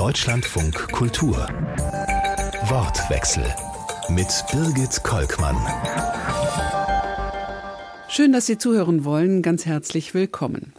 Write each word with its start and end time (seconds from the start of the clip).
Deutschlandfunk 0.00 0.92
Kultur. 0.92 1.36
Wortwechsel 2.70 3.44
mit 4.08 4.28
Birgit 4.50 5.02
Kolkmann. 5.02 5.58
Schön, 8.08 8.32
dass 8.32 8.46
Sie 8.46 8.56
zuhören 8.56 9.04
wollen. 9.04 9.42
Ganz 9.42 9.66
herzlich 9.66 10.14
willkommen. 10.14 10.72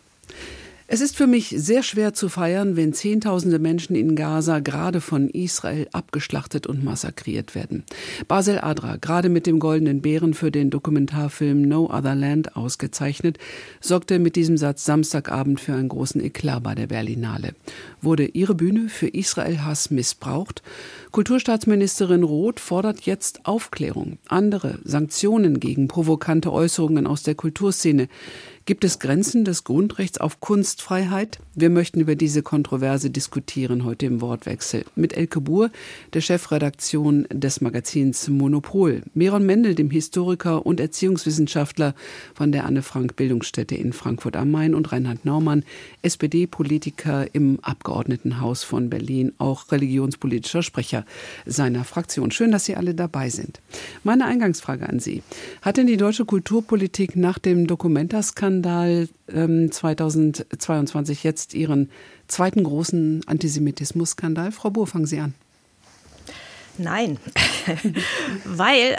Es 0.93 0.99
ist 0.99 1.15
für 1.15 1.25
mich 1.25 1.55
sehr 1.55 1.83
schwer 1.83 2.13
zu 2.13 2.28
feiern, 2.28 2.75
wenn 2.75 2.91
Zehntausende 2.91 3.59
Menschen 3.59 3.96
in 3.96 4.13
Gaza 4.13 4.59
gerade 4.59 4.99
von 4.99 5.29
Israel 5.29 5.87
abgeschlachtet 5.94 6.67
und 6.67 6.83
massakriert 6.83 7.56
werden. 7.56 7.85
Basel 8.28 8.60
Adra, 8.60 8.97
gerade 8.97 9.29
mit 9.29 9.47
dem 9.47 9.60
Goldenen 9.60 10.01
Bären 10.01 10.33
für 10.33 10.51
den 10.51 10.69
Dokumentarfilm 10.69 11.62
No 11.62 11.85
Other 11.85 12.13
Land 12.13 12.57
ausgezeichnet, 12.57 13.38
sorgte 13.79 14.19
mit 14.19 14.35
diesem 14.35 14.57
Satz 14.57 14.83
Samstagabend 14.83 15.62
für 15.62 15.75
einen 15.75 15.88
großen 15.88 16.21
Eklat 16.21 16.62
bei 16.62 16.75
der 16.75 16.88
Berlinale. 16.88 17.53
Wurde 18.02 18.26
ihre 18.26 18.53
Bühne 18.53 18.89
für 18.89 19.08
Israel-Hass 19.08 19.91
missbraucht? 19.91 20.62
Kulturstaatsministerin 21.11 22.23
Roth 22.23 22.61
fordert 22.61 23.01
jetzt 23.01 23.45
Aufklärung, 23.45 24.17
andere 24.29 24.79
Sanktionen 24.85 25.59
gegen 25.59 25.89
provokante 25.89 26.53
Äußerungen 26.53 27.05
aus 27.05 27.21
der 27.21 27.35
Kulturszene. 27.35 28.07
Gibt 28.65 28.83
es 28.83 28.99
Grenzen 28.99 29.43
des 29.43 29.63
Grundrechts 29.63 30.19
auf 30.19 30.39
Kunstfreiheit? 30.39 31.39
Wir 31.55 31.71
möchten 31.71 31.99
über 31.99 32.16
diese 32.16 32.43
Kontroverse 32.43 33.09
diskutieren 33.09 33.83
heute 33.83 34.05
im 34.05 34.21
Wortwechsel. 34.21 34.85
Mit 34.95 35.17
Elke 35.17 35.41
Buhr, 35.41 35.71
der 36.13 36.21
Chefredaktion 36.21 37.27
des 37.33 37.59
Magazins 37.59 38.30
Monopol, 38.30 39.02
Meron 39.16 39.45
Mendel, 39.45 39.73
dem 39.73 39.89
Historiker 39.89 40.66
und 40.66 40.80
Erziehungswissenschaftler 40.80 41.95
von 42.35 42.52
der 42.52 42.66
Anne 42.66 42.83
Frank 42.83 43.16
Bildungsstätte 43.16 43.75
in 43.75 43.93
Frankfurt 43.93 44.35
am 44.35 44.52
Main. 44.52 44.75
Und 44.75 44.91
Reinhard 44.91 45.25
Naumann, 45.25 45.66
SPD-Politiker 46.03 47.33
im 47.33 47.59
Abgeordnetenhaus 47.63 48.63
von 48.63 48.91
Berlin, 48.91 49.33
auch 49.39 49.71
religionspolitischer 49.71 50.61
Sprecher 50.61 51.00
seiner 51.45 51.83
Fraktion. 51.83 52.31
Schön, 52.31 52.51
dass 52.51 52.65
Sie 52.65 52.75
alle 52.75 52.94
dabei 52.94 53.30
sind. 53.30 53.59
Meine 54.03 54.25
Eingangsfrage 54.25 54.88
an 54.88 54.99
Sie. 54.99 55.23
Hat 55.61 55.77
denn 55.77 55.88
die 55.88 55.97
deutsche 55.97 56.25
Kulturpolitik 56.25 57.16
nach 57.16 57.39
dem 57.39 57.67
Dokumentaskandal 57.67 58.41
Skandal 58.61 59.09
ähm, 59.33 59.71
2022 59.71 61.23
jetzt 61.23 61.53
Ihren 61.53 61.89
zweiten 62.27 62.63
großen 62.63 63.21
Antisemitismus-Skandal? 63.25 64.52
Frau 64.52 64.69
Buhr, 64.69 64.88
fangen 64.88 65.05
Sie 65.05 65.19
an. 65.19 65.33
Nein, 66.77 67.17
weil 68.45 68.97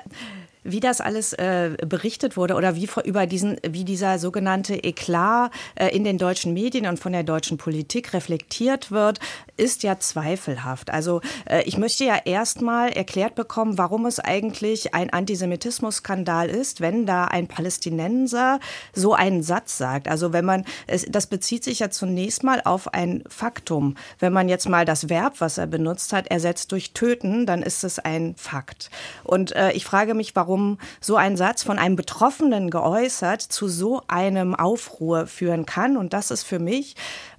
wie 0.64 0.80
das 0.80 1.00
alles 1.00 1.32
äh, 1.32 1.76
berichtet 1.86 2.36
wurde 2.36 2.54
oder 2.54 2.76
wie 2.76 2.88
über 3.04 3.26
diesen, 3.26 3.56
wie 3.68 3.84
dieser 3.84 4.18
sogenannte 4.18 4.74
Eklat 4.74 5.50
äh, 5.74 5.88
in 5.88 6.04
den 6.04 6.18
deutschen 6.18 6.52
Medien 6.54 6.86
und 6.86 6.98
von 6.98 7.12
der 7.12 7.24
deutschen 7.24 7.58
Politik 7.58 8.12
reflektiert 8.12 8.90
wird, 8.90 9.18
ist 9.56 9.82
ja 9.82 9.98
zweifelhaft. 9.98 10.90
Also 10.90 11.20
äh, 11.48 11.62
ich 11.64 11.78
möchte 11.78 12.04
ja 12.04 12.16
erstmal 12.24 12.90
erklärt 12.90 13.34
bekommen, 13.34 13.78
warum 13.78 14.06
es 14.06 14.20
eigentlich 14.20 14.94
ein 14.94 15.10
Antisemitismus-Skandal 15.10 16.48
ist, 16.48 16.80
wenn 16.80 17.06
da 17.06 17.24
ein 17.26 17.48
Palästinenser 17.48 18.60
so 18.92 19.14
einen 19.14 19.42
Satz 19.42 19.78
sagt. 19.78 20.08
Also 20.08 20.32
wenn 20.32 20.44
man, 20.44 20.64
es, 20.86 21.06
das 21.08 21.26
bezieht 21.26 21.64
sich 21.64 21.80
ja 21.80 21.90
zunächst 21.90 22.44
mal 22.44 22.62
auf 22.64 22.92
ein 22.94 23.24
Faktum. 23.28 23.96
Wenn 24.18 24.32
man 24.32 24.48
jetzt 24.48 24.68
mal 24.68 24.84
das 24.84 25.08
Verb, 25.08 25.40
was 25.40 25.58
er 25.58 25.66
benutzt 25.66 26.12
hat, 26.12 26.28
ersetzt 26.28 26.72
durch 26.72 26.92
töten, 26.92 27.46
dann 27.46 27.62
ist 27.62 27.84
es 27.84 27.98
ein 27.98 28.34
Fakt. 28.36 28.90
Und 29.24 29.54
äh, 29.56 29.72
ich 29.72 29.84
frage 29.84 30.14
mich, 30.14 30.36
warum 30.36 30.51
warum 30.52 30.76
so 31.00 31.16
ein 31.16 31.38
Satz 31.38 31.62
von 31.62 31.78
einem 31.78 31.96
Betroffenen 31.96 32.68
geäußert 32.70 33.40
zu 33.40 33.68
so 33.68 34.02
einem 34.06 34.54
Aufruhr 34.54 35.26
führen 35.26 35.64
kann. 35.64 35.96
Und 35.96 36.12
das 36.12 36.30
ist 36.30 36.42
für 36.42 36.58
mich 36.58 36.94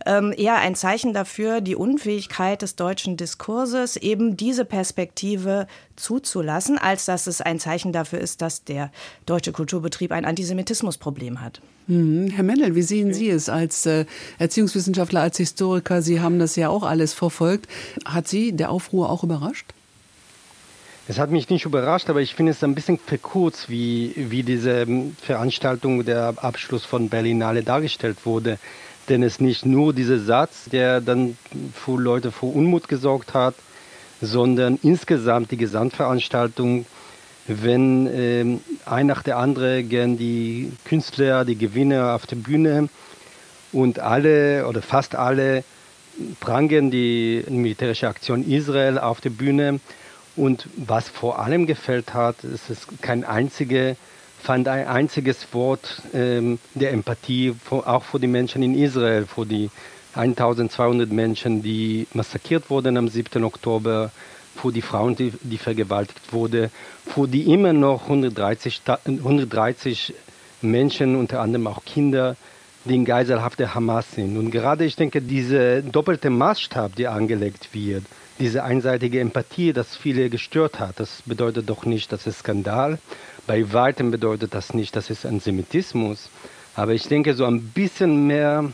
ähm, 0.06 0.34
eher 0.36 0.56
ein 0.56 0.74
Zeichen 0.74 1.14
dafür, 1.14 1.62
die 1.62 1.76
Unfähigkeit 1.76 2.64
des 2.64 2.76
deutschen 2.76 3.16
Diskurses, 3.16 3.98
eben 3.98 4.36
diese 4.36 4.66
Perspektive 4.66 5.68
zuzulassen, 5.96 6.80
als 6.80 7.06
dass 7.06 7.28
es 7.28 7.40
ein 7.40 7.60
Zeichen 7.60 7.94
dafür 7.94 8.20
ist, 8.20 8.42
dass 8.42 8.64
der 8.64 8.92
deutsche 9.28 9.52
Kulturbetrieb 9.52 10.12
ein 10.12 10.26
Antisemitismusproblem 10.26 11.40
hat. 11.40 11.62
Mhm. 11.86 12.32
Herr 12.32 12.44
Mendel, 12.44 12.74
wie 12.74 12.82
sehen 12.82 13.14
Sie 13.14 13.30
es 13.30 13.48
als 13.48 13.86
äh, 13.86 14.06
Erziehungswissenschaftler, 14.40 15.22
als 15.22 15.38
Historiker? 15.38 16.02
Sie 16.02 16.20
haben 16.20 16.40
das 16.40 16.56
ja 16.56 16.70
auch 16.70 16.84
alles 16.84 17.14
verfolgt. 17.14 17.68
Hat 18.06 18.28
Sie 18.28 18.54
der 18.54 18.72
Aufruhr 18.72 19.12
auch 19.12 19.24
überrascht? 19.24 19.68
Es 21.06 21.20
hat 21.20 21.32
mich 21.32 21.50
nicht 21.50 21.66
überrascht, 21.66 22.10
aber 22.10 22.22
ich 22.22 22.34
finde 22.34 22.54
es 22.54 22.64
ein 22.64 22.76
bisschen 22.76 22.98
verkürzt, 22.98 23.70
wie, 23.70 24.14
wie 24.16 24.42
diese 24.42 24.84
ähm, 24.84 25.18
Veranstaltung, 25.22 26.06
der 26.06 26.34
Abschluss 26.38 26.86
von 26.86 27.10
Berlinale 27.10 27.62
dargestellt 27.62 28.26
wurde. 28.26 28.58
Denn 29.10 29.22
es 29.22 29.34
ist 29.34 29.42
nicht 29.42 29.66
nur 29.66 29.94
dieser 29.94 30.20
Satz, 30.20 30.70
der 30.72 31.02
dann 31.02 31.38
für 31.74 32.00
Leute 32.00 32.32
vor 32.32 32.56
Unmut 32.56 32.88
gesorgt 32.88 33.34
hat, 33.34 33.56
sondern 34.22 34.80
insgesamt 34.82 35.52
die 35.52 35.58
Gesamtveranstaltung, 35.58 36.86
wenn 37.48 38.08
ähm, 38.08 38.62
ein 38.86 39.08
nach 39.08 39.24
der 39.24 39.38
andere 39.40 39.84
gern 39.84 40.18
die 40.18 40.72
Künstler, 40.86 41.44
die 41.44 41.58
Gewinner 41.58 42.16
auf 42.16 42.28
der 42.28 42.38
Bühne 42.38 42.88
und 43.74 44.00
alle 44.00 44.66
oder 44.68 44.82
fast 44.82 45.16
alle 45.16 45.66
prangen 46.40 46.92
die 46.92 47.44
militärische 47.50 48.08
Aktion 48.08 48.50
Israel 48.50 49.00
auf 49.00 49.20
der 49.20 49.32
Bühne 49.32 49.82
und 50.36 50.68
was 50.76 51.10
vor 51.10 51.40
allem 51.40 51.68
gefällt 51.68 52.14
hat, 52.14 52.44
ist 52.44 52.70
es 52.70 52.88
kein 53.02 53.24
einzige, 53.24 53.96
fand 54.42 54.68
ein 54.68 54.88
einziges 54.88 55.48
Wort 55.54 56.02
ähm, 56.14 56.60
der 56.74 56.92
Empathie, 56.92 57.56
für, 57.64 57.88
auch 57.88 58.04
für 58.04 58.20
die 58.20 58.28
Menschen 58.28 58.64
in 58.64 58.76
Israel, 58.76 59.26
für 59.26 59.46
die 59.46 59.70
1200 60.16 61.12
Menschen, 61.12 61.64
die 61.64 62.08
massakriert 62.14 62.70
wurden 62.70 62.98
am 62.98 63.08
7. 63.08 63.44
Oktober, 63.44 64.12
für 64.56 64.72
die 64.72 64.82
Frauen, 64.82 65.16
die, 65.16 65.34
die 65.42 65.58
vergewaltigt 65.58 66.32
wurden, 66.32 66.70
für 67.06 67.28
die 67.28 67.52
immer 67.52 67.74
noch 67.74 68.04
130, 68.04 68.82
130 69.06 70.14
Menschen, 70.62 71.16
unter 71.16 71.42
anderem 71.42 71.68
auch 71.68 71.84
Kinder, 71.84 72.36
die 72.86 72.96
in 72.96 73.06
Geiselhaft 73.06 73.60
der 73.60 73.74
Hamas 73.74 74.12
sind. 74.12 74.38
Und 74.38 74.52
gerade 74.52 74.86
ich 74.86 74.96
denke, 74.96 75.22
dieser 75.22 75.82
doppelte 75.82 76.30
Maßstab, 76.30 76.96
der 76.96 77.14
angelegt 77.14 77.70
wird, 77.74 78.04
diese 78.40 78.64
einseitige 78.64 79.20
Empathie, 79.20 79.74
das 79.74 79.96
viele 79.96 80.30
gestört 80.30 80.80
hat. 80.80 81.00
Das 81.00 81.24
bedeutet 81.26 81.70
doch 81.70 81.86
nicht, 81.86 82.12
dass 82.12 82.28
es 82.28 82.40
Skandal. 82.40 83.00
Bei 83.48 83.74
weitem 83.74 84.12
bedeutet 84.12 84.54
das 84.54 84.74
nicht, 84.74 84.96
dass 84.96 85.10
es 85.10 85.26
Antisemitismus. 85.26 86.30
Aber 86.76 86.94
ich 86.94 87.08
denke, 87.08 87.36
so 87.36 87.46
ein 87.46 87.62
bisschen 87.62 88.26
mehr 88.28 88.72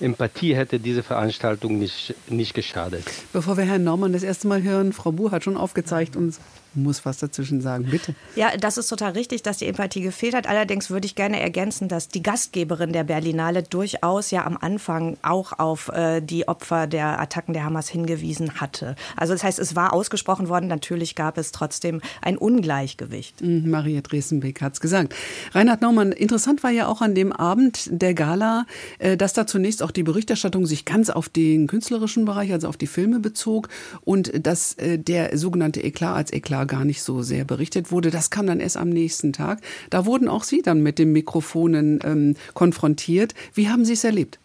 Empathie 0.00 0.56
hätte 0.56 0.80
diese 0.80 1.02
Veranstaltung 1.02 1.78
nicht, 1.78 2.14
nicht 2.28 2.54
geschadet. 2.54 3.04
Bevor 3.32 3.56
wir 3.56 3.64
Herrn 3.64 3.84
Norman 3.84 4.12
das 4.12 4.24
erste 4.24 4.48
Mal 4.48 4.62
hören, 4.62 4.92
Frau 4.92 5.12
Buhr 5.12 5.30
hat 5.30 5.44
schon 5.44 5.56
aufgezeigt 5.56 6.16
und 6.16 6.34
muss 6.74 7.04
was 7.04 7.18
dazwischen 7.18 7.60
sagen, 7.60 7.86
bitte. 7.90 8.14
Ja, 8.36 8.56
das 8.56 8.78
ist 8.78 8.88
total 8.88 9.12
richtig, 9.12 9.42
dass 9.42 9.58
die 9.58 9.66
Empathie 9.66 10.00
gefehlt 10.00 10.34
hat. 10.34 10.46
Allerdings 10.46 10.90
würde 10.90 11.06
ich 11.06 11.14
gerne 11.14 11.40
ergänzen, 11.40 11.88
dass 11.88 12.08
die 12.08 12.22
Gastgeberin 12.22 12.92
der 12.92 13.04
Berlinale 13.04 13.62
durchaus 13.62 14.30
ja 14.30 14.46
am 14.46 14.56
Anfang 14.56 15.16
auch 15.22 15.58
auf 15.58 15.88
äh, 15.88 16.20
die 16.20 16.48
Opfer 16.48 16.86
der 16.86 17.20
Attacken 17.20 17.52
der 17.52 17.64
Hamas 17.64 17.88
hingewiesen 17.88 18.60
hatte. 18.60 18.96
Also 19.16 19.34
das 19.34 19.44
heißt, 19.44 19.58
es 19.58 19.76
war 19.76 19.92
ausgesprochen 19.92 20.48
worden, 20.48 20.66
natürlich 20.66 21.14
gab 21.14 21.38
es 21.38 21.52
trotzdem 21.52 22.00
ein 22.20 22.38
Ungleichgewicht. 22.38 23.40
Mhm, 23.40 23.70
Maria 23.70 24.00
Dresenbeck 24.00 24.60
hat 24.60 24.74
es 24.74 24.80
gesagt. 24.80 25.14
Reinhard 25.52 25.82
Naumann, 25.82 26.12
interessant 26.12 26.62
war 26.62 26.70
ja 26.70 26.86
auch 26.86 27.02
an 27.02 27.14
dem 27.14 27.32
Abend 27.32 27.88
der 27.90 28.14
Gala, 28.14 28.66
äh, 28.98 29.16
dass 29.16 29.32
da 29.32 29.46
zunächst 29.46 29.82
auch 29.82 29.90
die 29.90 30.02
Berichterstattung 30.02 30.66
sich 30.66 30.84
ganz 30.84 31.10
auf 31.10 31.28
den 31.28 31.66
künstlerischen 31.66 32.24
Bereich, 32.24 32.52
also 32.52 32.68
auf 32.68 32.76
die 32.76 32.86
Filme 32.86 33.20
bezog 33.20 33.68
und 34.04 34.32
dass 34.46 34.74
äh, 34.74 34.98
der 34.98 35.36
sogenannte 35.36 35.82
Eklat 35.82 36.16
als 36.16 36.32
Eklat 36.32 36.61
gar 36.64 36.84
nicht 36.84 37.02
so 37.02 37.22
sehr 37.22 37.44
berichtet 37.44 37.90
wurde. 37.90 38.10
Das 38.10 38.30
kam 38.30 38.46
dann 38.46 38.60
erst 38.60 38.76
am 38.76 38.88
nächsten 38.88 39.32
Tag. 39.32 39.60
Da 39.90 40.06
wurden 40.06 40.28
auch 40.28 40.44
Sie 40.44 40.62
dann 40.62 40.82
mit 40.82 40.98
den 40.98 41.12
Mikrofonen 41.12 42.00
ähm, 42.04 42.34
konfrontiert. 42.54 43.34
Wie 43.54 43.68
haben 43.68 43.84
Sie 43.84 43.94
es 43.94 44.04
erlebt? 44.04 44.38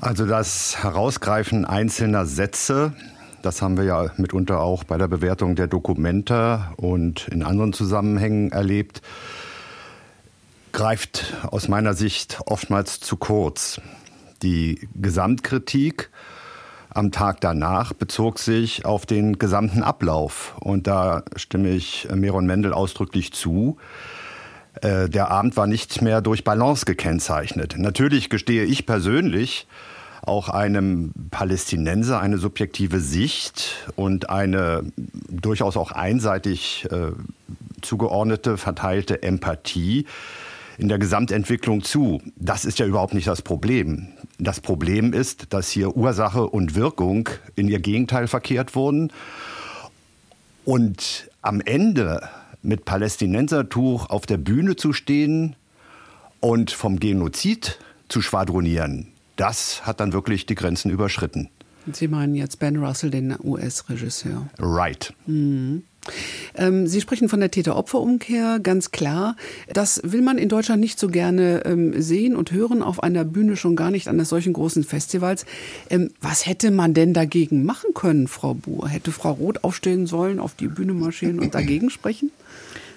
Also 0.00 0.24
das 0.24 0.82
Herausgreifen 0.82 1.64
einzelner 1.64 2.24
Sätze, 2.24 2.94
das 3.42 3.60
haben 3.60 3.76
wir 3.76 3.84
ja 3.84 4.10
mitunter 4.16 4.60
auch 4.60 4.84
bei 4.84 4.96
der 4.96 5.08
Bewertung 5.08 5.56
der 5.56 5.66
Dokumente 5.66 6.64
und 6.76 7.28
in 7.28 7.42
anderen 7.42 7.72
Zusammenhängen 7.72 8.52
erlebt, 8.52 9.02
greift 10.72 11.36
aus 11.50 11.68
meiner 11.68 11.94
Sicht 11.94 12.38
oftmals 12.46 13.00
zu 13.00 13.16
kurz. 13.16 13.80
Die 14.42 14.88
Gesamtkritik 14.94 16.10
am 16.92 17.12
Tag 17.12 17.40
danach 17.40 17.92
bezog 17.92 18.38
sich 18.38 18.84
auf 18.84 19.06
den 19.06 19.38
gesamten 19.38 19.82
Ablauf. 19.82 20.56
Und 20.60 20.86
da 20.86 21.22
stimme 21.36 21.70
ich 21.70 22.08
Meron 22.12 22.46
Mendel 22.46 22.72
ausdrücklich 22.72 23.32
zu. 23.32 23.76
Äh, 24.82 25.08
der 25.08 25.30
Abend 25.30 25.56
war 25.56 25.66
nicht 25.66 26.02
mehr 26.02 26.20
durch 26.20 26.44
Balance 26.44 26.84
gekennzeichnet. 26.84 27.74
Natürlich 27.78 28.30
gestehe 28.30 28.64
ich 28.64 28.86
persönlich 28.86 29.66
auch 30.22 30.48
einem 30.48 31.12
Palästinenser 31.30 32.20
eine 32.20 32.38
subjektive 32.38 33.00
Sicht 33.00 33.88
und 33.96 34.28
eine 34.28 34.82
durchaus 35.28 35.76
auch 35.76 35.92
einseitig 35.92 36.86
äh, 36.90 37.12
zugeordnete, 37.80 38.58
verteilte 38.58 39.22
Empathie 39.22 40.06
in 40.76 40.88
der 40.88 40.98
Gesamtentwicklung 40.98 41.82
zu. 41.82 42.22
Das 42.36 42.64
ist 42.64 42.78
ja 42.78 42.86
überhaupt 42.86 43.14
nicht 43.14 43.26
das 43.26 43.42
Problem. 43.42 44.08
Das 44.42 44.60
Problem 44.60 45.12
ist, 45.12 45.52
dass 45.52 45.68
hier 45.68 45.94
Ursache 45.96 46.48
und 46.48 46.74
Wirkung 46.74 47.28
in 47.56 47.68
ihr 47.68 47.78
Gegenteil 47.78 48.26
verkehrt 48.26 48.74
wurden. 48.74 49.12
Und 50.64 51.28
am 51.42 51.60
Ende 51.60 52.26
mit 52.62 52.86
Palästinensertuch 52.86 54.08
auf 54.08 54.24
der 54.24 54.38
Bühne 54.38 54.76
zu 54.76 54.94
stehen 54.94 55.56
und 56.40 56.70
vom 56.70 56.98
Genozid 56.98 57.78
zu 58.08 58.22
schwadronieren, 58.22 59.08
das 59.36 59.86
hat 59.86 60.00
dann 60.00 60.14
wirklich 60.14 60.46
die 60.46 60.54
Grenzen 60.54 60.90
überschritten. 60.90 61.50
Sie 61.92 62.08
meinen 62.08 62.34
jetzt 62.34 62.58
Ben 62.58 62.82
Russell, 62.82 63.10
den 63.10 63.36
US-Regisseur. 63.42 64.48
Right. 64.58 65.12
Mhm. 65.26 65.82
Ähm, 66.54 66.86
Sie 66.86 67.00
sprechen 67.00 67.28
von 67.28 67.40
der 67.40 67.50
Täter-Opfer-Umkehr, 67.50 68.60
ganz 68.60 68.90
klar. 68.90 69.36
Das 69.72 70.00
will 70.04 70.22
man 70.22 70.38
in 70.38 70.48
Deutschland 70.48 70.80
nicht 70.80 70.98
so 70.98 71.08
gerne 71.08 71.64
ähm, 71.64 72.00
sehen 72.00 72.36
und 72.36 72.52
hören, 72.52 72.82
auf 72.82 73.02
einer 73.02 73.24
Bühne 73.24 73.56
schon 73.56 73.76
gar 73.76 73.90
nicht 73.90 74.08
an 74.08 74.22
solchen 74.24 74.52
großen 74.52 74.84
Festivals. 74.84 75.46
Ähm, 75.88 76.10
was 76.20 76.46
hätte 76.46 76.70
man 76.70 76.94
denn 76.94 77.14
dagegen 77.14 77.64
machen 77.64 77.94
können, 77.94 78.28
Frau 78.28 78.54
Buhr? 78.54 78.88
Hätte 78.88 79.12
Frau 79.12 79.32
Roth 79.32 79.64
aufstehen 79.64 80.06
sollen, 80.06 80.38
auf 80.38 80.54
die 80.54 80.68
Bühne 80.68 80.94
marschieren 80.94 81.38
und 81.38 81.54
dagegen 81.54 81.90
sprechen? 81.90 82.30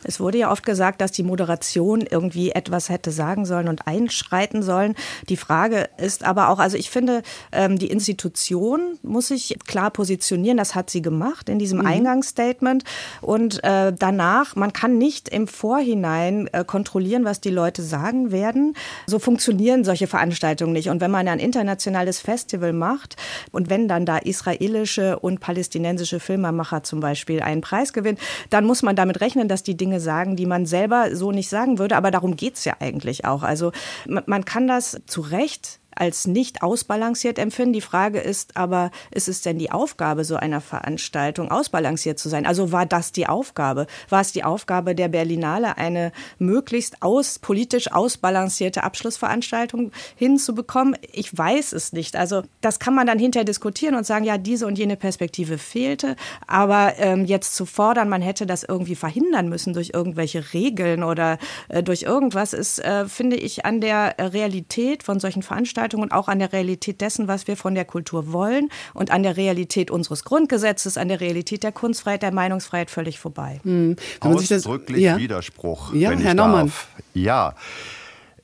Es 0.04 0.20
wurde 0.20 0.38
ja 0.38 0.52
oft 0.52 0.66
gesagt, 0.66 1.02
dass 1.02 1.12
die 1.12 1.24
Moderation 1.24 2.02
irgendwie 2.02 2.52
etwas 2.52 2.90
hätte 2.90 3.12
sagen 3.12 3.46
sollen 3.46 3.68
und 3.68 3.88
einschreiten 3.88 4.64
sollen. 4.64 4.96
Die 5.30 5.38
Frage 5.38 5.90
ist 5.98 6.24
aber 6.24 6.50
auch, 6.50 6.60
also 6.60 6.78
ich 6.78 6.90
finde, 6.90 7.22
ähm, 7.52 7.78
die 7.78 7.88
Institution 7.88 8.98
muss 9.02 9.28
sich 9.28 9.58
klar 9.68 9.92
positionieren. 9.92 10.58
Das 10.58 10.76
hat 10.76 10.90
sie 10.90 11.02
gemacht 11.02 11.50
in 11.50 11.60
diesem 11.60 11.80
mhm. 11.80 11.88
Eingangsstatement. 11.88 12.84
Und 13.22 13.64
äh, 13.64 13.94
danach, 13.98 14.56
man 14.56 14.74
kann 14.74 14.98
nicht 14.98 15.30
im 15.30 15.48
Vorhinein 15.48 16.48
äh, 16.52 16.64
kontrollieren, 16.66 17.26
was 17.26 17.42
die 17.42 17.50
Leute 17.50 17.82
sagen 17.82 18.32
werden. 18.32 18.76
So 19.08 19.20
funktionieren 19.20 19.84
solche 19.84 20.08
Veranstaltungen 20.08 20.74
nicht. 20.74 20.90
Und 20.90 21.02
wenn 21.02 21.12
man 21.12 21.28
ein 21.28 21.40
internationales 21.40 22.20
Festival 22.20 22.74
macht 22.74 23.16
und 23.52 23.70
wenn 23.70 23.88
dann 23.88 24.06
da 24.06 24.18
israelische 24.18 25.20
und 25.20 25.40
palästinensische 25.40 26.20
Filmemacher 26.20 26.84
zum 26.84 27.00
Beispiel 27.00 27.42
einen 27.42 27.62
Preis 27.62 27.94
gewinnen, 27.94 28.18
dann 28.50 28.66
muss 28.66 28.84
man 28.84 28.96
damit 28.96 29.22
rechnen, 29.22 29.48
dass 29.48 29.64
die 29.64 29.78
Dinge 29.78 29.93
Dinge 29.94 30.00
sagen, 30.00 30.36
die 30.36 30.48
man 30.48 30.66
selber 30.66 31.16
so 31.16 31.32
nicht 31.32 31.50
sagen 31.50 31.78
würde. 31.78 31.96
Aber 31.96 32.10
darum 32.10 32.36
geht 32.36 32.56
es 32.56 32.66
ja 32.66 32.74
eigentlich 32.80 33.26
auch. 33.26 33.44
Also 33.44 33.72
man 34.08 34.44
kann 34.46 34.68
das 34.68 35.02
zu 35.06 35.22
Recht 35.22 35.80
als 35.96 36.28
nicht 36.28 36.62
ausbalanciert 36.62 37.40
empfinden. 37.40 37.74
Die 37.74 37.82
Frage 37.82 38.20
ist 38.20 38.58
aber, 38.58 38.92
ist 39.12 39.28
es 39.28 39.42
denn 39.42 39.60
die 39.60 39.72
Aufgabe 39.72 40.24
so 40.24 40.36
einer 40.36 40.62
Veranstaltung, 40.62 41.52
ausbalanciert 41.52 42.20
zu 42.20 42.30
sein? 42.30 42.46
Also 42.46 42.72
war 42.72 42.86
das 42.86 43.12
die 43.12 43.28
Aufgabe? 43.28 43.88
War 44.10 44.22
es 44.22 44.32
die 44.32 44.44
Aufgabe 44.44 44.96
der 44.96 45.08
Berlinale, 45.08 45.78
eine 45.78 46.12
möglichst 46.40 47.02
aus, 47.02 47.40
politisch 47.40 47.92
ausbalancierte 47.92 48.84
Abschlussveranstaltung 48.84 49.92
hinzubekommen? 50.16 50.98
Ich 51.12 51.38
weiß 51.38 51.74
es 51.74 51.94
nicht. 51.94 52.16
Also 52.16 52.44
das 52.62 52.80
kann 52.80 52.96
man 52.96 53.08
dann 53.08 53.20
hinterher 53.20 53.46
diskutieren 53.46 53.96
und 53.96 54.06
sagen, 54.06 54.26
ja, 54.26 54.38
diese 54.38 54.68
und 54.68 54.78
jene 54.78 54.98
Perspektive 54.98 55.58
fehlte. 55.58 56.16
Aber 56.48 56.94
ähm, 56.98 57.26
jetzt 57.26 57.56
zu 57.56 57.66
fordern, 57.66 58.10
man 58.10 58.22
hätte 58.22 58.46
das 58.46 58.64
irgendwie 58.64 58.96
verhindern 58.96 59.50
müssen 59.50 59.74
durch 59.74 59.92
irgendwelche 59.94 60.54
Regeln 60.54 61.04
oder 61.04 61.38
äh, 61.70 61.84
durch 61.84 62.04
irgendwas, 62.04 62.54
ist, 62.54 62.80
äh, 62.80 63.06
finde 63.08 63.36
ich, 63.36 63.66
an 63.66 63.82
der 63.82 64.16
Realität 64.20 65.04
von 65.04 65.20
solchen 65.20 65.44
Veranstaltungen 65.44 65.83
Veranstaltung 65.84 66.02
und 66.02 66.12
auch 66.12 66.28
an 66.28 66.40
der 66.40 66.54
Realität 66.54 67.02
dessen, 67.02 67.28
was 67.28 67.48
wir 67.48 67.58
von 67.58 67.76
der 67.76 67.86
Kultur 67.86 68.32
wollen 68.32 68.70
und 68.94 69.12
an 69.12 69.24
der 69.24 69.38
Realität 69.38 69.92
unseres 69.92 70.24
Grundgesetzes, 70.24 70.98
an 70.98 71.08
der 71.10 71.20
Realität 71.20 71.64
der 71.64 71.72
Kunstfreiheit, 71.72 72.22
der 72.22 72.32
Meinungsfreiheit 72.32 72.90
völlig 72.90 73.20
vorbei. 73.20 73.60
Mhm. 73.64 73.96
Ausdrücklich 74.22 75.02
ja. 75.02 75.18
Widerspruch. 75.18 75.94
Ja, 75.94 76.12
Herr 76.12 76.34
Naumann. 76.34 76.72
Ja. 77.14 77.56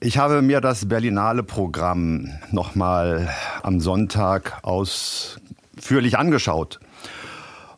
Ich 0.02 0.18
habe 0.18 0.42
mir 0.42 0.62
das 0.62 0.88
Berlinale 0.88 1.44
Programm 1.44 2.30
nochmal 2.52 3.30
am 3.64 3.82
Sonntag 3.82 4.60
ausführlich 4.64 6.18
angeschaut. 6.18 6.80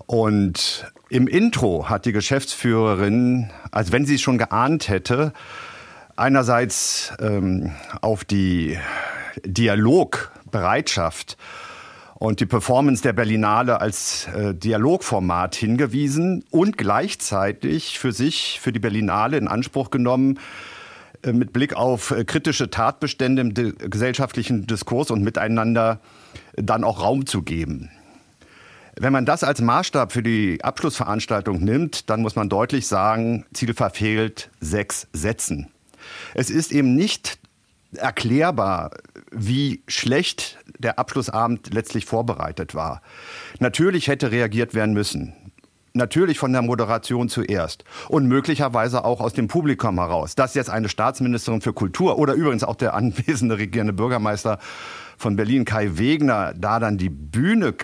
Und 0.05 0.85
im 1.09 1.27
Intro 1.27 1.89
hat 1.89 2.05
die 2.05 2.11
Geschäftsführerin, 2.11 3.49
als 3.71 3.91
wenn 3.91 4.05
sie 4.05 4.15
es 4.15 4.21
schon 4.21 4.37
geahnt 4.37 4.87
hätte, 4.87 5.33
einerseits 6.15 7.13
ähm, 7.19 7.71
auf 8.01 8.23
die 8.23 8.77
Dialogbereitschaft 9.43 11.37
und 12.21 12.39
die 12.39 12.45
Performance 12.45 13.01
der 13.01 13.13
Berlinale 13.13 13.81
als 13.81 14.27
äh, 14.27 14.53
Dialogformat 14.53 15.55
hingewiesen 15.55 16.45
und 16.51 16.77
gleichzeitig 16.77 17.97
für 17.97 18.11
sich, 18.11 18.59
für 18.61 18.71
die 18.71 18.79
Berlinale 18.79 19.37
in 19.37 19.47
Anspruch 19.47 19.89
genommen, 19.89 20.39
äh, 21.23 21.33
mit 21.33 21.51
Blick 21.51 21.73
auf 21.75 22.11
äh, 22.11 22.23
kritische 22.23 22.69
Tatbestände 22.69 23.41
im 23.41 23.53
gesellschaftlichen 23.89 24.67
Diskurs 24.67 25.09
und 25.09 25.23
Miteinander 25.23 25.99
dann 26.55 26.83
auch 26.83 27.01
Raum 27.01 27.25
zu 27.25 27.41
geben. 27.41 27.89
Wenn 28.99 29.13
man 29.13 29.25
das 29.25 29.43
als 29.43 29.59
Maßstab 29.59 30.11
für 30.11 30.21
die 30.21 30.63
Abschlussveranstaltung 30.63 31.59
nimmt, 31.63 32.09
dann 32.11 32.21
muss 32.21 32.35
man 32.35 32.49
deutlich 32.49 32.85
sagen, 32.85 33.45
Ziel 33.51 33.73
verfehlt 33.73 34.51
sechs 34.59 35.07
Sätzen. 35.11 35.71
Es 36.35 36.51
ist 36.51 36.71
eben 36.71 36.95
nicht 36.95 37.39
erklärbar, 37.97 38.91
wie 39.31 39.83
schlecht 39.87 40.57
der 40.79 40.99
Abschlussabend 40.99 41.73
letztlich 41.73 42.05
vorbereitet 42.05 42.75
war. 42.75 43.01
Natürlich 43.59 44.07
hätte 44.07 44.31
reagiert 44.31 44.73
werden 44.73 44.93
müssen. 44.93 45.33
Natürlich 45.93 46.39
von 46.39 46.53
der 46.53 46.61
Moderation 46.61 47.27
zuerst 47.27 47.83
und 48.07 48.25
möglicherweise 48.25 49.03
auch 49.03 49.19
aus 49.19 49.33
dem 49.33 49.49
Publikum 49.49 49.99
heraus. 49.99 50.35
Dass 50.35 50.53
jetzt 50.53 50.69
eine 50.69 50.87
Staatsministerin 50.87 51.59
für 51.59 51.73
Kultur 51.73 52.17
oder 52.17 52.33
übrigens 52.33 52.63
auch 52.63 52.75
der 52.75 52.93
anwesende 52.93 53.57
regierende 53.57 53.91
Bürgermeister 53.91 54.59
von 55.17 55.35
Berlin, 55.35 55.65
Kai 55.65 55.97
Wegner, 55.97 56.53
da 56.55 56.79
dann 56.79 56.97
die 56.97 57.09
Bühne 57.09 57.75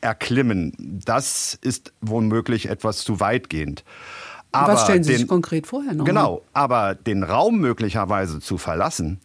erklimmen, 0.00 1.00
das 1.04 1.58
ist 1.60 1.92
womöglich 2.00 2.68
etwas 2.68 2.98
zu 2.98 3.18
weitgehend. 3.18 3.84
Aber 4.52 4.72
Was 4.72 4.84
stellen 4.84 5.04
Sie 5.04 5.12
den, 5.12 5.18
sich 5.18 5.28
konkret 5.28 5.66
vorher 5.66 5.94
noch? 5.94 6.04
Genau, 6.04 6.42
aber 6.52 6.94
den 6.94 7.22
Raum 7.22 7.58
möglicherweise 7.58 8.40
zu 8.40 8.58
verlassen 8.58 9.20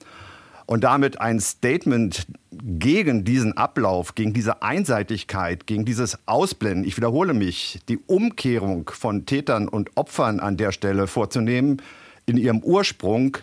und 0.66 0.84
damit 0.84 1.22
ein 1.22 1.40
Statement 1.40 2.28
gegen 2.52 3.24
diesen 3.24 3.56
Ablauf, 3.58 4.16
gegen 4.16 4.34
diese 4.34 4.62
Einseitigkeit, 4.62 5.68
gegen 5.68 5.86
dieses 5.86 6.18
Ausblenden, 6.28 6.86
ich 6.86 6.98
wiederhole 6.98 7.34
mich, 7.34 7.80
die 7.90 8.00
Umkehrung 8.08 8.90
von 8.90 9.26
Tätern 9.26 9.68
und 9.68 9.92
Opfern 9.96 10.40
an 10.40 10.58
der 10.58 10.72
Stelle 10.72 11.08
vorzunehmen, 11.08 11.82
in 12.26 12.38
ihrem 12.38 12.60
Ursprung, 12.60 13.38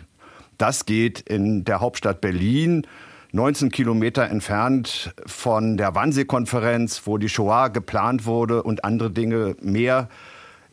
das 0.57 0.85
geht 0.85 1.21
in 1.21 1.63
der 1.63 1.79
Hauptstadt 1.79 2.21
Berlin, 2.21 2.85
19 3.31 3.71
Kilometer 3.71 4.29
entfernt 4.29 5.13
von 5.25 5.77
der 5.77 5.95
Wannsee-Konferenz, 5.95 7.01
wo 7.05 7.17
die 7.17 7.29
Shoah 7.29 7.69
geplant 7.69 8.25
wurde 8.25 8.61
und 8.61 8.83
andere 8.83 9.09
Dinge 9.09 9.55
mehr. 9.59 10.07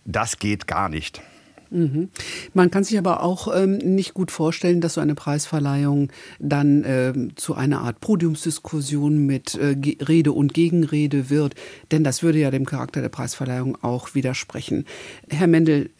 Das 0.04 0.38
geht 0.38 0.66
gar 0.66 0.90
nicht. 0.90 1.22
Mhm. 1.70 2.08
Man 2.52 2.70
kann 2.70 2.84
sich 2.84 2.98
aber 2.98 3.22
auch 3.22 3.48
ähm, 3.54 3.78
nicht 3.78 4.14
gut 4.14 4.30
vorstellen, 4.30 4.80
dass 4.80 4.94
so 4.94 5.00
eine 5.00 5.14
Preisverleihung 5.14 6.10
dann 6.38 6.84
äh, 6.84 7.12
zu 7.36 7.54
einer 7.54 7.80
Art 7.80 8.00
Podiumsdiskussion 8.00 9.24
mit 9.24 9.54
äh, 9.54 9.76
Rede 10.04 10.32
und 10.32 10.52
Gegenrede 10.52 11.30
wird, 11.30 11.54
denn 11.92 12.04
das 12.04 12.22
würde 12.22 12.38
ja 12.38 12.50
dem 12.50 12.66
Charakter 12.66 13.00
der 13.00 13.08
Preisverleihung 13.08 13.78
auch 13.82 14.14
widersprechen. 14.14 14.84
Herr 15.28 15.46
Mendel, 15.46 15.90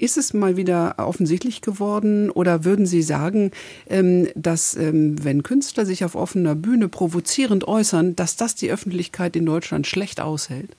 ist 0.00 0.16
es 0.16 0.32
mal 0.32 0.56
wieder 0.56 0.94
offensichtlich 0.96 1.60
geworden 1.60 2.30
oder 2.30 2.64
würden 2.64 2.86
Sie 2.86 3.02
sagen, 3.02 3.50
ähm, 3.88 4.28
dass 4.34 4.74
ähm, 4.74 5.22
wenn 5.22 5.42
Künstler 5.42 5.84
sich 5.84 6.04
auf 6.04 6.14
offener 6.14 6.54
Bühne 6.54 6.88
provozierend 6.88 7.68
äußern, 7.68 8.16
dass 8.16 8.36
das 8.36 8.54
die 8.54 8.70
Öffentlichkeit 8.70 9.36
in 9.36 9.46
Deutschland 9.46 9.86
schlecht 9.86 10.20
aushält? 10.20 10.70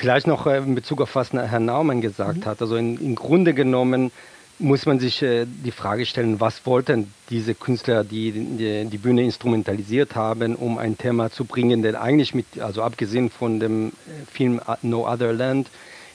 Vielleicht 0.00 0.26
noch 0.26 0.46
äh, 0.46 0.56
in 0.56 0.74
Bezug 0.74 1.02
auf 1.02 1.14
was 1.14 1.30
Herr 1.34 1.60
Naumann 1.60 2.00
gesagt 2.00 2.38
mhm. 2.38 2.46
hat. 2.46 2.62
Also 2.62 2.76
in, 2.76 2.96
im 2.98 3.16
Grunde 3.16 3.52
genommen 3.52 4.10
muss 4.58 4.86
man 4.86 4.98
sich 4.98 5.20
äh, 5.20 5.44
die 5.46 5.72
Frage 5.72 6.06
stellen, 6.06 6.40
was 6.40 6.64
wollten 6.64 7.12
diese 7.28 7.54
Künstler, 7.54 8.02
die, 8.02 8.32
die, 8.32 8.86
die 8.86 8.96
Bühne 8.96 9.22
instrumentalisiert 9.24 10.14
haben, 10.14 10.56
um 10.56 10.78
ein 10.78 10.96
Thema 10.96 11.30
zu 11.30 11.44
bringen, 11.44 11.82
denn 11.82 11.96
eigentlich 11.96 12.34
mit, 12.34 12.46
also 12.60 12.82
abgesehen 12.82 13.28
von 13.28 13.60
dem 13.60 13.88
äh, 13.88 13.90
Film 14.32 14.62
No 14.80 15.06
Other 15.06 15.34
Land, 15.34 15.68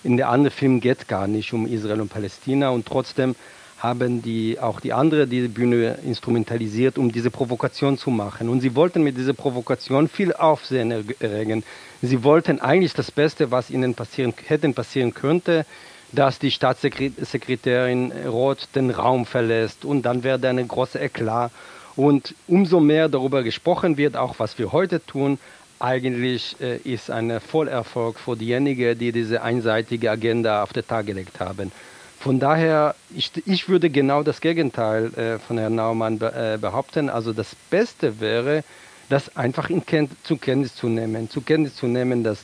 in 0.04 0.18
der 0.18 0.30
andere 0.30 0.50
Film 0.50 0.80
geht 0.80 1.08
gar 1.08 1.27
nicht 1.27 1.54
um 1.54 1.68
Israel 1.68 2.01
und 2.01 2.10
Palästina 2.10 2.70
und 2.70 2.88
trotzdem 2.88 3.36
haben 3.86 4.22
die 4.22 4.60
auch 4.60 4.80
die 4.80 4.94
andere 4.94 5.27
die 5.27 5.48
Bühne 5.48 6.00
instrumentalisiert, 6.06 6.98
um 6.98 7.12
diese 7.12 7.32
Provokation 7.32 7.98
zu 7.98 8.10
machen. 8.10 8.50
Und 8.50 8.62
sie 8.62 8.75
wollten 8.75 9.04
mit 9.04 9.18
dieser 9.18 9.34
Provokation 9.34 10.08
viel 10.08 10.34
Aufsehen 10.34 10.92
erregen. 11.20 11.63
Sie 12.01 12.24
wollten 12.24 12.60
eigentlich 12.60 12.94
das 12.94 13.12
Beste, 13.12 13.51
was 13.51 13.70
ihnen 13.70 13.94
passieren 13.94 14.34
hätten 14.48 14.74
passieren 14.74 15.13
könnte, 15.13 15.65
dass 16.12 16.39
die 16.39 16.51
Staatssekretärin 16.51 18.12
Roth 18.27 18.70
den 18.75 18.89
Raum 18.92 19.25
verlässt 19.25 19.86
und 19.86 20.04
dann 20.04 20.24
wäre 20.24 20.48
eine 20.48 20.65
große 20.65 21.00
Eklat. 21.00 21.51
Und 21.96 22.36
umso 22.48 22.80
mehr 22.80 23.08
darüber 23.08 23.42
gesprochen 23.44 23.98
wird, 23.98 24.18
auch 24.18 24.36
was 24.38 24.58
wir 24.60 24.72
heute 24.72 25.06
tun, 25.06 25.38
eigentlich 25.80 26.56
äh, 26.62 26.77
ist 26.77 27.10
ein 27.12 27.39
Vollerfolg 27.39 28.20
für 28.20 28.36
diejenigen, 28.36 28.98
die 28.98 29.12
diese 29.12 29.42
einseitige 29.42 30.10
Agenda 30.12 30.63
auf 30.63 30.74
den 30.74 30.88
Tag 30.88 31.06
gelegt 31.06 31.39
haben. 31.39 31.72
Von 32.25 32.39
daher, 32.39 32.96
ich, 33.15 33.32
ich 33.46 33.70
würde 33.70 33.91
genau 33.91 34.24
das 34.24 34.41
Gegenteil 34.41 35.13
äh, 35.13 35.38
von 35.38 35.60
Herrn 35.60 35.75
Naumann 35.75 36.17
be, 36.17 36.34
äh, 36.34 36.58
behaupten. 36.58 37.08
Also 37.08 37.34
das 37.34 37.55
Beste 37.70 38.20
wäre, 38.20 38.63
das 39.10 39.38
einfach 39.38 39.70
in 39.70 39.86
Ken 39.86 40.10
zur 40.24 40.39
Kenntnis 40.39 40.74
zu 40.74 40.88
nehmen. 40.88 41.29
Zur 41.29 41.46
Kenntnis 41.46 41.75
zu 41.75 41.86
nehmen, 41.86 42.24
dass 42.24 42.44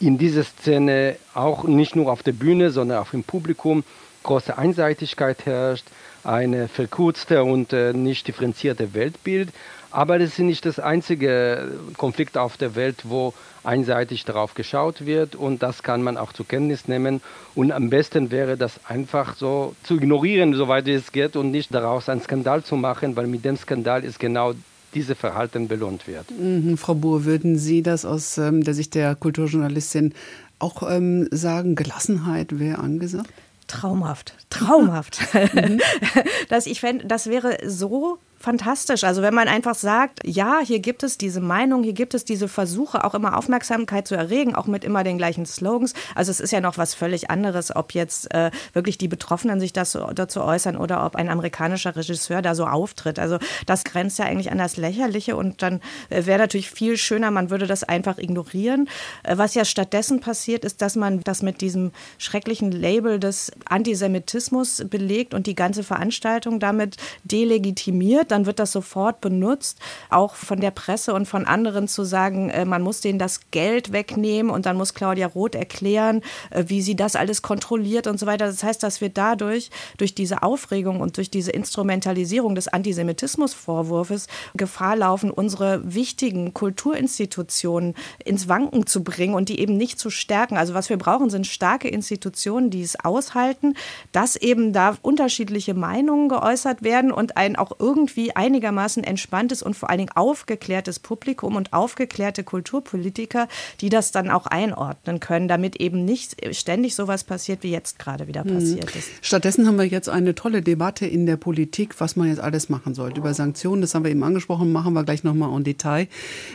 in 0.00 0.18
dieser 0.18 0.42
Szene 0.42 1.14
auch 1.32 1.62
nicht 1.62 1.94
nur 1.94 2.10
auf 2.10 2.24
der 2.24 2.32
Bühne, 2.32 2.72
sondern 2.72 2.98
auch 2.98 3.12
im 3.12 3.22
Publikum 3.22 3.84
große 4.24 4.58
Einseitigkeit 4.58 5.46
herrscht, 5.46 5.86
eine 6.24 6.66
verkürzte 6.66 7.44
und 7.44 7.72
äh, 7.72 7.92
nicht 7.92 8.26
differenzierte 8.26 8.94
Weltbild. 8.94 9.50
Aber 9.90 10.18
das 10.18 10.30
ist 10.30 10.38
nicht 10.38 10.64
das 10.66 10.78
einzige 10.78 11.72
Konflikt 11.96 12.38
auf 12.38 12.56
der 12.56 12.74
Welt, 12.74 13.02
wo 13.04 13.34
einseitig 13.64 14.24
darauf 14.24 14.54
geschaut 14.54 15.04
wird 15.04 15.34
und 15.34 15.62
das 15.62 15.82
kann 15.82 16.02
man 16.02 16.16
auch 16.16 16.32
zur 16.32 16.46
Kenntnis 16.46 16.88
nehmen. 16.88 17.20
Und 17.54 17.72
am 17.72 17.90
besten 17.90 18.30
wäre 18.30 18.56
das 18.56 18.80
einfach 18.86 19.36
so 19.36 19.74
zu 19.82 19.96
ignorieren, 19.96 20.54
soweit 20.54 20.88
es 20.88 21.12
geht 21.12 21.36
und 21.36 21.50
nicht 21.50 21.74
daraus 21.74 22.08
einen 22.08 22.22
Skandal 22.22 22.62
zu 22.64 22.76
machen, 22.76 23.16
weil 23.16 23.26
mit 23.26 23.44
dem 23.44 23.56
Skandal 23.56 24.04
ist 24.04 24.18
genau 24.18 24.54
diese 24.94 25.14
Verhalten 25.14 25.68
belohnt 25.68 26.06
wird. 26.06 26.30
Mhm, 26.30 26.76
Frau 26.76 26.94
Buhr, 26.94 27.24
würden 27.24 27.58
Sie 27.58 27.82
das 27.82 28.04
aus 28.04 28.38
ähm, 28.38 28.64
der 28.64 28.74
Sicht 28.74 28.94
der 28.94 29.14
Kulturjournalistin 29.14 30.14
auch 30.58 30.88
ähm, 30.90 31.28
sagen, 31.30 31.74
Gelassenheit 31.74 32.58
wäre 32.58 32.78
angesagt? 32.78 33.32
Traumhaft, 33.66 34.34
traumhaft. 34.50 35.20
Mhm. 35.54 35.80
dass 36.48 36.66
ich 36.66 36.80
fände, 36.80 37.06
das 37.06 37.28
wäre 37.28 37.58
so 37.64 38.18
fantastisch. 38.40 39.04
Also 39.04 39.20
wenn 39.20 39.34
man 39.34 39.48
einfach 39.48 39.74
sagt, 39.74 40.20
ja, 40.24 40.60
hier 40.64 40.78
gibt 40.78 41.02
es 41.02 41.18
diese 41.18 41.40
Meinung, 41.40 41.82
hier 41.82 41.92
gibt 41.92 42.14
es 42.14 42.24
diese 42.24 42.48
Versuche, 42.48 43.04
auch 43.04 43.14
immer 43.14 43.36
Aufmerksamkeit 43.36 44.08
zu 44.08 44.14
erregen, 44.14 44.54
auch 44.54 44.66
mit 44.66 44.82
immer 44.82 45.04
den 45.04 45.18
gleichen 45.18 45.44
Slogans. 45.44 45.92
Also 46.14 46.30
es 46.30 46.40
ist 46.40 46.50
ja 46.50 46.62
noch 46.62 46.78
was 46.78 46.94
völlig 46.94 47.28
anderes, 47.28 47.74
ob 47.76 47.92
jetzt 47.92 48.32
äh, 48.34 48.50
wirklich 48.72 48.96
die 48.96 49.08
Betroffenen 49.08 49.60
sich 49.60 49.74
das, 49.74 49.96
dazu 50.14 50.40
äußern 50.40 50.78
oder 50.78 51.04
ob 51.04 51.16
ein 51.16 51.28
amerikanischer 51.28 51.94
Regisseur 51.94 52.40
da 52.40 52.54
so 52.54 52.66
auftritt. 52.66 53.18
Also 53.18 53.38
das 53.66 53.84
grenzt 53.84 54.18
ja 54.18 54.24
eigentlich 54.24 54.50
an 54.50 54.58
das 54.58 54.78
Lächerliche 54.78 55.36
und 55.36 55.60
dann 55.60 55.82
äh, 56.08 56.24
wäre 56.24 56.38
natürlich 56.38 56.70
viel 56.70 56.96
schöner, 56.96 57.30
man 57.30 57.50
würde 57.50 57.66
das 57.66 57.84
einfach 57.84 58.16
ignorieren. 58.16 58.88
Äh, 59.22 59.36
was 59.36 59.54
ja 59.54 59.66
stattdessen 59.66 60.20
passiert, 60.20 60.64
ist, 60.64 60.80
dass 60.80 60.96
man 60.96 61.20
das 61.20 61.42
mit 61.42 61.60
diesem 61.60 61.92
schrecklichen 62.16 62.72
Label 62.72 63.20
des 63.20 63.52
Antisemitismus 63.66 64.82
belegt 64.88 65.34
und 65.34 65.46
die 65.46 65.54
ganze 65.54 65.82
Veranstaltung 65.82 66.58
damit 66.58 66.96
delegitimiert 67.24 68.29
dann 68.30 68.46
wird 68.46 68.58
das 68.58 68.72
sofort 68.72 69.20
benutzt, 69.20 69.78
auch 70.08 70.34
von 70.34 70.60
der 70.60 70.70
Presse 70.70 71.14
und 71.14 71.26
von 71.26 71.46
anderen 71.46 71.88
zu 71.88 72.04
sagen, 72.04 72.50
äh, 72.50 72.64
man 72.64 72.82
muss 72.82 73.00
denen 73.00 73.18
das 73.18 73.40
Geld 73.50 73.92
wegnehmen 73.92 74.50
und 74.50 74.66
dann 74.66 74.76
muss 74.76 74.94
Claudia 74.94 75.26
Roth 75.26 75.54
erklären, 75.54 76.22
äh, 76.50 76.64
wie 76.66 76.82
sie 76.82 76.96
das 76.96 77.16
alles 77.16 77.42
kontrolliert 77.42 78.06
und 78.06 78.18
so 78.18 78.26
weiter. 78.26 78.46
Das 78.46 78.62
heißt, 78.62 78.82
dass 78.82 79.00
wir 79.00 79.08
dadurch, 79.08 79.70
durch 79.98 80.14
diese 80.14 80.42
Aufregung 80.42 81.00
und 81.00 81.16
durch 81.16 81.30
diese 81.30 81.50
Instrumentalisierung 81.50 82.54
des 82.54 82.68
Antisemitismusvorwurfs 82.68 84.26
Gefahr 84.54 84.96
laufen, 84.96 85.30
unsere 85.30 85.94
wichtigen 85.94 86.54
Kulturinstitutionen 86.54 87.94
ins 88.24 88.48
Wanken 88.48 88.86
zu 88.86 89.02
bringen 89.04 89.34
und 89.34 89.48
die 89.48 89.60
eben 89.60 89.76
nicht 89.76 89.98
zu 89.98 90.10
stärken. 90.10 90.56
Also 90.56 90.74
was 90.74 90.90
wir 90.90 90.96
brauchen, 90.96 91.30
sind 91.30 91.46
starke 91.46 91.88
Institutionen, 91.88 92.70
die 92.70 92.82
es 92.82 92.98
aushalten, 93.04 93.74
dass 94.12 94.36
eben 94.36 94.72
da 94.72 94.96
unterschiedliche 95.02 95.74
Meinungen 95.74 96.28
geäußert 96.28 96.82
werden 96.82 97.12
und 97.12 97.36
ein 97.36 97.56
auch 97.56 97.72
irgendwie 97.78 98.19
irgendwie 98.20 98.36
einigermaßen 98.36 99.04
entspanntes 99.04 99.62
und 99.62 99.74
vor 99.74 99.90
allen 99.90 99.98
Dingen 99.98 100.12
aufgeklärtes 100.14 100.98
Publikum 100.98 101.56
und 101.56 101.72
aufgeklärte 101.72 102.44
Kulturpolitiker, 102.44 103.48
die 103.80 103.88
das 103.88 104.12
dann 104.12 104.30
auch 104.30 104.46
einordnen 104.46 105.20
können, 105.20 105.48
damit 105.48 105.76
eben 105.76 106.04
nicht 106.04 106.36
ständig 106.54 106.94
sowas 106.94 107.24
passiert, 107.24 107.62
wie 107.62 107.70
jetzt 107.70 107.98
gerade 107.98 108.26
wieder 108.26 108.44
mhm. 108.44 108.54
passiert 108.54 108.96
ist. 108.96 109.08
Stattdessen 109.22 109.66
haben 109.66 109.76
wir 109.76 109.84
jetzt 109.84 110.08
eine 110.08 110.34
tolle 110.34 110.62
Debatte 110.62 111.06
in 111.06 111.26
der 111.26 111.36
Politik, 111.36 112.00
was 112.00 112.16
man 112.16 112.28
jetzt 112.28 112.40
alles 112.40 112.68
machen 112.68 112.94
sollte. 112.94 113.20
Über 113.20 113.34
Sanktionen, 113.34 113.82
das 113.82 113.94
haben 113.94 114.04
wir 114.04 114.10
eben 114.10 114.22
angesprochen, 114.22 114.72
machen 114.72 114.92
wir 114.92 115.04
gleich 115.04 115.24
nochmal 115.24 115.54
en 115.56 115.64
Detail. 115.64 116.08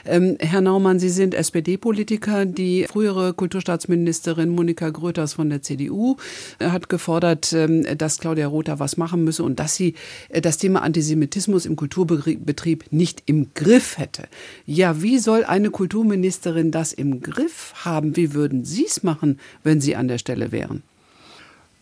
Ähm, 0.05 0.37
Herr 0.39 0.61
Naumann, 0.61 0.99
Sie 0.99 1.09
sind 1.09 1.33
SPD-Politiker. 1.33 2.45
Die 2.45 2.85
frühere 2.89 3.33
Kulturstaatsministerin 3.33 4.49
Monika 4.49 4.89
Gröters 4.89 5.33
von 5.33 5.49
der 5.49 5.61
CDU 5.61 6.17
äh, 6.59 6.67
hat 6.67 6.89
gefordert, 6.89 7.53
ähm, 7.53 7.85
dass 7.97 8.19
Claudia 8.19 8.47
Rother 8.47 8.79
was 8.79 8.97
machen 8.97 9.23
müsse 9.23 9.43
und 9.43 9.59
dass 9.59 9.75
sie 9.75 9.95
äh, 10.29 10.41
das 10.41 10.57
Thema 10.57 10.81
Antisemitismus 10.81 11.54
Rassismus 11.55 11.65
im 11.65 11.75
Kulturbetrieb 11.75 12.85
nicht 12.91 13.23
im 13.25 13.53
Griff 13.53 13.97
hätte. 13.97 14.27
Ja, 14.65 15.01
wie 15.01 15.17
soll 15.19 15.45
eine 15.45 15.69
Kulturministerin 15.69 16.71
das 16.71 16.93
im 16.93 17.21
Griff 17.21 17.73
haben? 17.85 18.15
Wie 18.15 18.33
würden 18.33 18.65
Sie 18.65 18.85
es 18.85 19.03
machen, 19.03 19.39
wenn 19.63 19.79
Sie 19.79 19.95
an 19.95 20.07
der 20.07 20.17
Stelle 20.17 20.51
wären? 20.51 20.83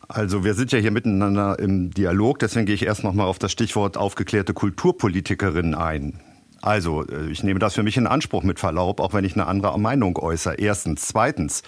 Also 0.08 0.44
wir 0.44 0.54
sind 0.54 0.72
ja 0.72 0.80
hier 0.80 0.92
miteinander 0.92 1.58
im 1.58 1.92
Dialog, 1.92 2.38
deswegen 2.40 2.66
gehe 2.66 2.76
ich 2.76 2.86
erst 2.86 3.04
noch 3.04 3.14
mal 3.14 3.24
auf 3.24 3.40
das 3.40 3.52
Stichwort 3.52 3.98
aufgeklärte 3.98 4.54
Kulturpolitikerin 4.54 5.74
ein. 5.74 6.20
Also, 6.62 7.06
äh, 7.08 7.30
ich 7.32 7.44
nehme 7.44 7.60
das 7.60 7.74
für 7.74 7.84
mich 7.84 7.98
in 7.98 8.08
Anspruch 8.08 8.44
mit 8.44 8.60
Verlaub, 8.60 9.00
auch 9.00 9.14
wenn 9.14 9.26
ich 9.26 9.34
eine 9.34 9.48
andere 9.48 9.78
Meinung 9.80 10.18
äußere. 10.18 10.56
Erstens. 10.56 11.08
Zweitens. 11.08 11.64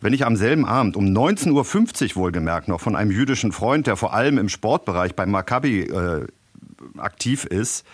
Wenn 0.00 0.12
ich 0.12 0.26
am 0.26 0.36
selben 0.36 0.66
Abend 0.66 0.96
um 0.96 1.06
19.50 1.06 1.52
Uhr 2.10 2.16
wohlgemerkt 2.16 2.68
noch 2.68 2.80
von 2.80 2.96
einem 2.96 3.10
jüdischen 3.10 3.52
Freund, 3.52 3.86
der 3.86 3.96
vor 3.96 4.12
allem 4.12 4.38
im 4.38 4.48
Sportbereich 4.48 5.14
bei 5.14 5.24
Maccabi 5.24 5.82
äh, 5.82 6.26
aktiv 6.96 7.44
ist, 7.44 7.84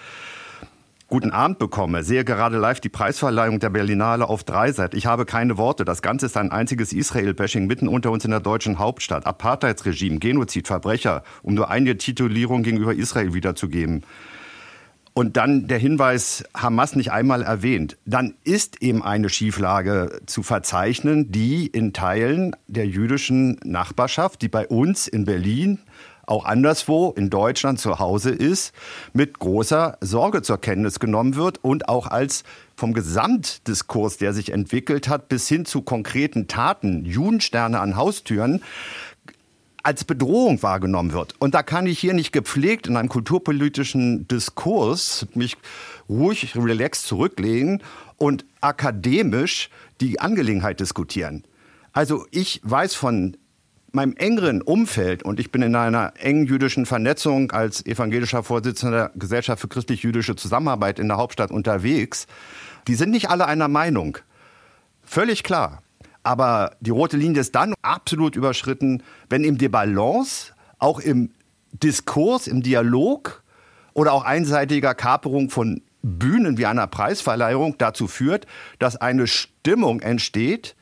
guten 1.10 1.32
Abend 1.32 1.58
bekomme, 1.58 2.04
sehe 2.04 2.24
gerade 2.24 2.56
live 2.56 2.80
die 2.80 2.88
Preisverleihung 2.88 3.58
der 3.58 3.70
Berlinale 3.70 4.28
auf 4.28 4.44
Dreiseit. 4.44 4.94
Ich 4.94 5.06
habe 5.06 5.26
keine 5.26 5.58
Worte. 5.58 5.84
Das 5.84 6.02
Ganze 6.02 6.26
ist 6.26 6.36
ein 6.36 6.52
einziges 6.52 6.92
Israel-Bashing 6.92 7.66
mitten 7.66 7.88
unter 7.88 8.12
uns 8.12 8.24
in 8.24 8.30
der 8.30 8.40
deutschen 8.40 8.78
Hauptstadt. 8.78 9.26
Apartheidsregime, 9.26 10.20
Genozid, 10.20 10.68
Verbrecher, 10.68 11.24
um 11.42 11.54
nur 11.54 11.68
eine 11.68 11.98
Titulierung 11.98 12.62
gegenüber 12.62 12.94
Israel 12.94 13.34
wiederzugeben. 13.34 14.04
Und 15.12 15.36
dann 15.36 15.66
der 15.66 15.78
Hinweis, 15.78 16.44
Hamas 16.54 16.94
nicht 16.94 17.10
einmal 17.10 17.42
erwähnt. 17.42 17.98
Dann 18.06 18.34
ist 18.44 18.80
eben 18.80 19.02
eine 19.02 19.28
Schieflage 19.28 20.20
zu 20.26 20.44
verzeichnen, 20.44 21.32
die 21.32 21.66
in 21.66 21.92
Teilen 21.92 22.54
der 22.68 22.86
jüdischen 22.86 23.58
Nachbarschaft, 23.64 24.40
die 24.42 24.48
bei 24.48 24.68
uns 24.68 25.08
in 25.08 25.24
Berlin 25.24 25.80
auch 26.30 26.44
anderswo 26.44 27.12
in 27.16 27.28
Deutschland 27.28 27.80
zu 27.80 27.98
Hause 27.98 28.30
ist, 28.30 28.72
mit 29.12 29.38
großer 29.38 29.98
Sorge 30.00 30.42
zur 30.42 30.58
Kenntnis 30.58 31.00
genommen 31.00 31.34
wird 31.34 31.62
und 31.62 31.88
auch 31.88 32.06
als 32.06 32.44
vom 32.76 32.94
Gesamtdiskurs, 32.94 34.16
der 34.16 34.32
sich 34.32 34.52
entwickelt 34.52 35.08
hat, 35.08 35.28
bis 35.28 35.48
hin 35.48 35.64
zu 35.64 35.82
konkreten 35.82 36.48
Taten, 36.48 37.04
Judensterne 37.04 37.80
an 37.80 37.96
Haustüren, 37.96 38.62
als 39.82 40.04
Bedrohung 40.04 40.62
wahrgenommen 40.62 41.12
wird. 41.12 41.34
Und 41.38 41.54
da 41.54 41.62
kann 41.62 41.86
ich 41.86 41.98
hier 41.98 42.14
nicht 42.14 42.32
gepflegt 42.32 42.86
in 42.86 42.96
einem 42.96 43.08
kulturpolitischen 43.08 44.28
Diskurs 44.28 45.26
mich 45.34 45.56
ruhig, 46.08 46.54
relaxed 46.54 47.06
zurücklegen 47.06 47.82
und 48.16 48.44
akademisch 48.60 49.70
die 50.00 50.20
Angelegenheit 50.20 50.80
diskutieren. 50.80 51.44
Also 51.92 52.26
ich 52.30 52.60
weiß 52.62 52.94
von 52.94 53.36
meinem 53.94 54.14
engeren 54.16 54.62
Umfeld, 54.62 55.22
und 55.22 55.40
ich 55.40 55.50
bin 55.50 55.62
in 55.62 55.74
einer 55.74 56.12
engen 56.18 56.46
jüdischen 56.46 56.86
Vernetzung 56.86 57.50
als 57.52 57.84
evangelischer 57.84 58.42
Vorsitzender 58.42 59.08
der 59.08 59.10
Gesellschaft 59.16 59.60
für 59.60 59.68
christlich-jüdische 59.68 60.36
Zusammenarbeit 60.36 60.98
in 60.98 61.08
der 61.08 61.16
Hauptstadt 61.16 61.50
unterwegs, 61.50 62.26
die 62.88 62.94
sind 62.94 63.10
nicht 63.10 63.30
alle 63.30 63.46
einer 63.46 63.68
Meinung. 63.68 64.18
Völlig 65.02 65.42
klar. 65.42 65.82
Aber 66.22 66.76
die 66.80 66.90
rote 66.90 67.16
Linie 67.16 67.40
ist 67.40 67.54
dann 67.54 67.74
absolut 67.82 68.36
überschritten, 68.36 69.02
wenn 69.28 69.44
eben 69.44 69.58
die 69.58 69.68
Balance 69.68 70.52
auch 70.78 71.00
im 71.00 71.30
Diskurs, 71.72 72.46
im 72.46 72.62
Dialog 72.62 73.42
oder 73.94 74.12
auch 74.12 74.24
einseitiger 74.24 74.94
Kaperung 74.94 75.50
von 75.50 75.82
Bühnen 76.02 76.58
wie 76.58 76.66
einer 76.66 76.86
Preisverleihung 76.86 77.76
dazu 77.78 78.06
führt, 78.06 78.46
dass 78.78 78.96
eine 78.96 79.26
Stimmung 79.26 80.00
entsteht, 80.00 80.74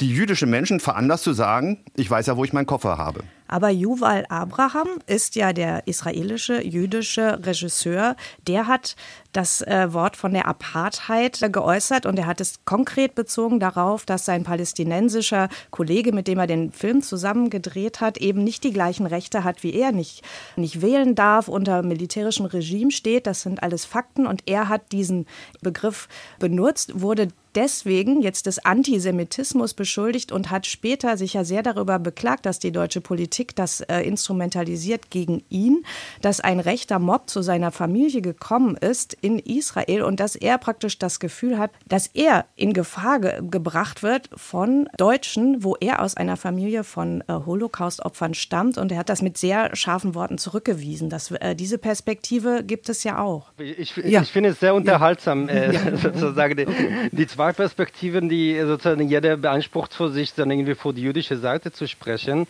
die 0.00 0.10
jüdische 0.10 0.46
Menschen 0.46 0.80
veranlasst 0.80 1.24
zu 1.24 1.32
sagen, 1.32 1.84
ich 1.94 2.10
weiß 2.10 2.26
ja, 2.26 2.36
wo 2.36 2.44
ich 2.44 2.52
meinen 2.52 2.66
Koffer 2.66 2.96
habe. 2.96 3.22
Aber 3.48 3.68
Yuval 3.68 4.26
Abraham 4.28 4.88
ist 5.06 5.34
ja 5.34 5.52
der 5.52 5.86
israelische 5.86 6.64
jüdische 6.64 7.44
Regisseur. 7.44 8.14
Der 8.46 8.66
hat 8.68 8.94
das 9.32 9.62
äh, 9.62 9.92
Wort 9.92 10.16
von 10.16 10.32
der 10.32 10.46
Apartheid 10.46 11.40
geäußert 11.52 12.06
und 12.06 12.18
er 12.18 12.26
hat 12.26 12.40
es 12.40 12.64
konkret 12.64 13.14
bezogen 13.14 13.60
darauf, 13.60 14.04
dass 14.04 14.24
sein 14.24 14.44
palästinensischer 14.44 15.48
Kollege, 15.70 16.12
mit 16.12 16.28
dem 16.28 16.38
er 16.38 16.46
den 16.46 16.72
Film 16.72 17.02
zusammen 17.02 17.50
gedreht 17.50 18.00
hat, 18.00 18.18
eben 18.18 18.42
nicht 18.42 18.64
die 18.64 18.72
gleichen 18.72 19.06
Rechte 19.06 19.44
hat 19.44 19.62
wie 19.62 19.74
er, 19.74 19.92
nicht, 19.92 20.22
nicht 20.56 20.82
wählen 20.82 21.14
darf, 21.14 21.48
unter 21.48 21.82
militärischem 21.82 22.46
Regime 22.46 22.90
steht. 22.90 23.26
Das 23.26 23.42
sind 23.42 23.62
alles 23.62 23.84
Fakten 23.84 24.26
und 24.26 24.42
er 24.46 24.68
hat 24.68 24.92
diesen 24.92 25.26
Begriff 25.60 26.08
benutzt, 26.38 27.00
wurde 27.00 27.28
deswegen 27.54 28.22
jetzt 28.22 28.46
des 28.46 28.64
Antisemitismus 28.64 29.74
beschuldigt 29.74 30.32
und 30.32 30.50
hat 30.50 30.66
später 30.66 31.16
sich 31.16 31.34
ja 31.34 31.44
sehr 31.44 31.62
darüber 31.62 31.98
beklagt, 31.98 32.46
dass 32.46 32.58
die 32.58 32.72
deutsche 32.72 33.00
Politik 33.00 33.56
das 33.56 33.80
äh, 33.80 34.00
instrumentalisiert 34.02 35.10
gegen 35.10 35.42
ihn, 35.48 35.84
dass 36.20 36.40
ein 36.40 36.60
rechter 36.60 36.98
Mob 36.98 37.28
zu 37.28 37.42
seiner 37.42 37.72
Familie 37.72 38.22
gekommen 38.22 38.76
ist 38.76 39.16
in 39.20 39.38
Israel 39.38 40.02
und 40.02 40.20
dass 40.20 40.36
er 40.36 40.58
praktisch 40.58 40.98
das 40.98 41.20
Gefühl 41.20 41.58
hat, 41.58 41.70
dass 41.86 42.06
er 42.08 42.46
in 42.56 42.72
Gefahr 42.72 43.20
ge 43.20 43.40
gebracht 43.50 44.02
wird 44.02 44.28
von 44.34 44.88
Deutschen, 44.96 45.62
wo 45.64 45.76
er 45.80 46.02
aus 46.02 46.16
einer 46.16 46.36
Familie 46.36 46.84
von 46.84 47.22
äh, 47.22 47.32
Holocaust-Opfern 47.32 48.34
stammt 48.34 48.78
und 48.78 48.92
er 48.92 48.98
hat 48.98 49.08
das 49.08 49.22
mit 49.22 49.38
sehr 49.38 49.74
scharfen 49.74 50.14
Worten 50.14 50.38
zurückgewiesen. 50.38 51.10
Das, 51.10 51.30
äh, 51.30 51.54
diese 51.54 51.78
Perspektive 51.78 52.62
gibt 52.64 52.88
es 52.88 53.04
ja 53.04 53.18
auch. 53.18 53.52
Ich, 53.58 53.96
ja. 53.96 54.22
ich 54.22 54.30
finde 54.30 54.50
es 54.50 54.60
sehr 54.60 54.74
unterhaltsam, 54.74 55.48
äh, 55.48 55.72
ja. 55.72 55.96
sozusagen 56.02 56.56
die, 56.56 56.66
die 57.12 57.26
zwei 57.26 57.52
Perspektiven, 57.52 58.28
die 58.28 58.60
sozusagen 58.60 59.08
jeder 59.08 59.36
beansprucht 59.36 59.94
für 59.94 60.10
sich, 60.10 60.34
dann 60.34 60.50
irgendwie 60.50 60.74
vor 60.74 60.92
die 60.92 61.02
jüdische 61.02 61.38
Seite 61.38 61.72
zu 61.72 61.86
sprechen. 61.86 62.46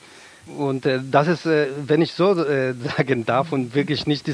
Und 0.46 0.86
äh, 0.86 1.00
das 1.10 1.28
ist, 1.28 1.46
äh, 1.46 1.68
wenn 1.86 2.02
ich 2.02 2.12
so 2.12 2.32
äh, 2.42 2.74
sagen 2.96 3.24
darf 3.24 3.52
und 3.52 3.74
wirklich 3.74 4.06
nicht 4.06 4.28
äh, 4.28 4.32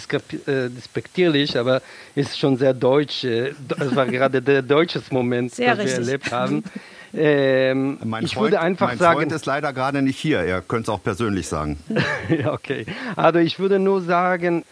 despektierlich, 0.71 1.59
aber 1.59 1.83
ist 2.15 2.39
schon 2.39 2.57
sehr 2.57 2.75
deutsch. 2.75 3.25
Äh, 3.25 3.55
das 3.69 3.95
war 3.95 4.07
gerade 4.07 4.43
der 4.43 4.63
deutsches 4.63 5.11
Moment, 5.11 5.55
sehr 5.55 5.75
das 5.75 5.85
richtig. 5.85 5.99
wir 5.99 6.05
erlebt 6.07 6.33
haben. 6.33 6.65
Ähm, 7.19 7.99
mein 8.05 8.25
ich 8.25 8.35
Freund, 8.35 8.45
würde 8.53 8.61
einfach 8.61 8.89
mein 8.89 8.99
sagen, 8.99 9.21
Freund 9.21 9.33
ist 9.33 9.47
leider 9.47 9.73
gerade 9.73 10.03
nicht 10.03 10.19
hier. 10.19 10.41
Er 10.41 10.61
könnte 10.61 10.83
es 10.83 10.89
auch 10.91 11.03
persönlich 11.03 11.49
sagen. 11.49 11.79
ja, 12.29 12.53
okay. 12.53 12.85
Also 13.15 13.39
ich 13.39 13.59
würde 13.59 13.79
nur 13.79 14.03
sagen, 14.03 14.65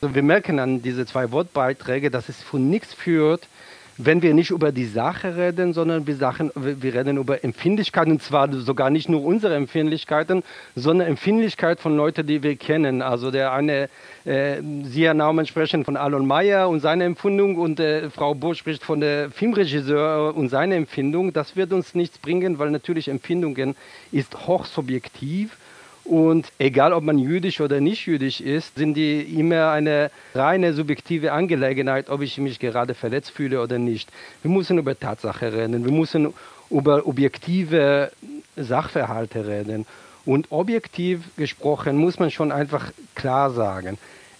also 0.00 0.14
wir 0.14 0.22
merken 0.22 0.60
an 0.60 0.80
diese 0.80 1.04
zwei 1.04 1.30
Wortbeiträge, 1.30 2.10
dass 2.10 2.30
es 2.30 2.42
von 2.42 2.70
nichts 2.70 2.94
führt, 2.94 3.48
wenn 4.04 4.22
wir 4.22 4.34
nicht 4.34 4.50
über 4.50 4.72
die 4.72 4.86
Sache 4.86 5.36
reden, 5.36 5.72
sondern 5.72 6.06
wir, 6.06 6.16
Sachen, 6.16 6.50
wir 6.54 6.94
reden 6.94 7.18
über 7.18 7.44
Empfindlichkeiten, 7.44 8.12
und 8.12 8.22
zwar 8.22 8.52
sogar 8.52 8.90
nicht 8.90 9.08
nur 9.08 9.24
unsere 9.24 9.54
Empfindlichkeiten, 9.54 10.42
sondern 10.74 11.08
Empfindlichkeit 11.08 11.80
von 11.80 11.96
Leuten, 11.96 12.26
die 12.26 12.42
wir 12.42 12.56
kennen. 12.56 13.02
Also 13.02 13.30
der 13.30 13.52
eine, 13.52 13.88
äh, 14.24 14.60
Sie, 14.84 15.04
Herr 15.04 15.14
Naumann, 15.14 15.46
sprechen 15.46 15.84
von 15.84 15.96
Alon 15.96 16.26
Mayer 16.26 16.68
und 16.68 16.80
seine 16.80 17.04
Empfindung 17.04 17.56
und 17.56 17.80
äh, 17.80 18.10
Frau 18.10 18.34
Bohr 18.34 18.54
spricht 18.54 18.82
von 18.82 19.00
der 19.00 19.30
Filmregisseur 19.30 20.34
und 20.34 20.48
seine 20.48 20.76
Empfindung. 20.76 21.32
Das 21.32 21.56
wird 21.56 21.72
uns 21.72 21.94
nichts 21.94 22.18
bringen, 22.18 22.58
weil 22.58 22.70
natürlich 22.70 23.08
Empfindungen 23.08 23.76
ist 24.12 24.46
hochsubjektiv 24.46 25.56
und 26.10 26.50
egal, 26.58 26.92
ob 26.92 27.04
man 27.04 27.18
jüdisch 27.18 27.60
oder 27.60 27.80
nicht 27.80 28.06
jüdisch 28.06 28.40
ist, 28.40 28.74
sind 28.74 28.94
die 28.94 29.20
immer 29.20 29.70
eine 29.70 30.10
reine 30.34 30.72
subjektive 30.72 31.30
Angelegenheit, 31.30 32.10
ob 32.10 32.20
ich 32.20 32.36
mich 32.38 32.58
gerade 32.58 32.94
verletzt 32.94 33.30
fühle 33.30 33.62
oder 33.62 33.78
nicht. 33.78 34.10
Wir 34.42 34.50
müssen 34.50 34.76
über 34.78 34.98
Tatsache 34.98 35.52
reden, 35.52 35.84
wir 35.84 35.92
müssen 35.92 36.34
über 36.68 37.06
objektive 37.06 38.10
Sachverhalte 38.56 39.46
reden. 39.46 39.86
Und 40.24 40.48
objektiv 40.50 41.20
gesprochen 41.36 41.96
muss 41.96 42.18
man 42.18 42.32
schon 42.32 42.50
einfach 42.50 42.90
klar 43.14 43.52
sagen, 43.52 43.96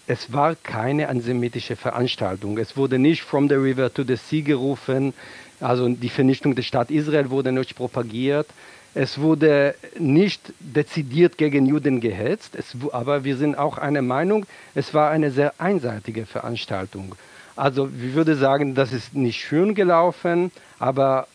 es 0.09 0.33
war 0.33 0.57
keine 0.57 1.09
antisemitische 1.09 1.77
Veranstaltung. 1.77 2.59
Es 2.59 2.77
wurde 2.77 2.99
nicht 2.99 3.23
From 3.23 3.49
the 3.49 3.55
River 3.55 3.95
to 3.95 4.03
the 4.03 4.17
Sea 4.17 4.43
gerufen, 4.43 5.15
also 5.61 5.89
die 5.89 6.09
Vernichtung 6.09 6.57
der 6.57 6.63
Stadt 6.63 6.91
Israel 6.91 7.31
wurde 7.31 7.53
nicht 7.53 7.77
propagiert. 7.77 8.49
Es 8.95 9.21
wurde 9.21 9.77
nicht 9.99 10.53
dezidiert 10.59 11.39
gegen 11.39 11.67
Juden 11.67 12.01
gehetzt, 12.01 12.57
es, 12.57 12.77
aber 12.93 13.23
wir 13.25 13.37
sind 13.37 13.57
auch 13.57 13.79
einer 13.79 14.03
Meinung, 14.03 14.47
es 14.75 14.95
war 14.95 15.11
eine 15.11 15.31
sehr 15.31 15.55
einseitige 15.59 16.27
Veranstaltung. 16.27 17.15
Also 17.55 17.89
ich 17.89 18.15
würde 18.15 18.37
sagen, 18.37 18.75
das 18.75 18.93
ist 18.93 19.15
nicht 19.15 19.41
schön 19.41 19.75
gelaufen, 19.75 20.51
aber 20.79 21.29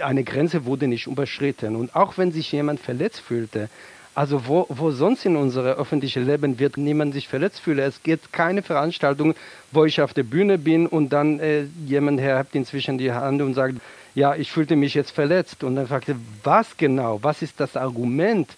eine 0.00 0.24
Grenze 0.24 0.66
wurde 0.66 0.86
nicht 0.88 1.06
überschritten. 1.06 1.76
Und 1.76 1.96
auch 1.96 2.18
wenn 2.18 2.32
sich 2.32 2.52
jemand 2.52 2.80
verletzt 2.80 3.20
fühlte, 3.20 3.70
also 4.14 4.46
wo, 4.46 4.66
wo 4.70 4.90
sonst 4.90 5.26
in 5.26 5.36
unserem 5.36 5.78
öffentlichen 5.78 6.26
Leben 6.26 6.58
wird 6.58 6.78
niemand 6.78 7.12
sich 7.12 7.28
verletzt 7.28 7.60
fühlen. 7.60 7.80
Es 7.80 8.02
gibt 8.02 8.32
keine 8.32 8.62
Veranstaltung, 8.62 9.34
wo 9.72 9.84
ich 9.84 10.00
auf 10.00 10.14
der 10.14 10.22
Bühne 10.22 10.56
bin 10.56 10.86
und 10.86 11.10
dann 11.10 11.38
äh, 11.38 11.64
jemand 11.86 12.20
hebt 12.20 12.54
inzwischen 12.54 12.96
die 12.96 13.12
Hand 13.12 13.42
und 13.42 13.52
sagt, 13.52 13.76
ja, 14.16 14.34
ich 14.34 14.50
fühlte 14.50 14.74
mich 14.76 14.94
jetzt 14.94 15.12
verletzt. 15.12 15.62
Und 15.62 15.76
dann 15.76 15.86
fragte, 15.86 16.16
was 16.42 16.76
genau, 16.76 17.22
was 17.22 17.42
ist 17.42 17.60
das 17.60 17.76
Argument? 17.76 18.48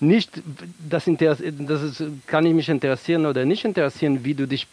Nicht, 0.00 0.30
das, 0.78 1.10
das 1.18 1.40
ist, 1.40 2.02
kann 2.26 2.46
ich 2.46 2.54
mich 2.54 2.68
interessieren 2.68 3.26
oder 3.26 3.44
nicht 3.44 3.64
interessieren, 3.64 4.22
wie 4.22 4.34
du 4.34 4.46
dich 4.46 4.68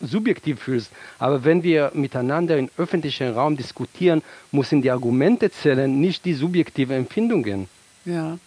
subjektiv 0.00 0.60
fühlst. 0.60 0.90
Aber 1.18 1.44
wenn 1.44 1.62
wir 1.62 1.90
miteinander 1.94 2.56
im 2.56 2.70
öffentlichen 2.78 3.34
Raum 3.34 3.56
diskutieren, 3.56 4.22
müssen 4.52 4.82
die 4.82 4.90
Argumente 4.90 5.50
zählen, 5.50 6.00
nicht 6.00 6.24
die 6.24 6.34
subjektiven 6.34 6.96
Empfindungen. 6.96 7.68
Ja. 8.04 8.38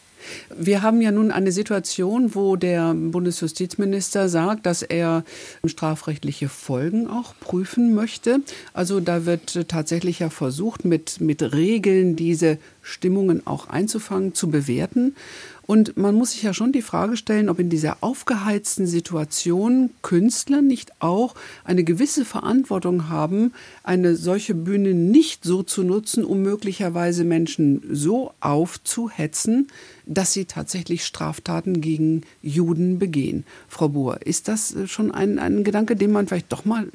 Wir 0.58 0.82
haben 0.82 1.02
ja 1.02 1.12
nun 1.12 1.32
eine 1.32 1.52
Situation, 1.52 2.36
wo 2.36 2.56
der 2.56 2.94
Bundesjustizminister 2.94 4.30
sagt, 4.30 4.66
dass 4.66 4.82
er 4.82 5.24
strafrechtliche 5.66 6.50
Folgen 6.50 7.08
auch 7.08 7.34
prüfen 7.40 7.94
möchte. 7.94 8.42
Also 8.74 9.00
da 9.00 9.26
wird 9.26 9.68
tatsächlich 9.68 10.20
ja 10.20 10.30
versucht, 10.30 10.86
mit, 10.86 11.22
mit 11.22 11.42
Regeln 11.42 12.16
diese 12.16 12.58
Stimmungen 12.82 13.46
auch 13.48 13.68
einzufangen, 13.68 14.34
zu 14.34 14.50
bewerten. 14.50 15.16
Und 15.68 15.98
man 15.98 16.14
muss 16.14 16.32
sich 16.32 16.44
ja 16.44 16.54
schon 16.54 16.72
die 16.72 16.82
Frage 16.82 17.18
stellen, 17.18 17.50
ob 17.50 17.60
in 17.60 17.70
dieser 17.70 17.98
aufgeheizten 18.02 18.86
Situation 18.86 19.90
Künstler 20.04 20.62
nicht 20.62 20.92
auch 21.00 21.34
eine 21.64 21.84
gewisse 21.84 22.24
Verantwortung 22.24 23.10
haben, 23.10 23.52
eine 23.84 24.16
solche 24.16 24.54
Bühne 24.54 24.94
nicht 24.94 25.44
so 25.44 25.64
zu 25.64 25.84
nutzen, 25.84 26.24
um 26.24 26.44
möglicherweise 26.44 27.24
Menschen 27.24 27.82
so 27.92 28.34
aufzuhetzen, 28.42 29.68
dass 30.06 30.34
sie 30.34 30.46
tatsächlich 30.46 31.04
Straftaten 31.04 31.82
gegen 31.82 32.22
Juden 32.44 33.00
begehen. 33.00 33.44
Frau 33.68 33.90
Buhr, 33.90 34.22
ist 34.26 34.48
das 34.48 34.76
schon 34.86 35.12
ein, 35.12 35.40
ein 35.40 35.64
Gedanke, 35.64 35.96
den 35.96 36.12
man 36.12 36.28
vielleicht 36.28 36.52
doch 36.52 36.66
mal 36.66 36.88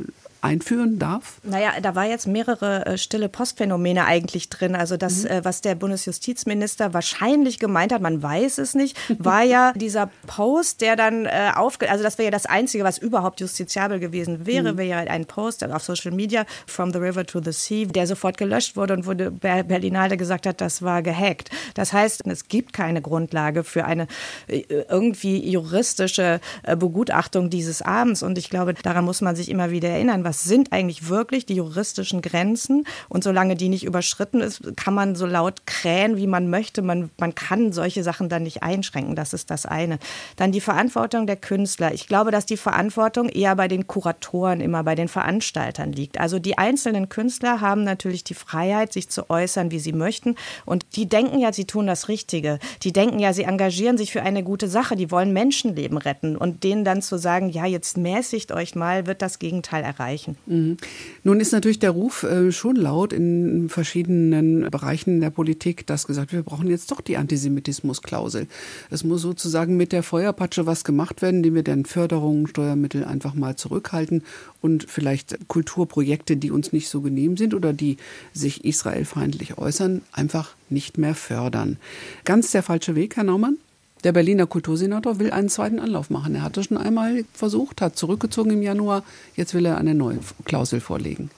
einführen 0.43 0.99
darf? 0.99 1.41
Naja, 1.43 1.73
da 1.83 1.95
war 1.95 2.07
jetzt 2.07 2.27
mehrere 2.27 2.87
äh, 2.87 2.99
stille 2.99 3.29
Postphänomene 3.29 4.07
eigentlich 4.07 4.49
drin. 4.49 4.75
Also 4.75 4.97
das, 4.97 5.25
mhm. 5.25 5.31
äh, 5.31 5.45
was 5.45 5.61
der 5.61 5.75
Bundesjustizminister 5.75 6.95
wahrscheinlich 6.95 7.59
gemeint 7.59 7.93
hat, 7.93 8.01
man 8.01 8.23
weiß 8.23 8.59
es 8.59 8.75
nicht, 8.75 8.97
war 9.19 9.43
ja 9.43 9.73
dieser 9.75 10.11
Post, 10.27 10.81
der 10.81 10.97
dann 10.97 11.27
äh, 11.27 11.53
aufge... 11.55 11.91
Also 11.91 12.03
das 12.03 12.19
wäre 12.19 12.27
ja 12.27 12.31
das 12.31 12.47
Einzige, 12.47 12.85
was 12.85 12.99
überhaupt 12.99 13.41
justiziabel 13.41 14.01
gewesen 14.01 14.47
wäre, 14.47 14.73
mhm. 14.73 14.79
wäre 14.79 14.89
ja 15.05 15.11
ein 15.11 15.27
Post 15.27 15.65
auf 15.65 15.83
Social 15.83 16.13
Media, 16.13 16.45
From 16.67 16.93
the 16.93 16.99
River 16.99 17.27
to 17.27 17.41
the 17.43 17.53
Sea, 17.53 17.87
der 17.87 18.07
sofort 18.07 18.39
gelöscht 18.39 18.77
wurde 18.77 18.95
und 18.95 19.07
wurde 19.07 19.31
Berlinale 19.31 20.17
gesagt 20.17 20.47
hat, 20.47 20.61
das 20.61 20.83
war 20.83 21.03
gehackt. 21.03 21.51
Das 21.75 21.93
heißt, 21.93 22.27
es 22.27 22.49
gibt 22.49 22.73
keine 22.73 23.03
Grundlage 23.03 23.65
für 23.65 23.85
eine 23.85 24.07
irgendwie 24.49 25.51
juristische 25.51 26.41
Begutachtung 26.77 27.51
dieses 27.51 27.83
Abends. 27.83 28.23
Und 28.23 28.39
ich 28.39 28.51
glaube, 28.51 28.75
daran 28.75 29.05
muss 29.05 29.21
man 29.21 29.37
sich 29.37 29.51
immer 29.51 29.71
wieder 29.71 29.89
erinnern, 29.89 30.25
was 30.31 30.45
sind 30.45 30.71
eigentlich 30.73 31.09
wirklich 31.09 31.45
die 31.45 31.57
juristischen 31.57 32.23
Grenzen. 32.23 32.87
Und 33.09 33.25
solange 33.25 33.57
die 33.57 33.69
nicht 33.69 33.83
überschritten 33.83 34.41
ist, 34.41 34.77
kann 34.77 34.95
man 34.95 35.17
so 35.17 35.27
laut 35.27 35.67
krähen, 35.67 36.17
wie 36.17 36.29
man 36.29 36.49
möchte. 36.49 36.83
Man, 36.83 37.11
man 37.19 37.35
kann 37.35 37.73
solche 37.73 38.05
Sachen 38.05 38.29
dann 38.29 38.45
nicht 38.45 38.63
einschränken. 38.63 39.17
Das 39.17 39.33
ist 39.33 39.51
das 39.51 39.67
eine. 39.67 39.99
Dann 40.37 40.53
die 40.53 40.61
Verantwortung 40.61 41.27
der 41.27 41.35
Künstler. 41.35 41.93
Ich 41.93 42.07
glaube, 42.07 42.31
dass 42.31 42.47
die 42.47 42.57
Verantwortung 42.57 43.29
eher 43.29 43.57
bei 43.57 43.67
den 43.67 43.89
Kuratoren, 43.89 44.61
immer 44.61 44.85
bei 44.85 44.95
den 44.95 45.09
Veranstaltern 45.09 45.91
liegt. 45.91 46.21
Also 46.21 46.39
die 46.39 46.57
einzelnen 46.57 47.09
Künstler 47.09 47.61
haben 47.61 47.83
natürlich 47.83 48.23
die 48.23 48.35
Freiheit, 48.35 48.93
sich 48.93 49.09
zu 49.09 49.31
äußern, 49.31 49.73
wie 49.73 49.81
sie 49.81 49.93
möchten. 49.93 50.37
Und 50.65 50.95
die 50.95 51.09
denken 51.09 51.41
ja, 51.41 51.53
sie 51.53 51.65
tun 51.65 51.89
das 51.89 52.07
Richtige. 52.07 52.61
Die 52.85 52.93
denken 52.93 53.19
ja, 53.19 53.33
sie 53.33 53.43
engagieren 53.43 53.99
sich 53.99 54.13
für 54.13 54.23
eine 54.23 54.45
gute 54.45 54.69
Sache. 54.69 54.95
Die 54.95 55.11
wollen 55.11 55.33
Menschenleben 55.33 55.99
retten. 55.99 56.37
Und 56.37 56.63
denen 56.63 56.85
dann 56.85 57.03
zu 57.03 57.19
sagen, 57.19 57.49
ja, 57.49 57.67
jetzt 57.67 57.97
mäßigt 57.97 58.53
euch 58.53 58.77
mal, 58.77 59.09
wird 59.09 59.23
das 59.23 59.41
Gegenteil 59.41 59.83
erreichen 59.83 60.20
erreichen. 60.21 60.37
Mhm. 60.47 60.77
Nun 61.25 61.41
ist 61.41 61.53
natürlich 61.53 61.79
der 61.79 61.91
Ruf 61.91 62.23
äh, 62.23 62.53
schon 62.53 62.77
laut 62.77 63.13
in 63.13 63.69
verschiedenen 63.69 64.71
Bereichen 64.71 65.21
der 65.21 65.31
Politik, 65.31 65.87
dass 65.87 66.07
gesagt 66.07 66.33
wir 66.33 66.43
brauchen 66.43 66.69
jetzt 66.69 66.91
doch 66.91 67.01
die 67.01 67.17
Antisemitismusklausel. 67.17 68.47
Es 68.91 69.05
muss 69.05 69.23
sozusagen 69.23 69.77
mit 69.77 69.93
der 69.93 70.03
Feuerpatsche 70.03 70.67
was 70.67 70.85
gemacht 70.85 71.23
werden, 71.23 71.37
indem 71.37 71.55
wir 71.55 71.65
dann 71.65 71.85
Förderungen, 71.85 72.47
Steuermittel 72.47 73.05
einfach 73.05 73.35
mal 73.35 73.57
zurückhalten 73.57 74.23
und 74.61 74.87
vielleicht 74.89 75.49
Kulturprojekte, 75.49 76.37
die 76.37 76.51
uns 76.51 76.73
nicht 76.73 76.89
so 76.89 77.01
genehm 77.01 77.37
sind 77.37 77.55
oder 77.55 77.73
die 77.73 77.97
sich 78.33 78.65
israelfeindlich 78.65 79.59
äußern, 79.59 80.03
einfach 80.13 80.55
nicht 80.69 80.99
mehr 80.99 81.15
fördern. 81.15 81.79
Ganz 82.25 82.51
der 82.53 82.63
falsche 82.63 82.95
Weg, 82.95 83.17
Herr 83.17 83.25
Naumann? 83.25 83.59
Der 84.05 84.13
Berliner 84.13 84.47
Kultursenator 84.47 85.19
will 85.19 85.31
einen 85.31 85.49
zweiten 85.49 85.79
Anlauf 85.79 86.09
machen. 86.09 86.35
Er 86.35 86.43
hatte 86.43 86.63
schon 86.63 86.79
einmal 86.79 87.25
versucht, 87.35 87.83
hat 87.83 87.97
zurückgezogen 87.97 88.51
im 88.51 88.63
Januar. 88.63 89.03
Jetzt 89.37 89.53
will 89.53 89.67
er 89.67 89.77
eine 89.77 89.95
neue 89.95 90.19
Klausel 90.45 90.81
vorlegen. 90.81 91.31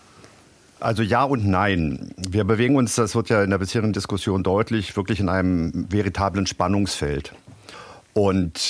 Also 0.79 1.03
ja 1.03 1.25
und 1.25 1.47
nein. 1.47 2.13
Wir 2.17 2.45
bewegen 2.45 2.77
uns, 2.77 2.95
das 2.95 3.15
wird 3.15 3.29
ja 3.29 3.43
in 3.43 3.51
der 3.51 3.59
bisherigen 3.59 3.93
Diskussion 3.93 4.43
deutlich, 4.43 4.97
wirklich 4.97 5.21
in 5.21 5.29
einem 5.29 5.87
veritablen 5.91 6.47
Spannungsfeld. 6.47 7.33
Und 8.15 8.61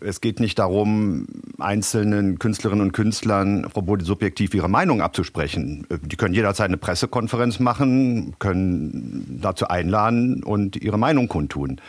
Es 0.00 0.20
geht 0.20 0.38
nicht 0.38 0.60
darum, 0.60 1.26
einzelnen 1.58 2.38
Künstlerinnen 2.38 2.82
und 2.86 2.92
Künstlern 2.92 3.66
Bode, 3.74 4.04
subjektiv 4.04 4.54
ihre 4.54 4.68
Meinung 4.68 5.02
abzusprechen. 5.02 5.86
Die 6.02 6.14
können 6.14 6.34
jederzeit 6.34 6.68
eine 6.68 6.76
Pressekonferenz 6.76 7.58
machen, 7.58 8.34
können 8.38 9.40
dazu 9.42 9.66
einladen 9.66 10.44
und 10.44 10.76
ihre 10.76 10.98
Meinung 10.98 11.26
kundtun. 11.26 11.80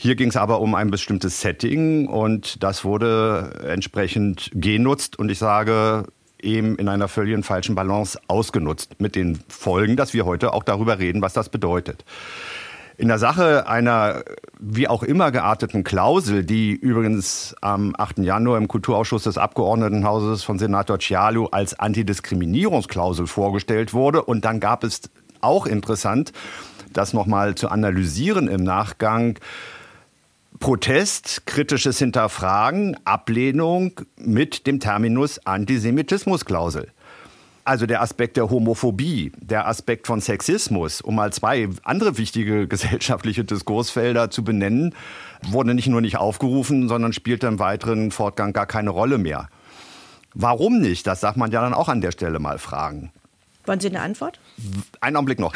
Hier 0.00 0.14
ging 0.14 0.28
es 0.28 0.36
aber 0.36 0.60
um 0.60 0.76
ein 0.76 0.92
bestimmtes 0.92 1.40
Setting 1.40 2.06
und 2.06 2.62
das 2.62 2.84
wurde 2.84 3.64
entsprechend 3.68 4.48
genutzt 4.54 5.18
und 5.18 5.28
ich 5.28 5.40
sage 5.40 6.04
eben 6.40 6.76
in 6.76 6.88
einer 6.88 7.08
völlig 7.08 7.44
falschen 7.44 7.74
Balance 7.74 8.16
ausgenutzt 8.28 9.00
mit 9.00 9.16
den 9.16 9.40
Folgen, 9.48 9.96
dass 9.96 10.14
wir 10.14 10.24
heute 10.24 10.52
auch 10.52 10.62
darüber 10.62 11.00
reden, 11.00 11.20
was 11.20 11.32
das 11.32 11.48
bedeutet. 11.48 12.04
In 12.96 13.08
der 13.08 13.18
Sache 13.18 13.66
einer 13.66 14.22
wie 14.60 14.86
auch 14.86 15.02
immer 15.02 15.32
gearteten 15.32 15.82
Klausel, 15.82 16.44
die 16.44 16.74
übrigens 16.74 17.56
am 17.60 17.96
8. 17.98 18.18
Januar 18.18 18.56
im 18.56 18.68
Kulturausschuss 18.68 19.24
des 19.24 19.36
Abgeordnetenhauses 19.36 20.44
von 20.44 20.60
Senator 20.60 21.00
Cialo 21.00 21.46
als 21.46 21.76
Antidiskriminierungsklausel 21.76 23.26
vorgestellt 23.26 23.94
wurde. 23.94 24.22
Und 24.22 24.44
dann 24.44 24.60
gab 24.60 24.84
es 24.84 25.10
auch 25.40 25.66
interessant, 25.66 26.32
das 26.92 27.14
nochmal 27.14 27.56
zu 27.56 27.68
analysieren 27.68 28.46
im 28.46 28.62
Nachgang. 28.62 29.40
Protest, 30.60 31.46
kritisches 31.46 31.98
Hinterfragen, 31.98 32.96
Ablehnung 33.04 34.00
mit 34.16 34.66
dem 34.66 34.80
Terminus 34.80 35.38
Antisemitismusklausel 35.46 36.92
also 37.68 37.84
der 37.84 38.00
Aspekt 38.00 38.38
der 38.38 38.48
Homophobie, 38.48 39.30
der 39.36 39.68
Aspekt 39.68 40.06
von 40.06 40.20
Sexismus, 40.20 41.02
um 41.02 41.16
mal 41.16 41.32
zwei 41.32 41.68
andere 41.84 42.16
wichtige 42.16 42.66
gesellschaftliche 42.66 43.44
Diskursfelder 43.44 44.30
zu 44.30 44.42
benennen, 44.42 44.94
wurde 45.46 45.74
nicht 45.74 45.86
nur 45.86 46.00
nicht 46.00 46.16
aufgerufen, 46.16 46.88
sondern 46.88 47.12
spielte 47.12 47.46
im 47.46 47.58
weiteren 47.58 48.10
Fortgang 48.10 48.54
gar 48.54 48.66
keine 48.66 48.90
Rolle 48.90 49.18
mehr. 49.18 49.48
Warum 50.34 50.80
nicht? 50.80 51.06
Das 51.06 51.20
darf 51.20 51.36
man 51.36 51.50
ja 51.50 51.60
dann 51.60 51.74
auch 51.74 51.88
an 51.88 52.00
der 52.00 52.12
Stelle 52.12 52.38
mal 52.38 52.58
fragen. 52.58 53.12
Wollen 53.68 53.80
Sie 53.80 53.88
eine 53.88 54.00
Antwort? 54.00 54.40
Einen 55.00 55.16
Augenblick 55.16 55.38
noch. 55.38 55.52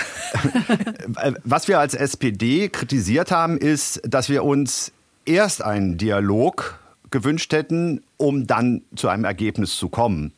Was 1.44 1.66
wir 1.66 1.80
als 1.80 1.94
SPD 1.94 2.68
kritisiert 2.68 3.30
haben, 3.30 3.56
ist, 3.56 4.02
dass 4.04 4.28
wir 4.28 4.44
uns 4.44 4.92
erst 5.24 5.64
einen 5.64 5.96
Dialog 5.96 6.78
gewünscht 7.10 7.52
hätten, 7.52 8.02
um 8.18 8.46
dann 8.46 8.82
zu 8.96 9.08
einem 9.08 9.24
Ergebnis 9.24 9.76
zu 9.76 9.88
kommen. 9.88 10.32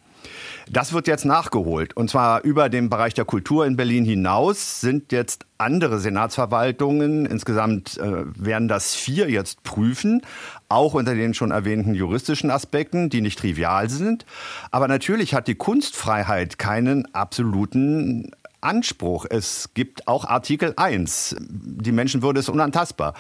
Das 0.71 0.93
wird 0.93 1.07
jetzt 1.07 1.25
nachgeholt. 1.25 1.97
Und 1.97 2.09
zwar 2.09 2.43
über 2.43 2.69
den 2.69 2.89
Bereich 2.89 3.15
der 3.15 3.25
Kultur 3.25 3.67
in 3.67 3.77
Berlin 3.77 4.05
hinaus 4.05 4.81
sind 4.81 5.13
jetzt 5.13 5.45
andere 5.59 5.99
Senatsverwaltungen, 5.99 7.27
insgesamt 7.27 7.99
äh, 7.99 8.25
werden 8.37 8.69
das 8.69 8.95
vier 8.95 9.31
jetzt 9.31 9.63
prüfen, 9.63 10.23
auch 10.69 10.95
unter 10.95 11.15
den 11.15 11.35
schon 11.35 11.51
erwähnten 11.51 11.95
juristischen 11.95 12.51
Aspekten, 12.51 13.11
die 13.11 13.21
nicht 13.21 13.39
trivial 13.39 13.91
sind. 13.91 14.25
Aber 14.71 14.89
natürlich 14.89 15.35
hat 15.35 15.49
die 15.49 15.55
Kunstfreiheit 15.55 16.59
keinen 16.59 17.13
absoluten 17.15 18.31
Anspruch. 18.61 19.27
Es 19.29 19.71
gibt 19.75 20.09
auch 20.09 20.25
Artikel 20.25 20.75
1. 20.77 21.37
Die 21.39 21.93
Menschenwürde 21.93 22.41
ist 22.41 22.49
unantastbar. 22.49 23.15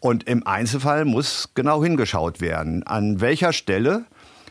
Und 0.00 0.24
im 0.24 0.46
Einzelfall 0.46 1.06
muss 1.06 1.50
genau 1.54 1.82
hingeschaut 1.82 2.40
werden, 2.40 2.82
an 2.82 3.20
welcher 3.20 3.54
Stelle 3.54 4.04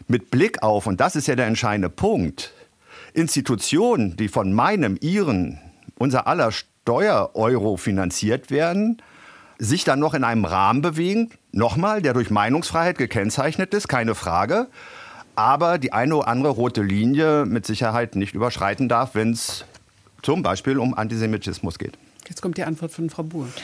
mit 0.07 0.31
Blick 0.31 0.63
auf, 0.63 0.87
und 0.87 0.99
das 0.99 1.15
ist 1.15 1.27
ja 1.27 1.35
der 1.35 1.45
entscheidende 1.45 1.89
Punkt, 1.89 2.53
Institutionen, 3.13 4.17
die 4.17 4.27
von 4.27 4.53
meinem, 4.53 4.97
ihren, 4.99 5.59
unser 5.99 6.25
aller 6.25 6.51
Steuereuro 6.51 7.77
finanziert 7.77 8.49
werden, 8.49 9.01
sich 9.59 9.83
dann 9.83 9.99
noch 9.99 10.15
in 10.15 10.23
einem 10.23 10.45
Rahmen 10.45 10.81
bewegen, 10.81 11.29
nochmal, 11.53 12.01
der 12.01 12.13
durch 12.13 12.29
Meinungsfreiheit 12.29 12.97
gekennzeichnet 12.97 13.73
ist, 13.73 13.87
keine 13.87 14.15
Frage, 14.15 14.67
aber 15.35 15.77
die 15.77 15.93
eine 15.93 16.17
oder 16.17 16.27
andere 16.27 16.53
rote 16.53 16.81
Linie 16.81 17.45
mit 17.45 17.65
Sicherheit 17.65 18.15
nicht 18.15 18.35
überschreiten 18.35 18.89
darf, 18.89 19.15
wenn 19.15 19.31
es 19.31 19.65
zum 20.21 20.43
Beispiel 20.43 20.77
um 20.77 20.93
Antisemitismus 20.93 21.79
geht. 21.79 21.97
Jetzt 22.29 22.41
kommt 22.41 22.57
die 22.57 22.63
Antwort 22.63 22.91
von 22.91 23.09
Frau 23.09 23.23
Buhr. 23.23 23.47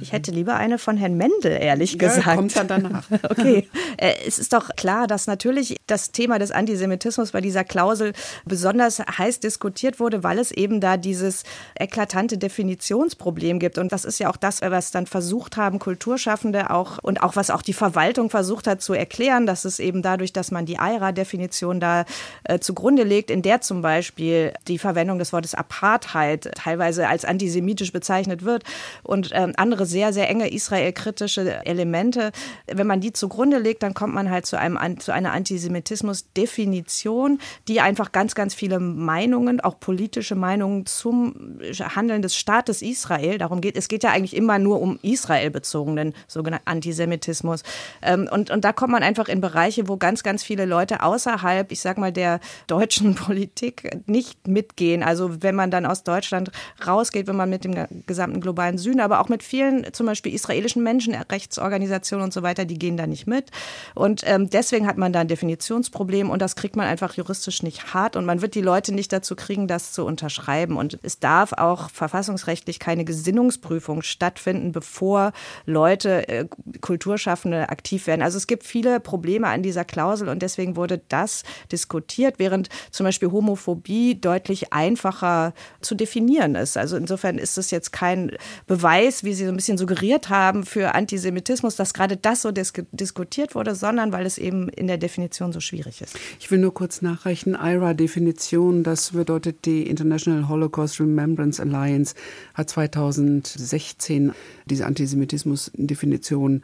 Ich 0.00 0.12
hätte 0.12 0.30
lieber 0.30 0.56
eine 0.56 0.78
von 0.78 0.96
Herrn 0.96 1.16
Mendel, 1.16 1.52
ehrlich 1.60 1.92
ja, 1.92 1.98
gesagt. 1.98 2.36
Kommt 2.36 2.56
dann 2.56 2.66
danach. 2.66 3.04
Okay. 3.28 3.68
Äh, 3.98 4.14
es 4.26 4.38
ist 4.38 4.52
doch 4.52 4.70
klar, 4.76 5.06
dass 5.06 5.26
natürlich 5.26 5.76
das 5.86 6.10
Thema 6.10 6.38
des 6.38 6.50
Antisemitismus 6.50 7.30
bei 7.30 7.40
dieser 7.40 7.62
Klausel 7.62 8.12
besonders 8.44 8.98
heiß 8.98 9.40
diskutiert 9.40 10.00
wurde, 10.00 10.24
weil 10.24 10.38
es 10.38 10.50
eben 10.50 10.80
da 10.80 10.96
dieses 10.96 11.44
eklatante 11.74 12.38
Definitionsproblem 12.38 13.58
gibt. 13.58 13.78
Und 13.78 13.92
das 13.92 14.04
ist 14.04 14.18
ja 14.18 14.28
auch 14.28 14.36
das, 14.36 14.60
was 14.62 14.90
dann 14.90 15.06
versucht 15.06 15.56
haben, 15.56 15.78
Kulturschaffende 15.78 16.70
auch 16.70 16.98
und 16.98 17.22
auch 17.22 17.36
was 17.36 17.50
auch 17.50 17.62
die 17.62 17.74
Verwaltung 17.74 18.30
versucht 18.30 18.66
hat 18.66 18.82
zu 18.82 18.94
erklären, 18.94 19.46
dass 19.46 19.64
es 19.64 19.78
eben 19.78 20.02
dadurch, 20.02 20.32
dass 20.32 20.50
man 20.50 20.66
die 20.66 20.78
EIRA-Definition 20.78 21.80
da 21.80 22.04
äh, 22.44 22.58
zugrunde 22.58 23.04
legt, 23.04 23.30
in 23.30 23.42
der 23.42 23.60
zum 23.60 23.82
Beispiel 23.82 24.52
die 24.68 24.78
Verwendung 24.78 25.18
des 25.18 25.32
Wortes 25.32 25.54
Apartheid 25.54 26.50
teilweise 26.56 27.08
als 27.08 27.24
antisemitisch 27.24 27.81
politisch 27.82 27.92
bezeichnet 27.92 28.44
wird 28.44 28.62
und 29.02 29.30
ähm, 29.32 29.54
andere 29.56 29.86
sehr, 29.86 30.12
sehr 30.12 30.28
enge 30.28 30.52
israelkritische 30.52 31.64
Elemente. 31.66 32.30
Wenn 32.66 32.86
man 32.86 33.00
die 33.00 33.12
zugrunde 33.12 33.58
legt, 33.58 33.82
dann 33.82 33.94
kommt 33.94 34.14
man 34.14 34.30
halt 34.30 34.46
zu, 34.46 34.56
einem, 34.58 35.00
zu 35.00 35.12
einer 35.12 35.32
Antisemitismus-Definition, 35.32 37.40
die 37.68 37.80
einfach 37.80 38.12
ganz, 38.12 38.34
ganz 38.34 38.54
viele 38.54 38.78
Meinungen, 38.78 39.60
auch 39.60 39.80
politische 39.80 40.36
Meinungen 40.36 40.86
zum 40.86 41.58
Handeln 41.80 42.22
des 42.22 42.36
Staates 42.36 42.80
Israel, 42.82 43.38
darum 43.38 43.60
geht, 43.60 43.76
es 43.76 43.88
geht 43.88 44.04
ja 44.04 44.10
eigentlich 44.10 44.36
immer 44.36 44.58
nur 44.58 44.80
um 44.80 44.98
Israel 45.02 45.50
bezogenen 45.50 46.14
sogenannten 46.28 46.68
Antisemitismus. 46.68 47.62
Ähm, 48.02 48.28
und, 48.30 48.50
und 48.50 48.64
da 48.64 48.72
kommt 48.72 48.92
man 48.92 49.02
einfach 49.02 49.28
in 49.28 49.40
Bereiche, 49.40 49.88
wo 49.88 49.96
ganz, 49.96 50.22
ganz 50.22 50.44
viele 50.44 50.66
Leute 50.66 51.02
außerhalb, 51.02 51.72
ich 51.72 51.80
sag 51.80 51.96
mal, 51.98 52.12
der 52.12 52.40
deutschen 52.66 53.14
Politik 53.16 54.02
nicht 54.06 54.46
mitgehen. 54.46 55.02
Also 55.02 55.42
wenn 55.42 55.56
man 55.56 55.70
dann 55.70 55.86
aus 55.86 56.04
Deutschland 56.04 56.52
rausgeht, 56.86 57.26
wenn 57.26 57.36
man 57.36 57.50
mit 57.50 57.64
dem 57.64 57.71
dem 57.74 58.04
gesamten 58.06 58.40
globalen 58.40 58.78
Süden, 58.78 59.00
aber 59.00 59.20
auch 59.20 59.28
mit 59.28 59.42
vielen 59.42 59.92
zum 59.92 60.06
Beispiel 60.06 60.34
israelischen 60.34 60.82
Menschenrechtsorganisationen 60.82 62.24
und 62.24 62.32
so 62.32 62.42
weiter, 62.42 62.64
die 62.64 62.78
gehen 62.78 62.96
da 62.96 63.06
nicht 63.06 63.26
mit. 63.26 63.50
Und 63.94 64.22
ähm, 64.26 64.50
deswegen 64.50 64.86
hat 64.86 64.98
man 64.98 65.12
da 65.12 65.20
ein 65.20 65.28
Definitionsproblem 65.28 66.30
und 66.30 66.42
das 66.42 66.56
kriegt 66.56 66.76
man 66.76 66.86
einfach 66.86 67.14
juristisch 67.14 67.62
nicht 67.62 67.94
hart 67.94 68.16
und 68.16 68.24
man 68.24 68.42
wird 68.42 68.54
die 68.54 68.60
Leute 68.60 68.94
nicht 68.94 69.12
dazu 69.12 69.36
kriegen, 69.36 69.66
das 69.66 69.92
zu 69.92 70.04
unterschreiben. 70.04 70.76
Und 70.76 70.98
es 71.02 71.18
darf 71.18 71.52
auch 71.52 71.90
verfassungsrechtlich 71.90 72.78
keine 72.78 73.04
Gesinnungsprüfung 73.04 74.02
stattfinden, 74.02 74.72
bevor 74.72 75.32
Leute, 75.66 76.28
äh, 76.28 76.46
Kulturschaffende 76.80 77.68
aktiv 77.68 78.06
werden. 78.06 78.22
Also 78.22 78.36
es 78.36 78.46
gibt 78.46 78.64
viele 78.64 79.00
Probleme 79.00 79.48
an 79.48 79.62
dieser 79.62 79.84
Klausel 79.84 80.28
und 80.28 80.42
deswegen 80.42 80.76
wurde 80.76 81.00
das 81.08 81.42
diskutiert, 81.70 82.38
während 82.38 82.68
zum 82.90 83.04
Beispiel 83.04 83.30
Homophobie 83.30 84.20
deutlich 84.20 84.72
einfacher 84.72 85.54
zu 85.80 85.94
definieren 85.94 86.54
ist. 86.54 86.76
Also 86.76 86.96
insofern 86.96 87.38
ist 87.38 87.58
es 87.58 87.61
es 87.62 87.70
jetzt 87.70 87.92
kein 87.92 88.32
Beweis, 88.66 89.24
wie 89.24 89.32
Sie 89.32 89.44
so 89.44 89.50
ein 89.50 89.56
bisschen 89.56 89.78
suggeriert 89.78 90.28
haben, 90.28 90.64
für 90.64 90.94
Antisemitismus, 90.94 91.76
dass 91.76 91.94
gerade 91.94 92.16
das 92.16 92.42
so 92.42 92.52
dis 92.52 92.72
diskutiert 92.92 93.54
wurde, 93.54 93.74
sondern 93.74 94.12
weil 94.12 94.26
es 94.26 94.38
eben 94.38 94.68
in 94.68 94.86
der 94.86 94.98
Definition 94.98 95.52
so 95.52 95.60
schwierig 95.60 96.02
ist. 96.02 96.18
Ich 96.38 96.50
will 96.50 96.58
nur 96.58 96.74
kurz 96.74 97.02
nachreichen. 97.02 97.56
IRA-Definition, 97.60 98.82
das 98.82 99.12
bedeutet 99.12 99.64
die 99.64 99.86
International 99.86 100.48
Holocaust 100.48 101.00
Remembrance 101.00 101.60
Alliance, 101.62 102.14
hat 102.54 102.70
2016 102.70 104.32
diese 104.66 104.86
Antisemitismus-Definition 104.86 106.62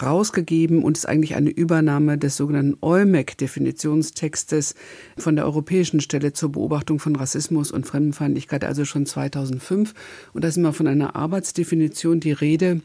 rausgegeben 0.00 0.82
und 0.82 0.96
ist 0.96 1.08
eigentlich 1.08 1.34
eine 1.34 1.50
Übernahme 1.50 2.18
des 2.18 2.36
sogenannten 2.36 2.76
EUMEC-Definitionstextes 2.80 4.74
von 5.16 5.36
der 5.36 5.44
Europäischen 5.44 6.00
Stelle 6.00 6.32
zur 6.32 6.52
Beobachtung 6.52 6.98
von 6.98 7.16
Rassismus 7.16 7.70
und 7.70 7.86
Fremdenfeindlichkeit, 7.86 8.64
also 8.64 8.84
schon 8.84 9.06
2005. 9.06 9.94
Und 10.32 10.44
da 10.44 10.48
ist 10.48 10.56
immer 10.56 10.72
von 10.72 10.86
einer 10.86 11.16
Arbeitsdefinition 11.16 12.20
die 12.20 12.32
Rede, 12.32 12.80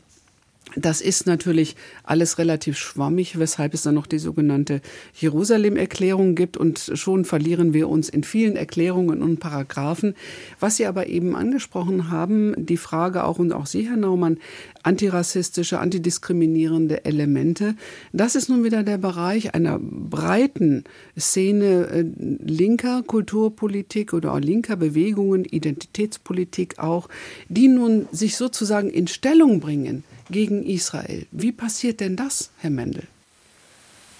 das 0.75 1.01
ist 1.01 1.27
natürlich 1.27 1.75
alles 2.03 2.37
relativ 2.37 2.77
schwammig, 2.77 3.37
weshalb 3.37 3.73
es 3.73 3.83
dann 3.83 3.95
noch 3.95 4.07
die 4.07 4.19
sogenannte 4.19 4.81
Jerusalem-Erklärung 5.15 6.35
gibt 6.35 6.55
und 6.55 6.91
schon 6.93 7.25
verlieren 7.25 7.73
wir 7.73 7.89
uns 7.89 8.07
in 8.07 8.23
vielen 8.23 8.55
Erklärungen 8.55 9.21
und 9.21 9.39
Paragraphen. 9.39 10.15
Was 10.59 10.77
Sie 10.77 10.85
aber 10.85 11.07
eben 11.07 11.35
angesprochen 11.35 12.09
haben, 12.09 12.53
die 12.57 12.77
Frage 12.77 13.25
auch 13.25 13.37
und 13.37 13.51
auch 13.51 13.65
Sie, 13.65 13.89
Herr 13.89 13.97
Naumann, 13.97 14.37
antirassistische, 14.83 15.79
antidiskriminierende 15.79 17.03
Elemente, 17.05 17.75
das 18.13 18.35
ist 18.35 18.49
nun 18.49 18.63
wieder 18.63 18.83
der 18.83 18.97
Bereich 18.97 19.53
einer 19.53 19.77
breiten 19.79 20.85
Szene 21.19 21.87
äh, 21.87 22.05
linker 22.45 23.03
Kulturpolitik 23.05 24.13
oder 24.13 24.33
auch 24.33 24.39
linker 24.39 24.77
Bewegungen, 24.77 25.43
Identitätspolitik 25.43 26.79
auch, 26.79 27.09
die 27.49 27.67
nun 27.67 28.07
sich 28.11 28.37
sozusagen 28.37 28.89
in 28.89 29.07
Stellung 29.07 29.59
bringen 29.59 30.03
gegen 30.31 30.63
Israel. 30.65 31.25
Wie 31.31 31.51
passiert 31.51 31.99
denn 31.99 32.15
das, 32.15 32.51
Herr 32.59 32.69
Mendel? 32.69 33.03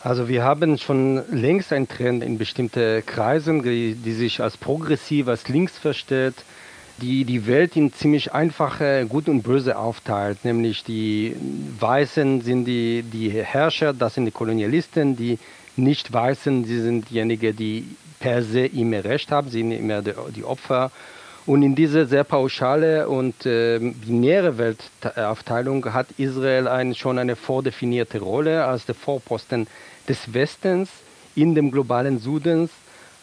Also 0.03 0.27
wir 0.27 0.43
haben 0.43 0.77
schon 0.79 1.21
längst 1.31 1.71
einen 1.71 1.87
Trend 1.87 2.23
in 2.23 2.39
bestimmte 2.39 3.03
Kreisen, 3.03 3.61
die, 3.61 3.93
die 3.93 4.13
sich 4.13 4.41
als 4.41 4.57
progressiv, 4.57 5.27
als 5.27 5.47
links 5.47 5.77
versteht, 5.77 6.33
die 7.01 7.23
die 7.23 7.45
Welt 7.45 7.75
in 7.75 7.93
ziemlich 7.93 8.33
einfache 8.33 9.05
Gut 9.07 9.29
und 9.29 9.43
Böse 9.43 9.77
aufteilt. 9.77 10.43
Nämlich 10.43 10.83
die 10.83 11.35
Weißen 11.79 12.41
sind 12.41 12.65
die, 12.65 13.03
die 13.03 13.29
Herrscher, 13.29 13.93
das 13.93 14.15
sind 14.15 14.25
die 14.25 14.31
Kolonialisten, 14.31 15.15
die 15.15 15.37
Nicht-Weißen, 15.75 16.63
die 16.63 16.79
sind 16.79 17.09
diejenigen, 17.09 17.55
die 17.55 17.85
per 18.19 18.43
se 18.43 18.65
immer 18.65 19.03
Recht 19.03 19.31
haben, 19.31 19.49
sind 19.49 19.71
immer 19.71 20.01
die 20.01 20.43
Opfer. 20.43 20.91
Und 21.45 21.63
in 21.63 21.75
dieser 21.75 22.05
sehr 22.05 22.23
pauschale 22.23 23.09
und 23.09 23.45
äh, 23.45 23.79
binäre 23.79 24.57
Weltaufteilung 24.57 25.93
hat 25.93 26.07
Israel 26.17 26.67
ein, 26.67 26.93
schon 26.93 27.17
eine 27.17 27.35
vordefinierte 27.35 28.19
Rolle 28.19 28.65
als 28.65 28.85
der 28.85 28.95
Vorposten 28.95 29.67
des 30.07 30.33
Westens 30.33 30.89
in 31.35 31.55
dem 31.55 31.71
globalen 31.71 32.19
Südens 32.19 32.69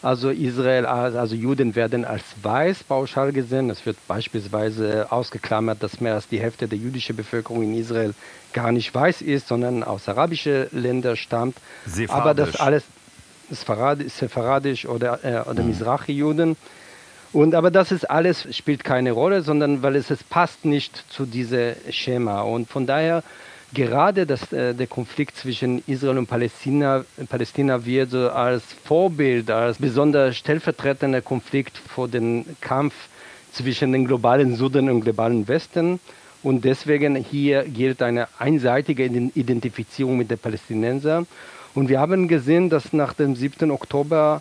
also 0.00 0.30
Israel, 0.30 0.86
also 0.86 1.34
Juden 1.34 1.74
werden 1.74 2.04
als 2.04 2.22
weiß 2.40 2.84
pauschal 2.84 3.32
gesehen. 3.32 3.68
Es 3.68 3.84
wird 3.84 3.96
beispielsweise 4.06 5.10
ausgeklammert, 5.10 5.82
dass 5.82 6.00
mehr 6.00 6.14
als 6.14 6.28
die 6.28 6.40
Hälfte 6.40 6.68
der 6.68 6.78
jüdischen 6.78 7.16
Bevölkerung 7.16 7.64
in 7.64 7.74
Israel 7.74 8.14
gar 8.52 8.70
nicht 8.70 8.94
weiß 8.94 9.22
ist, 9.22 9.48
sondern 9.48 9.82
aus 9.82 10.08
arabischen 10.08 10.66
Ländern 10.70 11.16
stammt. 11.16 11.56
Sephardisch. 11.84 12.14
Aber 12.14 12.34
das 12.34 12.56
alles 12.56 12.84
Sepharadisch 13.50 14.86
oder, 14.86 15.24
äh, 15.24 15.50
oder 15.50 15.62
mhm. 15.62 15.70
Mizrachi-Juden. 15.70 16.56
Und 17.32 17.54
aber 17.54 17.70
das 17.70 17.92
ist 17.92 18.10
alles 18.10 18.46
spielt 18.56 18.84
keine 18.84 19.12
Rolle, 19.12 19.42
sondern 19.42 19.82
weil 19.82 19.96
es, 19.96 20.10
es 20.10 20.24
passt 20.24 20.64
nicht 20.64 21.04
zu 21.10 21.26
diesem 21.26 21.74
Schema. 21.90 22.40
Und 22.40 22.68
von 22.68 22.86
daher 22.86 23.22
gerade 23.74 24.26
das, 24.26 24.52
äh, 24.52 24.74
der 24.74 24.86
Konflikt 24.86 25.36
zwischen 25.36 25.82
Israel 25.86 26.18
und 26.18 26.26
Palästina, 26.26 27.04
Palästina 27.28 27.84
wird 27.84 28.10
so 28.10 28.30
als 28.30 28.62
Vorbild, 28.84 29.50
als 29.50 29.78
besonders 29.78 30.36
stellvertretender 30.36 31.20
Konflikt 31.20 31.76
vor 31.76 32.08
dem 32.08 32.44
Kampf 32.60 32.94
zwischen 33.52 33.92
den 33.92 34.06
globalen 34.06 34.56
Süden 34.56 34.88
und 34.88 35.02
globalen 35.02 35.46
Westen. 35.48 36.00
Und 36.42 36.64
deswegen 36.64 37.16
hier 37.16 37.64
gilt 37.64 38.00
eine 38.00 38.28
einseitige 38.38 39.04
Identifizierung 39.04 40.16
mit 40.16 40.30
den 40.30 40.38
Palästinensern. 40.38 41.26
Und 41.74 41.88
wir 41.88 42.00
haben 42.00 42.28
gesehen, 42.28 42.70
dass 42.70 42.92
nach 42.92 43.12
dem 43.12 43.34
7. 43.36 43.70
Oktober 43.70 44.40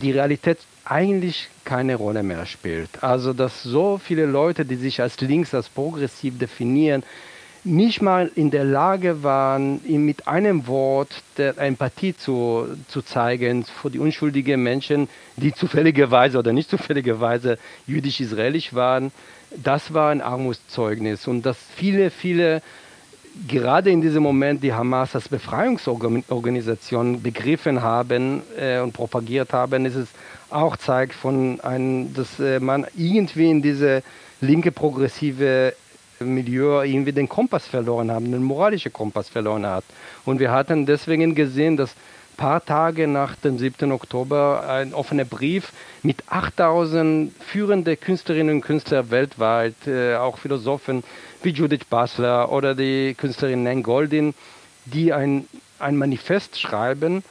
die 0.00 0.12
Realität 0.12 0.58
eigentlich 0.90 1.48
keine 1.64 1.94
Rolle 1.94 2.22
mehr 2.22 2.46
spielt. 2.46 3.02
Also 3.02 3.32
dass 3.32 3.62
so 3.62 3.98
viele 4.02 4.26
Leute, 4.26 4.64
die 4.64 4.76
sich 4.76 5.00
als 5.00 5.20
links, 5.20 5.54
als 5.54 5.68
progressiv 5.68 6.38
definieren, 6.38 7.04
nicht 7.62 8.00
mal 8.00 8.30
in 8.34 8.50
der 8.50 8.64
Lage 8.64 9.22
waren, 9.22 9.84
ihm 9.84 10.06
mit 10.06 10.26
einem 10.26 10.66
Wort 10.66 11.22
der 11.36 11.58
Empathie 11.58 12.16
zu, 12.16 12.66
zu 12.88 13.02
zeigen 13.02 13.64
für 13.64 13.90
die 13.90 13.98
unschuldigen 13.98 14.62
Menschen, 14.62 15.08
die 15.36 15.52
zufälligerweise 15.60 16.38
oder 16.38 16.52
nicht 16.52 16.70
zufälligerweise 16.70 17.58
jüdisch-israelisch 17.86 18.74
waren. 18.74 19.12
Das 19.56 19.92
war 19.92 20.10
ein 20.10 20.22
Armutszeugnis 20.22 21.26
und 21.26 21.44
dass 21.44 21.58
viele, 21.76 22.10
viele 22.10 22.62
gerade 23.46 23.90
in 23.90 24.00
diesem 24.00 24.22
Moment 24.22 24.62
die 24.62 24.72
Hamas 24.72 25.14
als 25.14 25.28
Befreiungsorganisation 25.28 27.22
begriffen 27.22 27.82
haben 27.82 28.42
äh, 28.58 28.80
und 28.80 28.92
propagiert 28.92 29.52
haben, 29.52 29.86
ist 29.86 29.96
es 29.96 30.08
auch 30.50 30.76
zeigt 30.76 31.14
von 31.14 31.60
einem, 31.60 32.14
dass 32.14 32.38
äh, 32.40 32.60
man 32.60 32.86
irgendwie 32.96 33.50
in 33.50 33.62
diese 33.62 34.02
linke 34.40 34.72
progressive 34.72 35.74
Milieu 36.20 36.82
irgendwie 36.82 37.12
den 37.12 37.28
Kompass 37.28 37.66
verloren 37.66 38.10
haben, 38.10 38.30
den 38.30 38.42
moralischen 38.42 38.92
Kompass 38.92 39.28
verloren 39.28 39.66
hat. 39.66 39.84
Und 40.24 40.38
wir 40.38 40.50
hatten 40.50 40.86
deswegen 40.86 41.34
gesehen, 41.34 41.76
dass 41.76 41.90
ein 41.90 42.36
paar 42.36 42.64
Tage 42.64 43.06
nach 43.06 43.36
dem 43.36 43.58
7. 43.58 43.90
Oktober 43.92 44.68
ein 44.68 44.94
offener 44.94 45.24
Brief 45.24 45.72
mit 46.02 46.24
8000 46.28 47.32
führenden 47.42 47.98
Künstlerinnen 47.98 48.56
und 48.56 48.60
Künstlern 48.60 49.10
weltweit, 49.10 49.74
äh, 49.86 50.16
auch 50.16 50.38
Philosophen 50.38 51.04
wie 51.42 51.50
Judith 51.50 51.84
Basler 51.88 52.52
oder 52.52 52.74
die 52.74 53.14
Künstlerin 53.14 53.62
Nan 53.62 53.82
Goldin, 53.82 54.34
die 54.84 55.12
ein, 55.12 55.46
ein 55.78 55.96
Manifest 55.96 56.60
schreiben, 56.60 57.22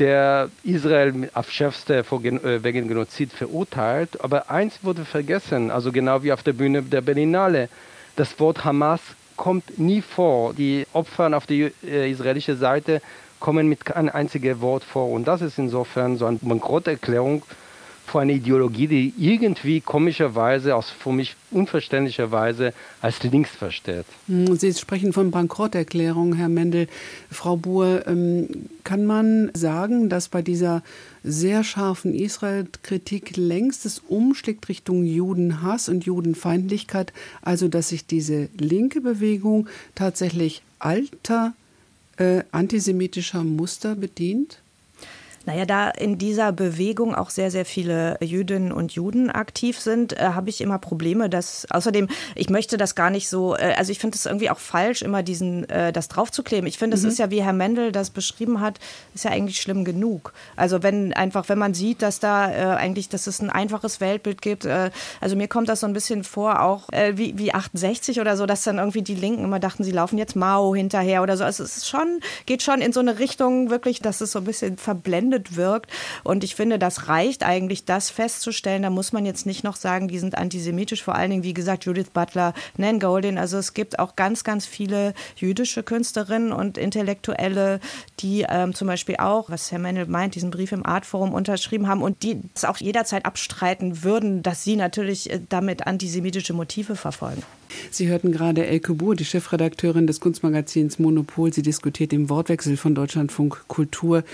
der 0.00 0.48
Israel 0.64 1.30
auf 1.34 1.50
schärfste 1.52 1.98
äh, 1.98 2.64
wegen 2.64 2.88
Genozid 2.88 3.32
verurteilt. 3.32 4.22
Aber 4.24 4.50
eins 4.50 4.82
wurde 4.82 5.04
vergessen, 5.04 5.70
also 5.70 5.92
genau 5.92 6.22
wie 6.22 6.32
auf 6.32 6.42
der 6.42 6.54
Bühne 6.54 6.82
der 6.82 7.02
Berlinale. 7.02 7.68
Das 8.16 8.40
Wort 8.40 8.64
Hamas 8.64 9.00
kommt 9.36 9.78
nie 9.78 10.02
vor. 10.02 10.54
Die 10.54 10.86
Opfer 10.92 11.36
auf 11.36 11.46
der 11.46 11.70
äh, 11.84 12.10
israelischen 12.10 12.58
Seite 12.58 13.00
kommen 13.38 13.68
mit 13.68 13.84
kein 13.84 14.08
einziges 14.08 14.60
Wort 14.60 14.84
vor. 14.84 15.10
Und 15.10 15.28
das 15.28 15.42
ist 15.42 15.58
insofern 15.58 16.16
so 16.16 16.26
eine 16.26 16.38
Bankrotterklärung 16.40 17.42
vor 18.10 18.20
einer 18.22 18.32
Ideologie, 18.32 18.88
die 18.88 19.14
irgendwie 19.16 19.80
komischerweise, 19.80 20.74
aus 20.74 20.90
für 20.90 21.12
mich 21.12 21.36
unverständlicher 21.52 22.32
Weise 22.32 22.74
als 23.00 23.22
links 23.22 23.50
versteht. 23.50 24.04
Hm, 24.26 24.56
Sie 24.56 24.74
sprechen 24.74 25.12
von 25.12 25.30
Bankrotterklärung, 25.30 26.34
Herr 26.34 26.48
Mendel. 26.48 26.88
Frau 27.30 27.56
Buhr, 27.56 28.06
ähm, 28.08 28.48
kann 28.82 29.06
man 29.06 29.50
sagen, 29.54 30.08
dass 30.08 30.28
bei 30.28 30.42
dieser 30.42 30.82
sehr 31.22 31.62
scharfen 31.62 32.12
Israel-Kritik 32.12 33.36
längst 33.36 33.86
es 33.86 34.00
umschlägt 34.00 34.68
Richtung 34.68 35.04
Judenhass 35.04 35.88
und 35.88 36.04
Judenfeindlichkeit, 36.04 37.12
also 37.42 37.68
dass 37.68 37.90
sich 37.90 38.06
diese 38.06 38.48
linke 38.58 39.00
Bewegung 39.00 39.68
tatsächlich 39.94 40.62
alter 40.80 41.54
äh, 42.16 42.42
antisemitischer 42.50 43.44
Muster 43.44 43.94
bedient? 43.94 44.58
Naja, 45.46 45.64
da 45.64 45.88
in 45.88 46.18
dieser 46.18 46.52
Bewegung 46.52 47.14
auch 47.14 47.30
sehr, 47.30 47.50
sehr 47.50 47.64
viele 47.64 48.18
Jüdinnen 48.20 48.72
und 48.72 48.92
Juden 48.92 49.30
aktiv 49.30 49.80
sind, 49.80 50.12
äh, 50.12 50.32
habe 50.34 50.50
ich 50.50 50.60
immer 50.60 50.78
Probleme, 50.78 51.30
dass 51.30 51.66
außerdem, 51.70 52.08
ich 52.34 52.50
möchte 52.50 52.76
das 52.76 52.94
gar 52.94 53.08
nicht 53.08 53.28
so, 53.30 53.56
äh, 53.56 53.72
also 53.78 53.90
ich 53.90 53.98
finde 53.98 54.16
es 54.16 54.26
irgendwie 54.26 54.50
auch 54.50 54.58
falsch, 54.58 55.00
immer 55.00 55.22
diesen, 55.22 55.66
äh, 55.70 55.94
das 55.94 56.08
draufzukleben. 56.08 56.66
Ich 56.66 56.76
finde, 56.76 56.96
es 56.96 57.04
mhm. 57.04 57.08
ist 57.08 57.18
ja, 57.18 57.30
wie 57.30 57.42
Herr 57.42 57.54
Mendel 57.54 57.90
das 57.90 58.10
beschrieben 58.10 58.60
hat, 58.60 58.78
ist 59.14 59.24
ja 59.24 59.30
eigentlich 59.30 59.62
schlimm 59.62 59.86
genug. 59.86 60.34
Also 60.56 60.82
wenn 60.82 61.14
einfach, 61.14 61.48
wenn 61.48 61.58
man 61.58 61.72
sieht, 61.72 62.02
dass 62.02 62.20
da 62.20 62.50
äh, 62.50 62.76
eigentlich, 62.76 63.08
dass 63.08 63.26
es 63.26 63.40
ein 63.40 63.48
einfaches 63.48 64.00
Weltbild 64.02 64.42
gibt, 64.42 64.66
äh, 64.66 64.90
also 65.22 65.36
mir 65.36 65.48
kommt 65.48 65.70
das 65.70 65.80
so 65.80 65.86
ein 65.86 65.94
bisschen 65.94 66.22
vor, 66.22 66.60
auch 66.60 66.90
äh, 66.92 67.16
wie, 67.16 67.38
wie 67.38 67.54
68 67.54 68.20
oder 68.20 68.36
so, 68.36 68.44
dass 68.44 68.62
dann 68.62 68.76
irgendwie 68.76 69.02
die 69.02 69.14
Linken 69.14 69.44
immer 69.44 69.58
dachten, 69.58 69.84
sie 69.84 69.92
laufen 69.92 70.18
jetzt 70.18 70.36
Mao 70.36 70.74
hinterher 70.74 71.22
oder 71.22 71.38
so. 71.38 71.44
Also 71.44 71.64
es 71.64 71.78
ist 71.78 71.88
schon, 71.88 72.20
geht 72.44 72.62
schon 72.62 72.82
in 72.82 72.92
so 72.92 73.00
eine 73.00 73.18
Richtung 73.18 73.70
wirklich, 73.70 74.00
dass 74.00 74.20
es 74.20 74.32
so 74.32 74.40
ein 74.40 74.44
bisschen 74.44 74.76
verblendet 74.76 75.29
verblendet 75.30 75.56
wirkt. 75.56 75.90
Und 76.24 76.44
ich 76.44 76.54
finde, 76.54 76.78
das 76.78 77.08
reicht 77.08 77.44
eigentlich, 77.44 77.84
das 77.84 78.10
festzustellen. 78.10 78.82
Da 78.82 78.90
muss 78.90 79.12
man 79.12 79.26
jetzt 79.26 79.46
nicht 79.46 79.64
noch 79.64 79.76
sagen, 79.76 80.08
die 80.08 80.18
sind 80.18 80.36
antisemitisch. 80.36 81.02
Vor 81.02 81.14
allen 81.14 81.30
Dingen, 81.30 81.42
wie 81.42 81.54
gesagt, 81.54 81.84
Judith 81.84 82.10
Butler, 82.12 82.54
Nan 82.76 82.98
Goldin. 82.98 83.38
Also 83.38 83.58
es 83.58 83.74
gibt 83.74 83.98
auch 83.98 84.16
ganz, 84.16 84.44
ganz 84.44 84.66
viele 84.66 85.14
jüdische 85.36 85.82
Künstlerinnen 85.82 86.52
und 86.52 86.78
Intellektuelle, 86.78 87.80
die 88.20 88.46
ähm, 88.48 88.74
zum 88.74 88.88
Beispiel 88.88 89.16
auch, 89.16 89.50
was 89.50 89.70
Herr 89.72 89.78
Mendel 89.78 90.06
meint, 90.06 90.34
diesen 90.34 90.50
Brief 90.50 90.72
im 90.72 90.84
Artforum 90.84 91.32
unterschrieben 91.32 91.86
haben 91.86 92.02
und 92.02 92.22
die 92.22 92.40
es 92.54 92.64
auch 92.64 92.78
jederzeit 92.78 93.24
abstreiten 93.24 94.02
würden, 94.02 94.42
dass 94.42 94.64
sie 94.64 94.76
natürlich 94.76 95.30
äh, 95.30 95.40
damit 95.48 95.86
antisemitische 95.86 96.52
Motive 96.52 96.96
verfolgen. 96.96 97.42
Sie 97.90 98.08
hörten 98.08 98.32
gerade 98.32 98.66
Elke 98.66 98.94
Buhr, 98.94 99.14
die 99.14 99.24
Chefredakteurin 99.24 100.06
des 100.06 100.20
Kunstmagazins 100.20 100.98
Monopol. 100.98 101.52
Sie 101.52 101.62
diskutiert 101.62 102.12
im 102.12 102.28
Wortwechsel 102.28 102.76
von 102.76 102.94
Deutschlandfunk 102.94 103.68
Kultur 103.68 104.24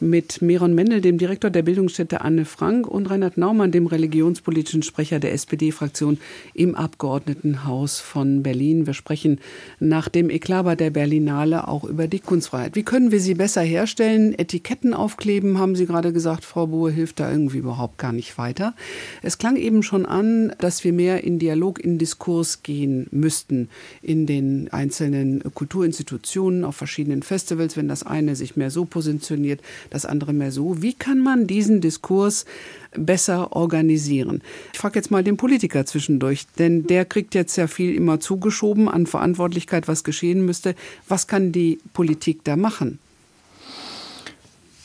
mit 0.00 0.41
Meron 0.42 0.74
Mendel, 0.74 1.00
dem 1.00 1.18
Direktor 1.18 1.50
der 1.50 1.62
Bildungsstätte 1.62 2.20
Anne 2.22 2.44
Frank 2.44 2.88
und 2.88 3.08
Reinhard 3.08 3.38
Naumann, 3.38 3.70
dem 3.70 3.86
religionspolitischen 3.86 4.82
Sprecher 4.82 5.20
der 5.20 5.32
SPD-Fraktion 5.34 6.18
im 6.52 6.74
Abgeordnetenhaus 6.74 8.00
von 8.00 8.42
Berlin. 8.42 8.84
Wir 8.84 8.94
sprechen 8.94 9.38
nach 9.78 10.08
dem 10.08 10.30
Eklaber 10.30 10.74
der 10.74 10.90
Berlinale 10.90 11.68
auch 11.68 11.84
über 11.84 12.08
die 12.08 12.18
Kunstfreiheit. 12.18 12.74
Wie 12.74 12.82
können 12.82 13.12
wir 13.12 13.20
sie 13.20 13.34
besser 13.34 13.62
herstellen? 13.62 14.36
Etiketten 14.36 14.94
aufkleben, 14.94 15.58
haben 15.58 15.76
Sie 15.76 15.86
gerade 15.86 16.12
gesagt, 16.12 16.44
Frau 16.44 16.66
Buhr, 16.66 16.90
hilft 16.90 17.20
da 17.20 17.30
irgendwie 17.30 17.58
überhaupt 17.58 17.98
gar 17.98 18.12
nicht 18.12 18.36
weiter. 18.36 18.74
Es 19.22 19.38
klang 19.38 19.54
eben 19.54 19.84
schon 19.84 20.06
an, 20.06 20.52
dass 20.58 20.82
wir 20.82 20.92
mehr 20.92 21.22
in 21.22 21.38
Dialog, 21.38 21.78
in 21.78 21.98
Diskurs 21.98 22.64
gehen 22.64 23.06
müssten 23.12 23.68
in 24.02 24.26
den 24.26 24.72
einzelnen 24.72 25.40
Kulturinstitutionen, 25.54 26.64
auf 26.64 26.74
verschiedenen 26.74 27.22
Festivals, 27.22 27.76
wenn 27.76 27.86
das 27.86 28.02
eine 28.02 28.34
sich 28.34 28.56
mehr 28.56 28.72
so 28.72 28.84
positioniert, 28.84 29.60
das 29.90 30.04
andere 30.04 30.31
mehr 30.32 30.52
so. 30.52 30.82
Wie 30.82 30.94
kann 30.94 31.20
man 31.20 31.46
diesen 31.46 31.80
Diskurs 31.80 32.44
besser 32.92 33.54
organisieren? 33.54 34.42
Ich 34.72 34.78
frage 34.78 34.98
jetzt 34.98 35.10
mal 35.10 35.24
den 35.24 35.36
Politiker 35.36 35.86
zwischendurch, 35.86 36.46
denn 36.58 36.86
der 36.86 37.04
kriegt 37.04 37.34
jetzt 37.34 37.56
ja 37.56 37.66
viel 37.66 37.94
immer 37.94 38.20
zugeschoben 38.20 38.88
an 38.88 39.06
Verantwortlichkeit, 39.06 39.88
was 39.88 40.04
geschehen 40.04 40.44
müsste. 40.44 40.74
Was 41.08 41.26
kann 41.26 41.52
die 41.52 41.78
Politik 41.92 42.44
da 42.44 42.56
machen? 42.56 42.98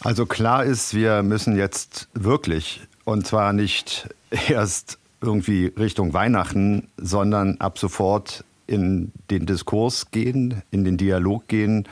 Also 0.02 0.26
klar 0.26 0.64
ist, 0.64 0.94
wir 0.94 1.24
müssen 1.24 1.58
jetzt 1.58 2.08
wirklich, 2.14 2.82
und 3.04 3.26
zwar 3.26 3.54
nicht 3.54 4.08
erst 4.50 5.00
irgendwie 5.22 5.74
Richtung 5.78 6.14
Weihnachten, 6.14 6.88
sondern 6.98 7.58
ab 7.60 7.80
sofort 7.80 8.44
in 8.68 9.12
den 9.32 9.46
Diskurs 9.46 10.12
gehen, 10.12 10.62
in 10.72 10.84
den 10.84 10.98
Dialog 10.98 11.48
gehen. 11.48 11.88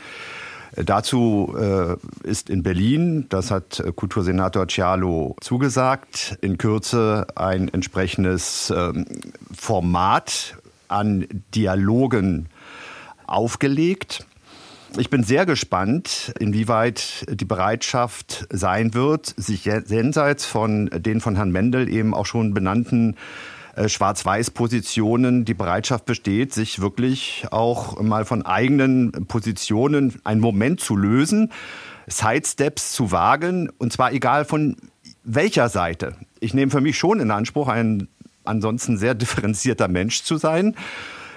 Dazu 0.75 1.55
äh, 1.57 1.95
ist 2.27 2.49
in 2.49 2.61
Berlin, 2.61 3.27
das 3.29 3.49
hat 3.49 3.81
Kultursenator 3.95 4.67
Cialo 4.67 5.35
zugesagt, 5.39 6.37
in 6.41 6.57
Kürze 6.57 7.27
ein 7.35 7.69
entsprechendes 7.69 8.73
ähm, 8.75 9.05
Format 9.55 10.57
an 10.87 11.27
Dialogen 11.53 12.49
aufgelegt. 13.25 14.25
Ich 14.97 15.09
bin 15.09 15.23
sehr 15.23 15.45
gespannt, 15.45 16.33
inwieweit 16.39 17.25
die 17.29 17.45
Bereitschaft 17.45 18.47
sein 18.49 18.93
wird, 18.93 19.33
sich 19.37 19.65
jenseits 19.65 20.45
von 20.45 20.89
den 20.93 21.21
von 21.21 21.35
Herrn 21.35 21.51
Mendel 21.51 21.89
eben 21.89 22.13
auch 22.13 22.25
schon 22.25 22.53
benannten 22.53 23.13
äh, 23.13 23.54
Schwarz-Weiß-Positionen 23.87 25.45
die 25.45 25.53
Bereitschaft 25.53 26.05
besteht, 26.05 26.53
sich 26.53 26.79
wirklich 26.81 27.47
auch 27.51 28.01
mal 28.01 28.25
von 28.25 28.45
eigenen 28.45 29.11
Positionen 29.27 30.19
einen 30.23 30.41
Moment 30.41 30.79
zu 30.79 30.95
lösen, 30.95 31.51
Sidesteps 32.07 32.91
zu 32.91 33.11
wagen, 33.11 33.69
und 33.77 33.91
zwar 33.91 34.13
egal 34.13 34.45
von 34.45 34.77
welcher 35.23 35.69
Seite. 35.69 36.15
Ich 36.39 36.53
nehme 36.53 36.71
für 36.71 36.81
mich 36.81 36.97
schon 36.97 37.19
in 37.19 37.31
Anspruch, 37.31 37.67
ein 37.67 38.07
ansonsten 38.43 38.97
sehr 38.97 39.15
differenzierter 39.15 39.87
Mensch 39.87 40.23
zu 40.23 40.37
sein 40.37 40.75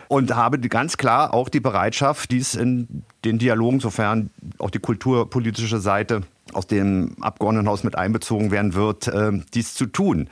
und 0.08 0.34
habe 0.34 0.58
ganz 0.58 0.96
klar 0.96 1.34
auch 1.34 1.48
die 1.48 1.60
Bereitschaft, 1.60 2.30
dies 2.30 2.54
in 2.54 3.04
den 3.24 3.38
Dialogen, 3.38 3.80
sofern 3.80 4.30
auch 4.58 4.70
die 4.70 4.78
kulturpolitische 4.78 5.80
Seite 5.80 6.22
aus 6.52 6.66
dem 6.66 7.16
Abgeordnetenhaus 7.20 7.84
mit 7.84 7.96
einbezogen 7.96 8.50
werden 8.50 8.74
wird, 8.74 9.08
äh, 9.08 9.32
dies 9.54 9.74
zu 9.74 9.86
tun. 9.86 10.28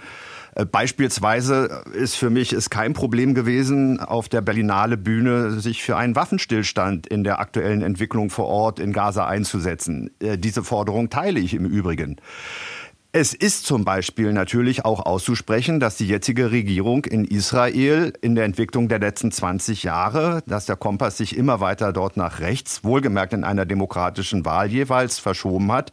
Äh, 0.57 0.65
beispielsweise 0.65 1.85
ist 1.93 2.17
für 2.17 2.31
mich 2.31 2.53
ist 2.53 2.71
kein 2.71 2.95
Problem 2.95 3.35
gewesen, 3.35 4.01
auf 4.01 4.29
der 4.29 4.41
Berlinale 4.41 4.97
Bühne 4.97 5.61
sich 5.61 5.83
für 5.83 5.97
einen 5.97 6.17
Waffenstillstand 6.17 7.07
in 7.07 7.23
der 7.23 7.39
aktuellen 7.39 7.83
Entwicklung 7.83 8.31
vor 8.31 8.47
Ort 8.47 8.81
in 8.81 8.93
Gaza 8.93 9.27
einzusetzen. 9.27 10.11
Äh, 10.19 10.39
diese 10.39 10.65
Forderung 10.65 11.11
teile 11.11 11.39
ich 11.39 11.55
im 11.55 11.67
Übrigen. 11.67 12.17
Es 13.13 13.33
ist 13.33 13.65
zum 13.65 13.87
Beispiel 13.87 14.35
natürlich 14.35 14.85
auch 14.85 15.07
auszusprechen, 15.07 15.81
dass 15.81 15.97
die 15.97 16.07
jetzige 16.07 16.51
Regierung 16.51 17.07
in 17.07 17.25
Israel 17.25 18.13
in 18.21 18.35
der 18.35 18.45
Entwicklung 18.45 18.89
der 18.89 18.99
letzten 18.99 19.33
20 19.33 19.85
Jahre, 19.85 20.43
dass 20.47 20.67
der 20.67 20.77
Kompass 20.77 21.17
sich 21.17 21.35
immer 21.35 21.61
weiter 21.61 21.95
dort 21.95 22.19
nach 22.19 22.41
rechts, 22.41 22.85
wohlgemerkt 22.85 23.33
in 23.33 23.43
einer 23.43 23.65
demokratischen 23.65 24.45
Wahl 24.45 24.71
jeweils, 24.71 25.19
verschoben 25.19 25.73
hat 25.73 25.93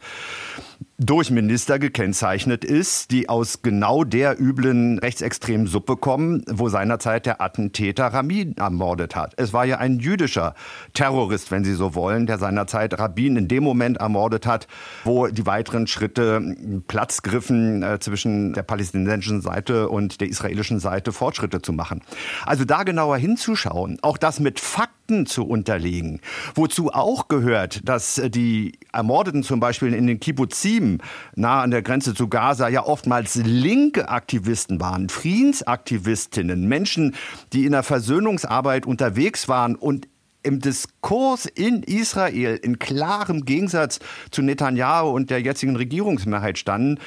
durch 0.98 1.30
Minister 1.30 1.78
gekennzeichnet 1.78 2.64
ist, 2.64 3.10
die 3.10 3.28
aus 3.28 3.62
genau 3.62 4.04
der 4.04 4.40
üblen 4.40 4.98
rechtsextremen 4.98 5.66
Suppe 5.66 5.96
kommen, 5.96 6.44
wo 6.50 6.68
seinerzeit 6.68 7.26
der 7.26 7.40
Attentäter 7.40 8.06
Rabin 8.06 8.56
ermordet 8.56 9.16
hat. 9.16 9.34
Es 9.36 9.52
war 9.52 9.64
ja 9.64 9.78
ein 9.78 9.98
jüdischer 9.98 10.54
Terrorist, 10.92 11.50
wenn 11.50 11.64
Sie 11.64 11.74
so 11.74 11.94
wollen, 11.94 12.26
der 12.26 12.38
seinerzeit 12.38 12.98
Rabin 12.98 13.36
in 13.36 13.48
dem 13.48 13.64
Moment 13.64 13.98
ermordet 13.98 14.46
hat, 14.46 14.68
wo 15.04 15.26
die 15.26 15.46
weiteren 15.46 15.86
Schritte 15.86 16.56
Platz 16.88 17.22
griffen, 17.22 17.82
äh, 17.82 17.98
zwischen 17.98 18.52
der 18.52 18.62
palästinensischen 18.62 19.40
Seite 19.40 19.88
und 19.88 20.20
der 20.20 20.28
israelischen 20.28 20.78
Seite 20.80 21.12
Fortschritte 21.12 21.60
zu 21.60 21.72
machen. 21.72 22.02
Also 22.46 22.64
da 22.64 22.82
genauer 22.82 23.16
hinzuschauen, 23.16 23.98
auch 24.02 24.18
das 24.18 24.40
mit 24.40 24.60
Fakten 24.60 25.03
zu 25.26 25.44
unterlegen, 25.44 26.20
wozu 26.54 26.92
auch 26.92 27.28
gehört, 27.28 27.80
dass 27.88 28.22
die 28.26 28.78
Ermordeten 28.92 29.42
zum 29.42 29.60
Beispiel 29.60 29.92
in 29.92 30.06
den 30.06 30.20
Kibbutzim 30.20 30.84
Regime 30.84 30.98
nah 31.34 31.62
an 31.62 31.70
der 31.70 31.82
Grenze 31.82 32.14
zu 32.14 32.28
Gaza 32.28 32.68
ja 32.68 32.84
oftmals 32.84 33.36
linke 33.36 34.08
Aktivisten 34.08 34.80
waren, 34.80 35.08
Friedensaktivistinnen, 35.08 36.66
Menschen, 36.66 37.14
die 37.52 37.64
in 37.64 37.72
der 37.72 37.82
Versöhnungsarbeit 37.82 38.86
unterwegs 38.86 39.48
waren 39.48 39.76
und 39.76 40.08
im 40.42 40.60
Diskurs 40.60 41.46
in 41.46 41.82
Israel 41.82 42.56
in 42.62 42.78
klarem 42.78 43.46
Gegensatz 43.46 43.98
zu 44.30 44.42
Netanyahu 44.42 45.08
und 45.08 45.30
der 45.30 45.40
jetzigen 45.40 45.76
Regierungsmehrheit 45.76 46.58
standen, 46.58 46.98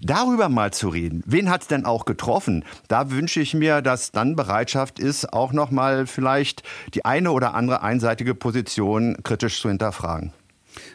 darüber 0.00 0.48
mal 0.48 0.72
zu 0.72 0.88
reden. 0.88 1.22
Wen 1.26 1.50
hat 1.50 1.62
es 1.62 1.68
denn 1.68 1.84
auch 1.84 2.04
getroffen? 2.04 2.64
Da 2.88 3.10
wünsche 3.10 3.40
ich 3.40 3.54
mir, 3.54 3.82
dass 3.82 4.12
dann 4.12 4.36
Bereitschaft 4.36 4.98
ist, 4.98 5.32
auch 5.32 5.52
noch 5.52 5.70
mal 5.70 6.06
vielleicht 6.06 6.62
die 6.94 7.04
eine 7.04 7.32
oder 7.32 7.54
andere 7.54 7.82
einseitige 7.82 8.34
Position 8.34 9.16
kritisch 9.22 9.60
zu 9.60 9.68
hinterfragen. 9.68 10.32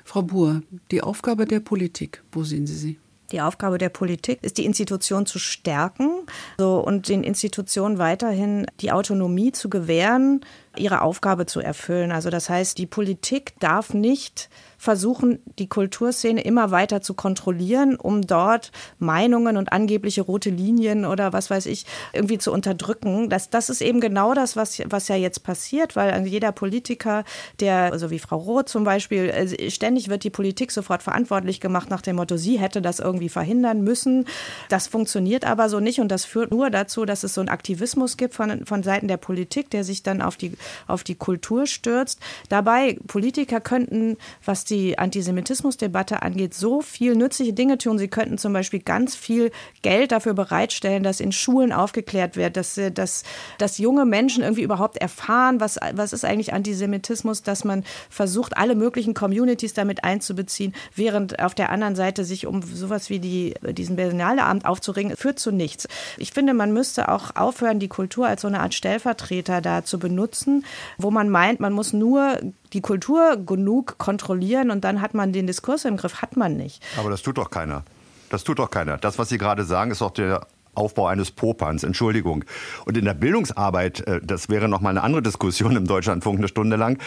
Frau 0.04 0.22
Buhr, 0.22 0.62
die 0.92 1.02
Aufgabe 1.02 1.46
der 1.46 1.60
Politik, 1.60 2.24
wo 2.32 2.44
sehen 2.44 2.68
Sie 2.68 2.76
sie? 2.76 3.00
Die 3.32 3.42
Aufgabe 3.42 3.78
der 3.78 3.90
Politik 3.90 4.40
ist, 4.44 4.58
die 4.58 4.66
Institution 4.66 5.26
zu 5.26 5.40
stärken 5.40 6.10
so, 6.58 6.80
und 6.80 7.08
den 7.08 7.24
Institutionen 7.24 7.98
weiterhin 7.98 8.68
die 8.82 8.92
Autonomie 8.92 9.54
zu 9.54 9.70
gewähren, 9.70 10.42
ihre 10.78 11.02
Aufgabe 11.02 11.46
zu 11.46 11.60
erfüllen. 11.60 12.12
Also 12.12 12.30
das 12.30 12.50
heißt, 12.50 12.78
die 12.78 12.86
Politik 12.86 13.54
darf 13.60 13.94
nicht 13.94 14.50
versuchen, 14.82 15.38
die 15.60 15.70
Kulturszene 15.70 16.42
immer 16.42 16.72
weiter 16.72 17.04
zu 17.04 17.14
kontrollieren, 17.14 17.98
um 17.98 18.26
dort 18.26 18.72
Meinungen 18.98 19.56
und 19.56 19.72
angebliche 19.72 20.24
rote 20.24 20.50
Linien 20.50 21.06
oder 21.06 21.34
was 21.34 21.52
weiß 21.52 21.68
ich 21.68 21.86
irgendwie 22.14 22.40
zu 22.40 22.52
unterdrücken. 22.52 23.30
Das, 23.30 23.52
das 23.52 23.70
ist 23.70 23.84
eben 23.84 24.00
genau 24.02 24.34
das, 24.34 24.56
was, 24.56 24.82
was 24.88 25.08
ja 25.08 25.16
jetzt 25.16 25.44
passiert, 25.44 25.96
weil 25.96 26.26
jeder 26.26 26.52
Politiker, 26.52 27.26
der, 27.60 27.92
also 27.92 28.10
wie 28.10 28.18
Frau 28.18 28.38
Roth 28.38 28.70
zum 28.70 28.84
Beispiel, 28.84 29.30
äh, 29.30 29.70
ständig 29.70 30.10
wird 30.10 30.24
die 30.24 30.32
Politik 30.32 30.72
sofort 30.72 31.04
verantwortlich 31.04 31.60
gemacht 31.60 31.92
nach 31.92 32.02
dem 32.02 32.16
Motto, 32.16 32.36
sie 32.38 32.58
hätte 32.58 32.82
das 32.82 33.00
irgendwie 33.00 33.30
verhindern 33.30 33.84
müssen. 33.84 34.26
Das 34.70 34.88
funktioniert 34.88 35.46
aber 35.46 35.70
so 35.70 35.80
nicht 35.80 36.00
und 36.00 36.08
das 36.08 36.26
führt 36.26 36.50
nur 36.50 36.72
dazu, 36.72 37.06
dass 37.06 37.24
es 37.24 37.36
so 37.36 37.42
einen 37.42 37.50
Aktivismus 37.50 38.18
gibt 38.18 38.34
von, 38.34 38.66
von 38.66 38.82
Seiten 38.82 39.08
der 39.08 39.18
Politik, 39.18 39.70
der 39.70 39.84
sich 39.84 40.02
dann 40.02 40.24
auf 40.24 40.38
die, 40.38 40.54
auf 40.88 41.04
die 41.04 41.16
Kultur 41.16 41.68
stürzt. 41.68 42.20
Dabei, 42.50 42.98
Politiker 43.08 43.62
könnten, 43.62 44.18
was 44.46 44.66
die 44.66 44.98
Antisemitismusdebatte 44.98 46.22
angeht, 46.22 46.54
so 46.54 46.82
viel 46.82 47.16
nützliche 47.16 47.54
Dinge 47.54 47.78
tun. 47.78 47.98
Sie 47.98 48.08
könnten 48.08 48.38
zum 48.38 48.54
Beispiel 48.54 48.80
ganz 48.80 49.16
viel 49.16 49.52
Geld 49.82 50.12
dafür 50.12 50.34
bereitstellen, 50.34 51.04
dass 51.04 51.20
in 51.20 51.32
Schulen 51.32 51.72
aufgeklärt 51.72 52.36
wird, 52.36 52.58
dass, 52.58 52.80
dass, 52.94 53.24
dass 53.58 53.78
junge 53.78 54.06
Menschen 54.06 54.44
irgendwie 54.44 54.64
überhaupt 54.64 54.98
erfahren, 54.98 55.60
was, 55.60 55.78
was 55.94 56.14
ist 56.14 56.26
eigentlich 56.26 56.54
Antisemitismus, 56.54 57.44
dass 57.44 57.64
man 57.64 57.84
versucht, 58.10 58.58
alle 58.58 58.76
möglichen 58.76 59.14
Communities 59.14 59.74
damit 59.74 60.04
einzubeziehen, 60.04 60.74
während 60.96 61.40
auf 61.40 61.56
der 61.56 61.70
anderen 61.70 61.96
Seite 61.96 62.26
sich 62.26 62.46
um 62.48 62.62
sowas 62.62 63.10
wie 63.10 63.20
die, 63.20 63.54
diesen 63.74 63.96
Berlinale-Abend 63.96 64.66
aufzuringen, 64.66 65.16
führt 65.16 65.40
zu 65.40 65.52
nichts. 65.52 65.88
Ich 66.18 66.32
finde, 66.32 66.54
man 66.54 66.74
müsste 66.74 67.10
auch 67.10 67.36
aufhören, 67.36 67.80
die 67.80 67.88
Kultur 67.88 68.28
als 68.28 68.42
so 68.42 68.48
eine 68.48 68.60
Art 68.60 68.74
Stellvertreter 68.74 69.62
da 69.62 69.84
zu 69.84 70.00
benutzen, 70.00 70.51
wo 70.98 71.12
man 71.12 71.30
meint, 71.30 71.60
man 71.60 71.74
muss 71.74 71.94
nur 71.94 72.38
die 72.74 72.82
Kultur 72.82 73.38
genug 73.38 73.98
kontrollieren 73.98 74.72
und 74.72 74.84
dann 74.84 75.02
hat 75.02 75.14
man 75.14 75.34
den 75.34 75.48
Diskurs 75.48 75.86
im 75.86 75.98
Griff. 75.98 76.22
Hat 76.22 76.38
man 76.38 76.58
nicht. 76.58 76.84
Aber 76.98 77.10
das 77.10 77.22
tut 77.22 77.38
doch 77.38 77.50
keiner. 77.50 77.84
Das 78.30 78.44
tut 78.44 78.60
doch 78.60 78.70
keiner. 78.70 78.98
Das, 78.98 79.18
was 79.18 79.30
Sie 79.30 79.38
gerade 79.38 79.64
sagen, 79.64 79.92
ist 79.92 80.02
doch 80.02 80.12
der 80.12 80.48
Aufbau 80.74 81.08
eines 81.08 81.32
Popans, 81.32 81.84
Entschuldigung. 81.84 82.46
Und 82.86 82.98
in 82.98 83.06
der 83.06 83.14
Bildungsarbeit, 83.14 84.08
äh, 84.08 84.22
das 84.24 84.50
wäre 84.50 84.70
noch 84.70 84.82
mal 84.82 84.92
eine 84.92 85.04
andere 85.04 85.22
Diskussion 85.22 85.76
im 85.76 85.86
Deutschlandfunk 85.86 86.38
eine 86.38 86.48
Stunde 86.48 86.78
lang, 86.78 86.98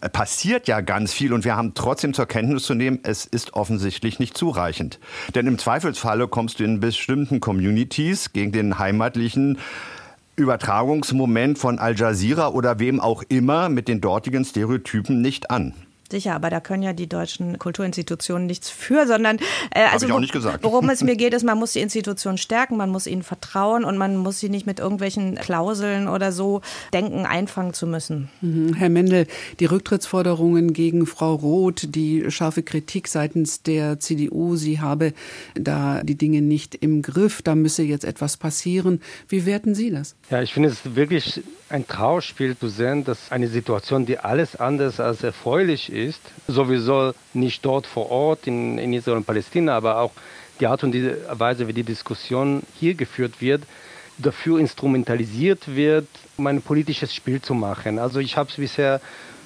äh, 0.00 0.08
passiert 0.08 0.66
ja 0.66 0.80
ganz 0.80 1.12
viel 1.12 1.32
und 1.32 1.44
wir 1.44 1.56
haben 1.56 1.74
trotzdem 1.74 2.14
zur 2.14 2.26
Kenntnis 2.26 2.62
zu 2.64 2.74
nehmen, 2.74 3.00
es 3.02 3.26
ist 3.26 3.52
offensichtlich 3.54 4.18
nicht 4.18 4.36
zureichend. 4.36 4.98
Denn 5.34 5.46
im 5.46 5.58
Zweifelsfalle 5.58 6.26
kommst 6.26 6.60
du 6.60 6.64
in 6.64 6.80
bestimmten 6.80 7.40
Communities 7.40 8.32
gegen 8.32 8.52
den 8.52 8.78
heimatlichen 8.78 9.58
Übertragungsmoment 10.36 11.58
von 11.58 11.78
Al 11.78 11.94
Jazeera 11.94 12.48
oder 12.48 12.78
wem 12.78 13.00
auch 13.00 13.22
immer 13.28 13.68
mit 13.68 13.86
den 13.88 14.00
dortigen 14.00 14.44
Stereotypen 14.44 15.20
nicht 15.20 15.50
an. 15.50 15.74
Sicher, 16.12 16.34
aber 16.34 16.50
da 16.50 16.60
können 16.60 16.82
ja 16.82 16.92
die 16.92 17.08
deutschen 17.08 17.58
Kulturinstitutionen 17.58 18.46
nichts 18.46 18.68
für, 18.68 19.06
sondern 19.06 19.38
äh, 19.70 19.86
also 19.90 20.06
ich 20.06 20.12
auch 20.12 20.20
nicht 20.20 20.32
gesagt. 20.32 20.62
worum 20.62 20.90
es 20.90 21.02
mir 21.02 21.16
geht, 21.22 21.32
ist, 21.32 21.42
man 21.42 21.58
muss 21.58 21.72
die 21.72 21.80
Institutionen 21.80 22.38
stärken, 22.38 22.76
man 22.76 22.90
muss 22.90 23.06
ihnen 23.06 23.22
vertrauen 23.22 23.82
und 23.82 23.96
man 23.96 24.16
muss 24.16 24.38
sie 24.38 24.50
nicht 24.50 24.66
mit 24.66 24.78
irgendwelchen 24.78 25.36
Klauseln 25.36 26.08
oder 26.08 26.30
so 26.30 26.60
denken, 26.92 27.24
einfangen 27.24 27.72
zu 27.72 27.86
müssen. 27.86 28.28
Mhm. 28.42 28.74
Herr 28.74 28.90
Mendel, 28.90 29.26
die 29.58 29.64
Rücktrittsforderungen 29.64 30.74
gegen 30.74 31.06
Frau 31.06 31.34
Roth, 31.34 31.94
die 31.94 32.30
scharfe 32.30 32.62
Kritik 32.62 33.08
seitens 33.08 33.62
der 33.62 33.98
CDU, 33.98 34.56
sie 34.56 34.80
habe 34.80 35.14
da 35.54 36.02
die 36.02 36.16
Dinge 36.16 36.42
nicht 36.42 36.74
im 36.74 37.00
Griff, 37.00 37.40
da 37.40 37.54
müsse 37.54 37.82
jetzt 37.82 38.04
etwas 38.04 38.36
passieren. 38.36 39.00
Wie 39.28 39.46
werten 39.46 39.74
Sie 39.74 39.90
das? 39.90 40.14
Ja, 40.30 40.42
ich 40.42 40.52
finde 40.52 40.68
es 40.68 40.94
wirklich 40.94 41.42
ein 41.72 41.86
Trauerspiel 41.86 42.56
zu 42.56 42.68
sehen, 42.68 43.04
dass 43.04 43.32
eine 43.32 43.48
Situation, 43.48 44.04
die 44.04 44.18
alles 44.18 44.56
anders 44.56 45.00
als 45.00 45.22
erfreulich 45.22 45.90
ist, 45.90 46.01
sowieso 46.48 47.12
nicht 47.34 47.64
dort 47.64 47.86
vor 47.86 48.10
Ort 48.10 48.46
in, 48.46 48.78
in 48.78 48.92
Israel 48.92 49.18
und 49.18 49.26
Palästina, 49.26 49.76
aber 49.76 49.98
auch 49.98 50.12
die 50.60 50.66
Art 50.66 50.84
und 50.84 50.92
die 50.92 51.10
Weise, 51.30 51.66
wie 51.68 51.72
die 51.72 51.82
Diskussion 51.82 52.62
hier 52.78 52.94
geführt 52.94 53.40
wird, 53.40 53.62
dafür 54.18 54.58
instrumentalisiert 54.58 55.74
wird, 55.74 56.06
um 56.36 56.46
ein 56.46 56.62
politisches 56.62 57.14
Spiel 57.14 57.40
zu 57.40 57.54
machen. 57.54 57.98
Also 57.98 58.20
ich 58.20 58.36
habe 58.36 58.50
es 58.50 58.56
bisher 58.56 59.00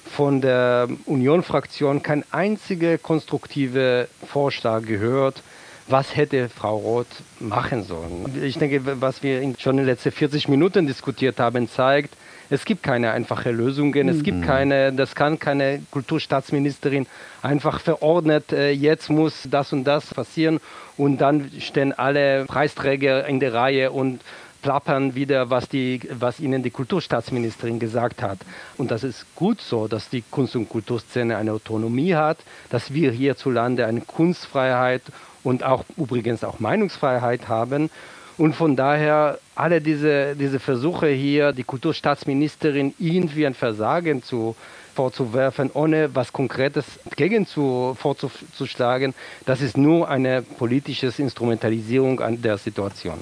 von 0.07 0.41
der 0.41 0.87
Union-Fraktion 1.05 2.01
kein 2.01 2.23
einziger 2.31 2.97
konstruktiver 2.97 4.07
Vorschlag 4.25 4.85
gehört, 4.85 5.41
was 5.87 6.15
hätte 6.15 6.49
Frau 6.49 6.77
Roth 6.77 7.07
machen 7.39 7.83
sollen. 7.83 8.43
Ich 8.43 8.57
denke, 8.57 9.01
was 9.01 9.23
wir 9.23 9.41
schon 9.57 9.77
in 9.77 9.83
den 9.83 9.85
letzten 9.87 10.11
40 10.11 10.47
Minuten 10.47 10.87
diskutiert 10.87 11.39
haben, 11.39 11.69
zeigt, 11.69 12.13
Es 12.49 12.65
gibt 12.65 12.83
keine 12.83 13.11
einfache 13.11 13.51
Lösungen. 13.51 14.09
Es 14.09 14.23
gibt 14.23 14.39
mhm. 14.39 14.43
keine, 14.43 14.93
das 14.93 15.15
kann 15.15 15.39
keine 15.39 15.81
Kulturstaatsministerin 15.91 17.07
einfach 17.41 17.79
verordnet, 17.79 18.51
äh, 18.51 18.71
jetzt 18.71 19.09
muss 19.09 19.47
das 19.49 19.73
und 19.73 19.83
das 19.83 20.13
passieren 20.13 20.59
und 20.97 21.19
dann 21.19 21.51
stehen 21.59 21.93
alle 21.93 22.45
Preisträger 22.45 23.25
in 23.27 23.39
der 23.39 23.53
Reihe 23.53 23.91
und 23.91 24.21
plappern 24.61 25.15
wieder, 25.15 25.49
was, 25.49 25.69
die, 25.69 26.01
was 26.11 26.39
ihnen 26.39 26.63
die 26.63 26.71
Kulturstaatsministerin 26.71 27.79
gesagt 27.79 28.21
hat. 28.21 28.39
Und 28.77 28.91
das 28.91 29.03
ist 29.03 29.25
gut 29.35 29.61
so, 29.61 29.87
dass 29.87 30.09
die 30.09 30.23
Kunst- 30.29 30.55
und 30.55 30.67
Kulturszene 30.67 31.37
eine 31.37 31.53
Autonomie 31.53 32.15
hat, 32.15 32.37
dass 32.69 32.93
wir 32.93 33.11
hierzulande 33.11 33.85
eine 33.85 34.01
Kunstfreiheit 34.01 35.03
und 35.43 35.63
auch 35.63 35.85
übrigens 35.95 36.43
auch 36.43 36.59
Meinungsfreiheit 36.59 37.47
haben. 37.47 37.89
Und 38.37 38.53
von 38.55 38.75
daher 38.75 39.39
alle 39.55 39.81
diese, 39.81 40.35
diese 40.35 40.59
Versuche 40.59 41.07
hier, 41.07 41.53
die 41.53 41.63
Kulturstaatsministerin 41.63 42.93
irgendwie 42.99 43.47
ein 43.47 43.55
Versagen 43.55 44.21
zu 44.21 44.55
vorzuwerfen, 44.93 45.69
ohne 45.73 46.13
was 46.15 46.33
Konkretes 46.33 46.85
gegen 47.15 47.45
zu, 47.45 47.95
vorzuschlagen, 47.99 49.13
das 49.45 49.61
ist 49.61 49.77
nur 49.77 50.09
eine 50.09 50.41
politische 50.41 51.11
Instrumentalisierung 51.17 52.19
an 52.19 52.41
der 52.41 52.57
Situation. 52.57 53.19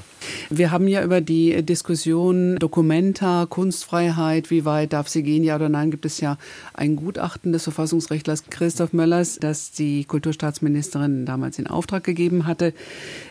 Wir 0.51 0.69
haben 0.69 0.87
ja 0.87 1.03
über 1.03 1.21
die 1.21 1.63
Diskussion 1.63 2.57
Dokumenta, 2.57 3.47
Kunstfreiheit, 3.49 4.51
wie 4.51 4.63
weit 4.63 4.93
darf 4.93 5.07
sie 5.07 5.23
gehen, 5.23 5.43
ja 5.43 5.55
oder 5.55 5.69
nein, 5.69 5.89
gibt 5.89 6.05
es 6.05 6.21
ja 6.21 6.37
ein 6.75 6.95
Gutachten 6.95 7.51
des 7.51 7.63
Verfassungsrechtlers 7.63 8.43
Christoph 8.51 8.93
Möllers, 8.93 9.39
das 9.41 9.71
die 9.71 10.05
Kulturstaatsministerin 10.05 11.25
damals 11.25 11.57
in 11.57 11.65
Auftrag 11.65 12.03
gegeben 12.03 12.45
hatte. 12.45 12.73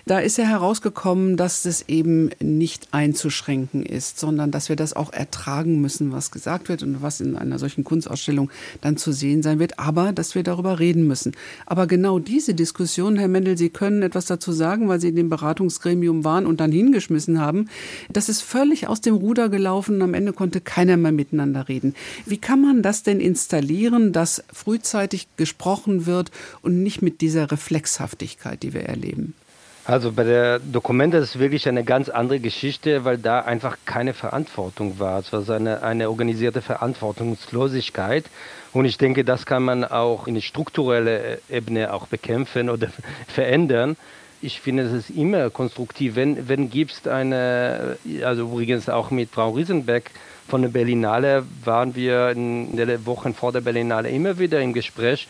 Da 0.06 0.18
ist 0.18 0.38
ja 0.38 0.44
herausgekommen, 0.44 1.36
dass 1.36 1.64
es 1.66 1.88
eben 1.88 2.30
nicht 2.40 2.88
einzuschränken 2.90 3.86
ist, 3.86 4.18
sondern 4.18 4.50
dass 4.50 4.68
wir 4.68 4.74
das 4.74 4.94
auch 4.94 5.12
ertragen 5.12 5.80
müssen, 5.80 6.10
was 6.10 6.32
gesagt 6.32 6.68
wird 6.68 6.82
und 6.82 7.00
was 7.00 7.20
in 7.20 7.36
einer 7.36 7.60
solchen 7.60 7.84
Kunstausstellung 7.84 8.50
dann 8.80 8.96
zu 8.96 9.12
sehen 9.12 9.44
sein 9.44 9.60
wird, 9.60 9.78
aber 9.78 10.12
dass 10.12 10.34
wir 10.34 10.42
darüber 10.42 10.80
reden 10.80 11.06
müssen. 11.06 11.30
Aber 11.64 11.86
genau 11.86 12.18
diese 12.18 12.54
Diskussion, 12.54 13.16
Herr 13.16 13.28
Mendel, 13.28 13.56
Sie 13.56 13.70
können 13.70 14.02
etwas 14.02 14.26
dazu 14.26 14.50
sagen, 14.50 14.88
weil 14.88 15.00
Sie 15.00 15.10
in 15.10 15.16
dem 15.16 15.28
Beratungsgremium 15.28 16.24
waren 16.24 16.46
und 16.46 16.58
dann 16.58 16.72
hingeschrieben 16.72 17.03
hingeschmissen 17.04 17.40
haben. 17.40 17.68
Das 18.10 18.28
ist 18.28 18.42
völlig 18.42 18.88
aus 18.88 19.00
dem 19.00 19.14
Ruder 19.14 19.48
gelaufen 19.48 19.96
und 19.96 20.02
am 20.02 20.14
Ende 20.14 20.32
konnte 20.32 20.60
keiner 20.60 20.96
mehr 20.96 21.12
miteinander 21.12 21.68
reden. 21.68 21.94
Wie 22.26 22.38
kann 22.38 22.60
man 22.60 22.82
das 22.82 23.02
denn 23.02 23.20
installieren, 23.20 24.12
dass 24.12 24.44
frühzeitig 24.52 25.28
gesprochen 25.36 26.06
wird 26.06 26.30
und 26.62 26.82
nicht 26.82 27.02
mit 27.02 27.20
dieser 27.20 27.50
Reflexhaftigkeit, 27.50 28.62
die 28.62 28.72
wir 28.72 28.82
erleben? 28.82 29.34
Also 29.86 30.12
bei 30.12 30.24
der 30.24 30.60
Dokumente 30.60 31.18
ist 31.18 31.34
es 31.34 31.38
wirklich 31.38 31.68
eine 31.68 31.84
ganz 31.84 32.08
andere 32.08 32.40
Geschichte, 32.40 33.04
weil 33.04 33.18
da 33.18 33.40
einfach 33.40 33.76
keine 33.84 34.14
Verantwortung 34.14 34.98
war. 34.98 35.18
Es 35.18 35.30
war 35.30 35.48
eine, 35.50 35.82
eine 35.82 36.08
organisierte 36.08 36.62
Verantwortungslosigkeit. 36.62 38.24
Und 38.72 38.86
ich 38.86 38.96
denke, 38.96 39.24
das 39.24 39.44
kann 39.44 39.62
man 39.62 39.84
auch 39.84 40.26
in 40.26 40.40
struktureller 40.40 41.36
Ebene 41.50 41.92
auch 41.92 42.06
bekämpfen 42.06 42.70
oder 42.70 42.88
verändern 43.28 43.96
ich 44.44 44.60
finde, 44.60 44.82
es 44.82 44.92
ist 44.92 45.10
immer 45.10 45.50
konstruktiv. 45.50 46.16
Wenn, 46.16 46.48
wenn 46.48 46.68
gibt 46.68 46.92
es 46.92 47.08
eine, 47.08 47.96
also 48.22 48.42
übrigens 48.42 48.88
auch 48.88 49.10
mit 49.10 49.30
Frau 49.30 49.50
Riesenbeck 49.50 50.10
von 50.46 50.60
der 50.62 50.68
Berlinale 50.68 51.44
waren 51.64 51.94
wir 51.94 52.30
in 52.30 52.76
den 52.76 53.06
Wochen 53.06 53.32
vor 53.32 53.52
der 53.52 53.62
Berlinale 53.62 54.10
immer 54.10 54.38
wieder 54.38 54.60
im 54.60 54.74
Gespräch 54.74 55.26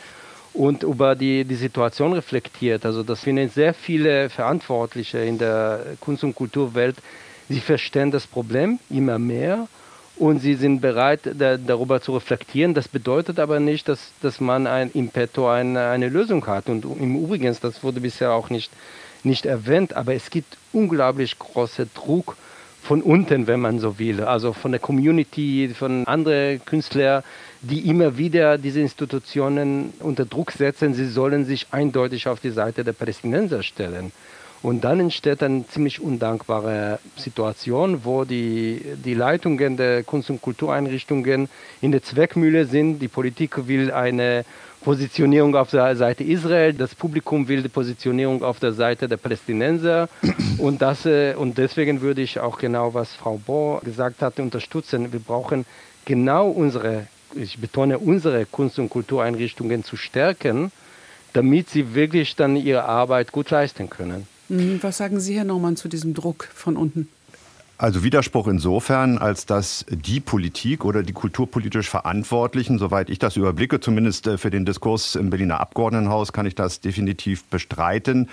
und 0.53 0.83
über 0.83 1.15
die, 1.15 1.45
die 1.45 1.55
Situation 1.55 2.13
reflektiert. 2.13 2.85
Also 2.85 3.03
das 3.05 3.21
finden 3.21 3.49
sehr 3.49 3.75
viele 3.75 4.29
Verantwortliche 4.31 5.19
in 5.19 5.39
der 5.39 5.81
Kunst- 6.01 6.25
und 6.25 6.35
Kulturwelt. 6.35 6.97
Sie 7.49 7.61
verstehen 7.61 8.11
das 8.11 8.27
Problem 8.27 8.81
immer 8.91 9.19
mehr 9.19 9.69
und 10.17 10.41
sie 10.41 10.55
sind 10.55 10.81
bereit, 10.81 11.21
da, 11.35 11.57
darüber 11.57 12.01
zu 12.01 12.15
reflektieren. 12.15 12.75
Das 12.75 12.89
bedeutet 12.89 13.39
aber 13.39 13.61
nicht, 13.61 13.89
dass, 13.89 14.13
dass 14.23 14.41
man 14.41 14.67
ein, 14.67 14.91
im 14.95 15.09
Petto 15.09 15.49
eine, 15.49 15.89
eine 15.89 16.09
Lösung 16.09 16.47
hat. 16.47 16.69
Und 16.69 16.85
im 16.85 17.23
Übrigen, 17.23 17.57
das 17.61 17.83
wurde 17.83 18.01
bisher 18.01 18.33
auch 18.33 18.51
nicht 18.51 18.71
nicht 19.25 19.47
erwähnt, 19.47 19.95
aber 19.97 20.15
es 20.15 20.31
gibt 20.31 20.57
unglaublich 20.73 21.39
große 21.39 21.87
Druck 21.95 22.37
von 22.83 23.01
unten, 23.01 23.47
wenn 23.47 23.61
man 23.61 23.79
so 23.79 23.99
will, 23.99 24.23
also 24.23 24.53
von 24.53 24.73
der 24.73 24.81
Community, 24.81 25.71
von 25.75 26.07
anderen 26.07 26.63
Künstlern, 26.65 27.23
die 27.63 27.89
immer 27.89 28.19
wieder 28.19 28.59
diese 28.59 28.81
Institutionen 28.81 29.95
unter 30.01 30.27
Druck 30.27 30.53
setzen, 30.53 30.93
sie 30.93 31.09
sollen 31.09 31.47
sich 31.47 31.69
eindeutig 31.71 32.29
auf 32.29 32.41
die 32.41 32.51
Seite 32.51 32.85
der 32.85 32.93
Palästinenser 32.93 33.63
stellen. 33.63 34.13
Und 34.65 34.85
dann 34.85 34.99
entsteht 34.99 35.43
eine 35.43 35.67
ziemlich 35.67 36.01
undankbare 36.01 36.99
Situation, 37.17 38.05
wo 38.05 38.25
die, 38.25 38.81
die 39.05 39.13
Leitungen 39.13 39.77
der 39.77 40.05
Kunst- 40.05 40.31
und 40.31 40.41
Kultureinrichtungen 40.41 41.51
in 41.83 41.93
der 41.93 42.03
Zweckmühle 42.03 42.65
sind. 42.65 42.99
Die 43.01 43.09
Politik 43.09 43.67
will 43.69 43.93
eine 43.93 44.47
Positionierung 44.85 45.57
auf 45.57 45.71
der 45.71 45.97
Seite 45.97 46.25
Israel, 46.25 46.75
das 46.75 46.95
Publikum 46.95 47.49
will 47.49 47.63
die 47.63 47.71
Positionierung 47.71 48.45
auf 48.45 48.61
der 48.61 48.73
Seite 48.73 49.09
der 49.09 49.17
Palästinenser 49.17 50.11
und, 50.59 50.83
das, 50.83 51.07
äh, 51.07 51.35
und 51.35 51.57
deswegen 51.57 52.03
würde 52.03 52.21
ich 52.21 52.39
auch 52.39 52.59
genau, 52.59 52.93
was 52.93 53.15
Frau 53.15 53.39
Bohr 53.39 53.81
gesagt 53.81 54.21
hat, 54.21 54.39
unterstützen. 54.39 55.13
Wir 55.13 55.21
brauchen 55.21 55.65
genau 56.05 56.51
unsere, 56.51 57.07
ich 57.35 57.59
betone, 57.59 57.99
unsere 57.99 58.45
Kunst- 58.45 58.79
und 58.79 58.91
Kultureinrichtungen 58.91 59.85
zu 59.85 59.97
stärken, 59.97 60.71
damit 61.33 61.71
sie 61.71 61.95
wirklich 61.95 62.37
dann 62.37 62.55
ihre 62.55 62.85
Arbeit 62.85 63.33
gut 63.33 63.51
leisten 63.51 63.89
können. 63.89 64.27
Mhm. 64.51 64.81
Was 64.83 64.99
sagen 64.99 65.19
Sie, 65.19 65.37
Herr 65.37 65.45
Norman, 65.45 65.77
zu 65.77 65.89
diesem 65.89 66.13
Druck 66.13 66.49
von 66.55 66.77
unten? 66.77 67.09
Also 67.85 68.03
Widerspruch 68.03 68.49
insofern, 68.49 69.19
als 69.19 69.45
dass 69.45 69.85
die 69.91 70.19
Politik 70.19 70.87
oder 70.87 71.03
die 71.03 71.13
kulturpolitisch 71.13 71.91
Verantwortlichen, 71.91 72.79
soweit 72.79 73.11
ich 73.11 73.19
das 73.19 73.37
überblicke, 73.37 73.79
zumindest 73.79 74.27
äh, 74.27 74.39
für 74.39 74.49
den 74.49 74.65
Diskurs 74.65 75.17
im 75.17 75.29
Berliner 75.29 75.61
Abgeordnetenhaus, 75.61 76.33
kann 76.33 76.47
ich 76.47 76.55
das 76.55 76.81
definitiv 76.81 77.45
bestreiten, 77.45 78.31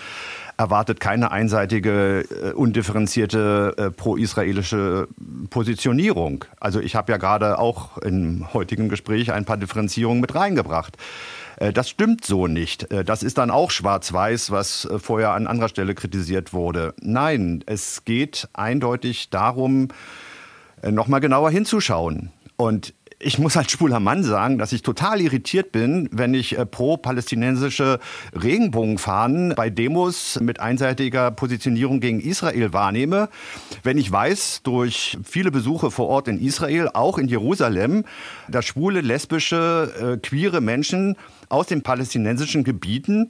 erwartet 0.56 1.02
keine 1.02 1.32
einseitige, 1.32 2.22
äh, 2.22 2.54
undifferenzierte 2.54 3.74
äh, 3.78 3.92
pro-israelische 3.92 5.10
Positionierung. 5.50 6.46
Also 6.62 6.80
ich 6.80 6.96
habe 6.96 7.12
ja 7.12 7.18
gerade 7.18 7.60
auch 7.60 7.98
im 7.98 8.48
heutigen 8.54 8.88
Gespräch 8.88 9.34
ein 9.34 9.44
paar 9.44 9.58
Differenzierungen 9.58 10.22
mit 10.22 10.34
reingebracht. 10.34 10.96
Äh, 11.58 11.74
das 11.74 11.90
stimmt 11.90 12.26
so 12.26 12.48
nicht. 12.48 12.92
Äh, 12.92 13.04
das 13.04 13.24
ist 13.24 13.38
dann 13.38 13.52
auch 13.52 13.72
schwarz-weiß, 13.72 14.52
was 14.52 14.86
äh, 14.86 15.00
vorher 15.00 15.32
an 15.32 15.48
anderer 15.48 15.70
Stelle 15.70 15.96
kritisiert 15.96 16.54
wurde. 16.54 16.94
Nein, 17.02 17.64
es 17.66 18.06
geht 18.06 18.48
eindeutig 18.54 19.30
darum, 19.30 19.90
nochmal 20.84 21.20
genauer 21.20 21.52
hinzuschauen. 21.52 22.32
Und 22.56 22.96
ich 23.24 23.40
muss 23.40 23.58
als 23.58 23.72
schwuler 23.72 24.00
Mann 24.00 24.24
sagen, 24.24 24.58
dass 24.58 24.72
ich 24.72 24.82
total 24.82 25.22
irritiert 25.22 25.72
bin, 25.72 26.10
wenn 26.12 26.34
ich 26.34 26.58
pro-palästinensische 26.72 28.00
Regenbogenfahnen 28.34 29.54
bei 29.56 29.70
Demos 29.70 30.40
mit 30.42 30.60
einseitiger 30.60 31.32
Positionierung 31.32 32.00
gegen 32.00 32.20
Israel 32.20 32.74
wahrnehme. 32.74 33.30
Wenn 33.84 33.98
ich 33.98 34.12
weiß, 34.12 34.62
durch 34.64 35.18
viele 35.24 35.52
Besuche 35.52 35.92
vor 35.92 36.08
Ort 36.08 36.28
in 36.28 36.40
Israel, 36.40 36.90
auch 36.94 37.18
in 37.18 37.28
Jerusalem, 37.28 38.06
dass 38.48 38.66
schwule, 38.66 39.02
lesbische, 39.02 40.16
äh, 40.16 40.18
queere 40.18 40.62
Menschen 40.62 41.16
aus 41.50 41.68
den 41.68 41.84
palästinensischen 41.84 42.64
Gebieten 42.64 43.30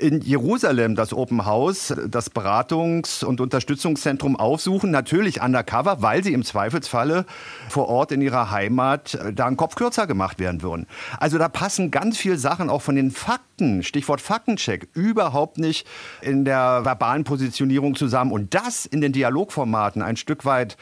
in 0.00 0.20
Jerusalem 0.22 0.96
das 0.96 1.12
Open 1.12 1.44
House, 1.44 1.94
das 2.08 2.32
Beratungs- 2.32 3.24
und 3.24 3.40
Unterstützungszentrum 3.40 4.36
aufsuchen, 4.36 4.90
natürlich 4.90 5.42
undercover, 5.42 6.02
weil 6.02 6.24
sie 6.24 6.32
im 6.32 6.44
Zweifelsfalle 6.44 7.26
vor 7.68 7.88
Ort 7.88 8.10
in 8.12 8.22
ihrer 8.22 8.50
Heimat 8.50 9.14
äh, 9.14 9.32
da 9.32 9.46
einen 9.46 9.56
Kopf 9.56 9.74
kürzer 9.74 10.06
gemacht 10.06 10.38
werden 10.38 10.62
würden. 10.62 10.86
Also 11.18 11.38
da 11.38 11.48
passen 11.48 11.90
ganz 11.90 12.16
viele 12.16 12.38
Sachen 12.38 12.70
auch 12.70 12.82
von 12.82 12.96
den 12.96 13.10
Fakten, 13.10 13.82
Stichwort 13.82 14.20
Faktencheck, 14.20 14.88
überhaupt 14.94 15.58
nicht 15.58 15.86
in 16.22 16.44
der 16.44 16.84
verbalen 16.84 17.24
Positionierung 17.24 17.94
zusammen. 17.94 18.32
Und 18.32 18.54
das 18.54 18.86
in 18.86 19.00
den 19.00 19.12
Dialogformaten 19.12 20.02
ein 20.02 20.16
Stück 20.16 20.44
weit 20.44 20.76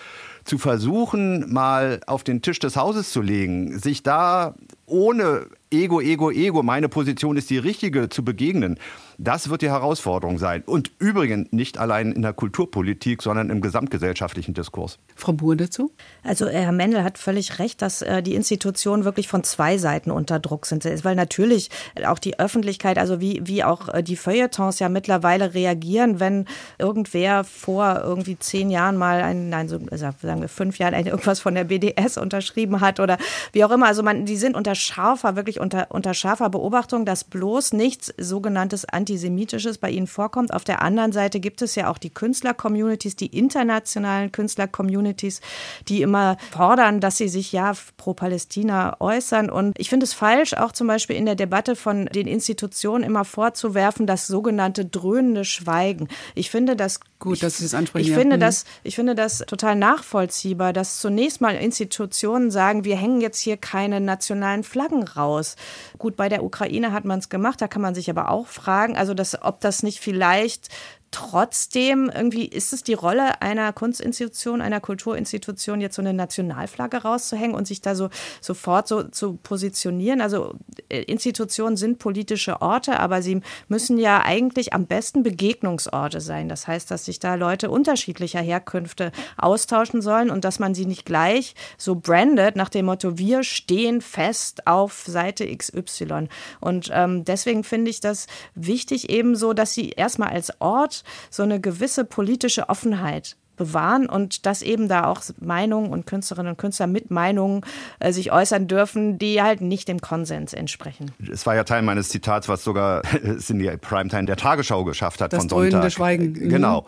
zu 0.44 0.58
versuchen, 0.58 1.52
mal 1.52 2.00
auf 2.06 2.24
den 2.24 2.40
Tisch 2.40 2.58
des 2.58 2.76
Hauses 2.76 3.12
zu 3.12 3.20
legen, 3.20 3.78
sich 3.78 4.02
da 4.02 4.54
ohne 4.86 5.46
Ego, 5.70 6.00
Ego, 6.00 6.30
Ego, 6.30 6.62
meine 6.62 6.88
Position 6.88 7.36
ist 7.36 7.50
die 7.50 7.58
richtige 7.58 8.08
zu 8.08 8.24
begegnen. 8.24 8.78
Das 9.20 9.50
wird 9.50 9.62
die 9.62 9.68
Herausforderung 9.68 10.38
sein. 10.38 10.62
Und 10.64 10.92
übrigens 11.00 11.48
nicht 11.50 11.76
allein 11.76 12.12
in 12.12 12.22
der 12.22 12.32
Kulturpolitik, 12.32 13.20
sondern 13.20 13.50
im 13.50 13.60
gesamtgesellschaftlichen 13.60 14.54
Diskurs. 14.54 15.00
Frau 15.16 15.32
Buhr 15.32 15.56
dazu? 15.56 15.90
Also 16.22 16.46
Herr 16.46 16.70
Mendel 16.70 17.02
hat 17.02 17.18
völlig 17.18 17.58
recht, 17.58 17.82
dass 17.82 18.00
äh, 18.00 18.22
die 18.22 18.36
Institutionen 18.36 19.04
wirklich 19.04 19.26
von 19.26 19.42
zwei 19.42 19.76
Seiten 19.76 20.12
unter 20.12 20.38
Druck 20.38 20.66
sind. 20.66 20.84
Weil 20.84 21.16
natürlich 21.16 21.68
auch 22.06 22.20
die 22.20 22.38
Öffentlichkeit, 22.38 22.96
also 22.96 23.20
wie, 23.20 23.42
wie 23.44 23.64
auch 23.64 23.88
äh, 23.88 24.04
die 24.04 24.14
Feuilletons 24.14 24.78
ja 24.78 24.88
mittlerweile 24.88 25.52
reagieren, 25.52 26.20
wenn 26.20 26.44
irgendwer 26.78 27.42
vor 27.42 28.00
irgendwie 28.04 28.38
zehn 28.38 28.70
Jahren 28.70 28.96
mal, 28.96 29.20
ein, 29.22 29.48
nein, 29.48 29.68
so, 29.68 29.80
sagen 29.90 30.42
wir 30.42 30.48
fünf 30.48 30.78
Jahren, 30.78 30.94
irgendwas 30.94 31.40
von 31.40 31.56
der 31.56 31.64
BDS 31.64 32.18
unterschrieben 32.18 32.80
hat 32.80 33.00
oder 33.00 33.18
wie 33.50 33.64
auch 33.64 33.72
immer. 33.72 33.86
Also 33.86 34.04
man, 34.04 34.26
die 34.26 34.36
sind 34.36 34.54
unter 34.54 34.76
scharfer, 34.76 35.34
wirklich 35.34 35.58
unter, 35.58 35.88
unter 35.90 36.14
scharfer 36.14 36.50
Beobachtung, 36.50 37.04
dass 37.04 37.24
bloß 37.24 37.72
nichts 37.72 38.14
sogenanntes 38.16 38.84
Antisemitisches 39.08 39.78
bei 39.78 39.90
ihnen 39.90 40.06
vorkommt. 40.06 40.52
Auf 40.52 40.64
der 40.64 40.82
anderen 40.82 41.12
Seite 41.12 41.40
gibt 41.40 41.62
es 41.62 41.74
ja 41.74 41.90
auch 41.90 41.96
die 41.96 42.10
Künstler-Communities, 42.10 43.16
die 43.16 43.26
internationalen 43.26 44.32
Künstler-Communities, 44.32 45.40
die 45.88 46.02
immer 46.02 46.36
fordern, 46.50 47.00
dass 47.00 47.16
sie 47.16 47.28
sich 47.28 47.50
ja 47.52 47.72
pro 47.96 48.12
Palästina 48.12 48.96
äußern. 49.00 49.48
Und 49.48 49.78
ich 49.78 49.88
finde 49.88 50.04
es 50.04 50.12
falsch, 50.12 50.52
auch 50.52 50.72
zum 50.72 50.88
Beispiel 50.88 51.16
in 51.16 51.24
der 51.24 51.36
Debatte 51.36 51.74
von 51.74 52.04
den 52.06 52.26
Institutionen 52.26 53.02
immer 53.02 53.24
vorzuwerfen, 53.24 54.06
das 54.06 54.26
sogenannte 54.26 54.84
dröhnende 54.84 55.46
Schweigen. 55.46 56.08
Ich 56.34 56.50
finde 56.50 56.76
das 56.76 57.00
Gut, 57.20 57.42
dass 57.42 57.58
Sie 57.58 57.64
es 57.64 57.74
ansprechen. 57.74 58.04
Ich, 58.04 58.10
ich 58.12 58.16
finde, 58.16 58.36
mhm. 58.36 58.40
das, 58.40 58.64
ich 58.84 58.94
finde 58.94 59.16
das 59.16 59.38
total 59.38 59.74
nachvollziehbar, 59.74 60.72
dass 60.72 61.00
zunächst 61.00 61.40
mal 61.40 61.56
Institutionen 61.56 62.52
sagen, 62.52 62.84
wir 62.84 62.96
hängen 62.96 63.20
jetzt 63.20 63.40
hier 63.40 63.56
keine 63.56 64.00
nationalen 64.00 64.62
Flaggen 64.62 65.02
raus. 65.02 65.56
Gut, 65.98 66.14
bei 66.14 66.28
der 66.28 66.44
Ukraine 66.44 66.92
hat 66.92 67.04
man 67.04 67.18
es 67.18 67.28
gemacht, 67.28 67.60
da 67.60 67.66
kann 67.66 67.82
man 67.82 67.94
sich 67.96 68.08
aber 68.08 68.30
auch 68.30 68.46
fragen, 68.46 68.96
also 68.98 69.14
dass, 69.14 69.40
ob 69.42 69.60
das 69.60 69.82
nicht 69.82 70.00
vielleicht 70.00 70.68
Trotzdem 71.10 72.10
irgendwie 72.14 72.44
ist 72.44 72.74
es 72.74 72.82
die 72.82 72.92
Rolle 72.92 73.40
einer 73.40 73.72
Kunstinstitution, 73.72 74.60
einer 74.60 74.78
Kulturinstitution, 74.78 75.80
jetzt 75.80 75.96
so 75.96 76.02
eine 76.02 76.12
Nationalflagge 76.12 76.98
rauszuhängen 76.98 77.56
und 77.56 77.66
sich 77.66 77.80
da 77.80 77.94
so 77.94 78.10
sofort 78.42 78.88
so 78.88 79.04
zu 79.04 79.38
positionieren. 79.42 80.20
Also 80.20 80.54
Institutionen 80.88 81.76
sind 81.76 81.98
politische 81.98 82.62
Orte, 82.62 82.98
aber 82.98 83.22
sie 83.22 83.40
müssen 83.68 83.98
ja 83.98 84.22
eigentlich 84.22 84.72
am 84.72 84.86
besten 84.86 85.22
Begegnungsorte 85.22 86.20
sein. 86.20 86.48
Das 86.48 86.66
heißt, 86.66 86.90
dass 86.90 87.04
sich 87.04 87.18
da 87.18 87.34
Leute 87.34 87.70
unterschiedlicher 87.70 88.40
Herkünfte 88.40 89.12
austauschen 89.36 90.02
sollen 90.02 90.30
und 90.30 90.44
dass 90.44 90.58
man 90.58 90.74
sie 90.74 90.86
nicht 90.86 91.04
gleich 91.04 91.54
so 91.76 91.96
brandet 91.96 92.56
nach 92.56 92.68
dem 92.68 92.86
Motto, 92.86 93.18
wir 93.18 93.42
stehen 93.42 94.00
fest 94.00 94.66
auf 94.66 95.04
Seite 95.06 95.46
XY. 95.54 96.28
Und 96.60 96.90
ähm, 96.92 97.24
deswegen 97.24 97.64
finde 97.64 97.90
ich 97.90 98.00
das 98.00 98.26
wichtig 98.54 99.10
ebenso, 99.10 99.52
dass 99.52 99.74
sie 99.74 99.90
erstmal 99.90 100.30
als 100.30 100.60
Ort 100.60 101.04
so 101.30 101.42
eine 101.42 101.60
gewisse 101.60 102.04
politische 102.04 102.68
Offenheit 102.68 103.36
bewahren 103.58 104.06
und 104.06 104.46
dass 104.46 104.62
eben 104.62 104.88
da 104.88 105.04
auch 105.04 105.20
Meinungen 105.40 105.90
und 105.90 106.06
Künstlerinnen 106.06 106.52
und 106.52 106.56
Künstler 106.56 106.86
mit 106.86 107.10
Meinungen 107.10 107.62
äh, 107.98 108.12
sich 108.12 108.32
äußern 108.32 108.68
dürfen, 108.68 109.18
die 109.18 109.42
halt 109.42 109.60
nicht 109.60 109.88
dem 109.88 110.00
Konsens 110.00 110.54
entsprechen. 110.54 111.10
Es 111.30 111.44
war 111.44 111.54
ja 111.54 111.64
Teil 111.64 111.82
meines 111.82 112.08
Zitats, 112.08 112.48
was 112.48 112.64
sogar 112.64 113.02
Cindy 113.38 113.76
Primetime 113.76 114.24
der 114.24 114.36
Tagesschau 114.36 114.84
geschafft 114.84 115.20
hat 115.20 115.32
das 115.32 115.40
von 115.40 115.48
Sonntag. 115.48 115.92
Schweigen. 115.92 116.32
Mhm. 116.32 116.48
Genau. 116.48 116.86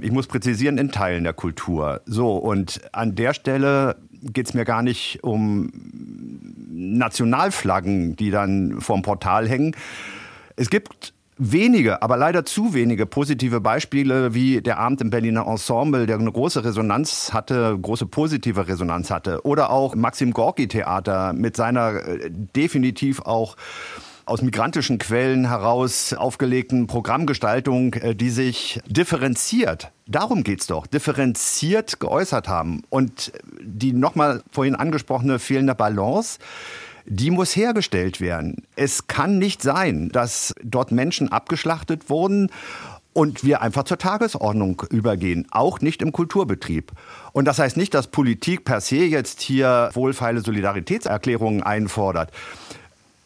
Ich 0.00 0.12
muss 0.12 0.26
präzisieren, 0.26 0.78
in 0.78 0.92
Teilen 0.92 1.24
der 1.24 1.32
Kultur. 1.32 2.00
So, 2.06 2.36
und 2.36 2.80
an 2.92 3.14
der 3.14 3.34
Stelle 3.34 3.96
geht 4.22 4.46
es 4.46 4.54
mir 4.54 4.64
gar 4.64 4.82
nicht 4.82 5.22
um 5.22 5.70
Nationalflaggen, 6.70 8.16
die 8.16 8.30
dann 8.30 8.80
vorm 8.80 9.02
Portal 9.02 9.48
hängen. 9.48 9.74
Es 10.56 10.70
gibt 10.70 11.14
wenige, 11.40 12.02
aber 12.02 12.16
leider 12.16 12.44
zu 12.44 12.74
wenige 12.74 13.06
positive 13.06 13.60
Beispiele 13.60 14.34
wie 14.34 14.60
der 14.60 14.78
Abend 14.78 15.00
im 15.00 15.10
Berliner 15.10 15.46
Ensemble, 15.46 16.06
der 16.06 16.18
eine 16.18 16.30
große 16.30 16.62
Resonanz 16.64 17.32
hatte, 17.32 17.76
große 17.80 18.06
positive 18.06 18.68
Resonanz 18.68 19.10
hatte. 19.10 19.44
Oder 19.44 19.70
auch 19.70 19.94
Maxim 19.94 20.32
Gorki 20.32 20.68
Theater 20.68 21.32
mit 21.32 21.56
seiner 21.56 22.06
äh, 22.06 22.30
definitiv 22.30 23.22
auch 23.22 23.56
aus 24.26 24.42
migrantischen 24.42 24.98
Quellen 24.98 25.48
heraus 25.48 26.12
aufgelegten 26.12 26.86
Programmgestaltung, 26.86 27.94
äh, 27.94 28.14
die 28.14 28.30
sich 28.30 28.80
differenziert, 28.86 29.90
darum 30.06 30.44
geht's 30.44 30.66
doch, 30.66 30.86
differenziert 30.86 32.00
geäußert 32.00 32.48
haben. 32.48 32.82
Und 32.90 33.32
die 33.60 33.92
nochmal 33.92 34.42
vorhin 34.52 34.74
angesprochene 34.74 35.38
fehlende 35.38 35.74
Balance, 35.74 36.38
die 37.10 37.32
muss 37.32 37.56
hergestellt 37.56 38.20
werden. 38.20 38.62
Es 38.76 39.08
kann 39.08 39.38
nicht 39.38 39.62
sein, 39.62 40.10
dass 40.10 40.54
dort 40.62 40.92
Menschen 40.92 41.30
abgeschlachtet 41.30 42.08
wurden 42.08 42.50
und 43.12 43.42
wir 43.42 43.62
einfach 43.62 43.82
zur 43.82 43.98
Tagesordnung 43.98 44.84
übergehen, 44.90 45.48
auch 45.50 45.80
nicht 45.80 46.02
im 46.02 46.12
Kulturbetrieb. 46.12 46.92
Und 47.32 47.46
das 47.46 47.58
heißt 47.58 47.76
nicht, 47.76 47.94
dass 47.94 48.06
Politik 48.06 48.64
per 48.64 48.80
se 48.80 49.04
jetzt 49.04 49.40
hier 49.40 49.90
wohlfeile 49.92 50.40
Solidaritätserklärungen 50.40 51.64
einfordert. 51.64 52.30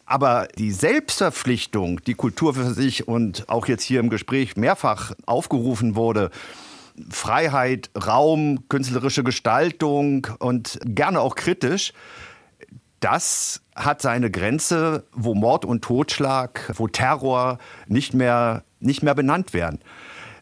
Aber 0.07 0.47
die 0.57 0.71
Selbstverpflichtung, 0.71 2.03
die 2.05 2.15
Kultur 2.15 2.55
für 2.55 2.73
sich 2.73 3.07
und 3.07 3.47
auch 3.49 3.67
jetzt 3.67 3.83
hier 3.83 3.99
im 3.99 4.09
Gespräch 4.09 4.57
mehrfach 4.57 5.13
aufgerufen 5.27 5.95
wurde, 5.95 6.31
Freiheit, 7.11 7.91
Raum, 7.95 8.67
künstlerische 8.67 9.23
Gestaltung 9.23 10.27
und 10.39 10.79
gerne 10.85 11.19
auch 11.19 11.35
kritisch, 11.35 11.93
das 12.99 13.61
hat 13.75 14.01
seine 14.01 14.31
Grenze, 14.31 15.03
wo 15.11 15.35
Mord 15.35 15.65
und 15.65 15.83
Totschlag, 15.83 16.71
wo 16.75 16.87
Terror 16.87 17.59
nicht 17.87 18.13
mehr, 18.13 18.63
nicht 18.79 19.03
mehr 19.03 19.15
benannt 19.15 19.53
werden. 19.53 19.79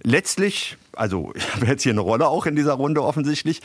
Letztlich, 0.03 0.77
also 0.93 1.31
ich 1.35 1.55
habe 1.55 1.65
jetzt 1.65 1.83
hier 1.83 1.93
eine 1.93 2.01
Rolle 2.01 2.27
auch 2.27 2.45
in 2.45 2.55
dieser 2.55 2.73
Runde 2.73 3.03
offensichtlich, 3.03 3.61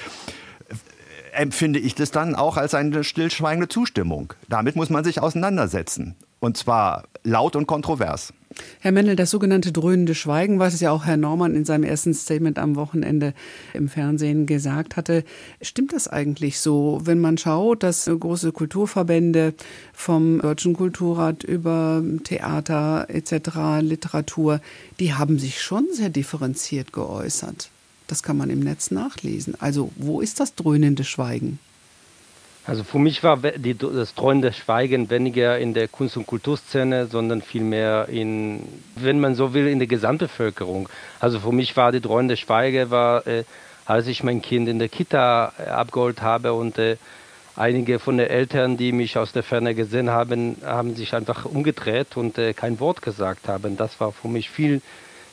empfinde 1.33 1.79
ich 1.79 1.95
das 1.95 2.11
dann 2.11 2.35
auch 2.35 2.57
als 2.57 2.75
eine 2.75 3.05
stillschweigende 3.05 3.69
Zustimmung. 3.69 4.33
Damit 4.49 4.77
muss 4.77 4.91
man 4.91 5.05
sich 5.05 5.21
auseinandersetzen. 5.21 6.17
Und 6.41 6.57
zwar 6.57 7.05
laut 7.23 7.57
und 7.57 7.67
kontrovers. 7.67 8.33
Herr 8.81 8.93
Mendel, 8.93 9.17
das 9.17 9.31
sogenannte 9.31 9.73
dröhnende 9.73 10.15
Schweigen, 10.15 10.59
was 10.59 10.79
ja 10.81 10.91
auch 10.91 11.05
Herr 11.05 11.17
Norman 11.17 11.55
in 11.55 11.65
seinem 11.65 11.85
ersten 11.85 12.15
Statement 12.15 12.59
am 12.59 12.77
Wochenende 12.77 13.35
im 13.75 13.89
Fernsehen 13.89 14.47
gesagt 14.47 14.97
hatte, 14.97 15.25
stimmt 15.61 15.93
das 15.93 16.09
eigentlich 16.09 16.61
so, 16.61 17.01
wenn 17.05 17.21
man 17.21 17.39
schaut, 17.39 17.83
dass 17.83 18.07
große 18.07 18.53
Kulturverbände 18.53 19.55
vom 19.93 20.41
Deutschen 20.41 20.75
Kulturrat 20.75 21.45
über 21.45 22.03
Theater 22.25 23.07
etc., 23.09 23.81
Literatur, 23.81 24.61
die 25.01 25.15
haben 25.15 25.39
sich 25.39 25.61
schon 25.61 25.87
sehr 25.93 26.11
differenziert 26.11 26.93
geäußert. 26.93 27.71
Das 28.07 28.23
kann 28.23 28.37
man 28.37 28.51
im 28.51 28.61
Netz 28.61 28.91
nachlesen. 28.91 29.55
Also 29.61 29.91
wo 29.97 30.21
ist 30.21 30.41
das 30.41 30.55
dröhnende 30.55 31.05
Schweigen? 31.05 31.59
Also 32.69 32.85
für 32.85 32.99
mich 32.99 33.25
war 33.25 33.39
die, 33.39 33.79
das 33.79 34.15
dröhnende 34.15 34.53
Schweigen 34.53 35.09
weniger 35.09 35.59
in 35.59 35.73
der 35.73 35.89
Kunst- 35.89 36.19
und 36.19 36.27
Kulturszene, 36.27 37.07
sondern 37.07 37.41
vielmehr 37.41 38.11
in, 38.11 38.63
wenn 38.95 39.21
man 39.21 39.35
so 39.35 39.55
will, 39.55 39.69
in 39.69 39.79
der 39.79 39.89
Gesamtbevölkerung. 39.89 40.87
Also 41.19 41.41
für 41.41 41.51
mich 41.51 41.79
war 41.79 41.93
die 41.93 42.03
dröhnende 42.03 42.37
Schweige, 42.37 42.91
war, 42.91 43.27
äh, 43.27 43.45
als 43.87 44.07
ich 44.07 44.23
mein 44.23 44.43
Kind 44.43 44.69
in 44.69 44.79
der 44.79 44.91
Kita 44.91 45.55
äh, 45.59 45.71
abgeholt 45.71 46.21
habe 46.21 46.53
und 46.53 46.77
äh, 46.77 46.99
einige 47.57 47.99
von 47.99 48.19
den 48.19 48.29
Eltern, 48.29 48.77
die 48.77 48.93
mich 48.93 49.17
aus 49.17 49.33
der 49.33 49.45
Ferne 49.45 49.75
gesehen 49.75 50.11
haben, 50.11 50.59
haben 50.63 50.95
sich 50.95 51.15
einfach 51.15 51.47
umgedreht 51.47 52.19
und 52.19 52.37
äh, 52.37 52.53
kein 52.53 52.81
Wort 52.81 53.01
gesagt 53.01 53.49
haben. 53.49 53.79
Das 53.79 53.99
war 53.99 54.13
für 54.13 54.29
mich 54.29 54.51
viel 54.51 54.83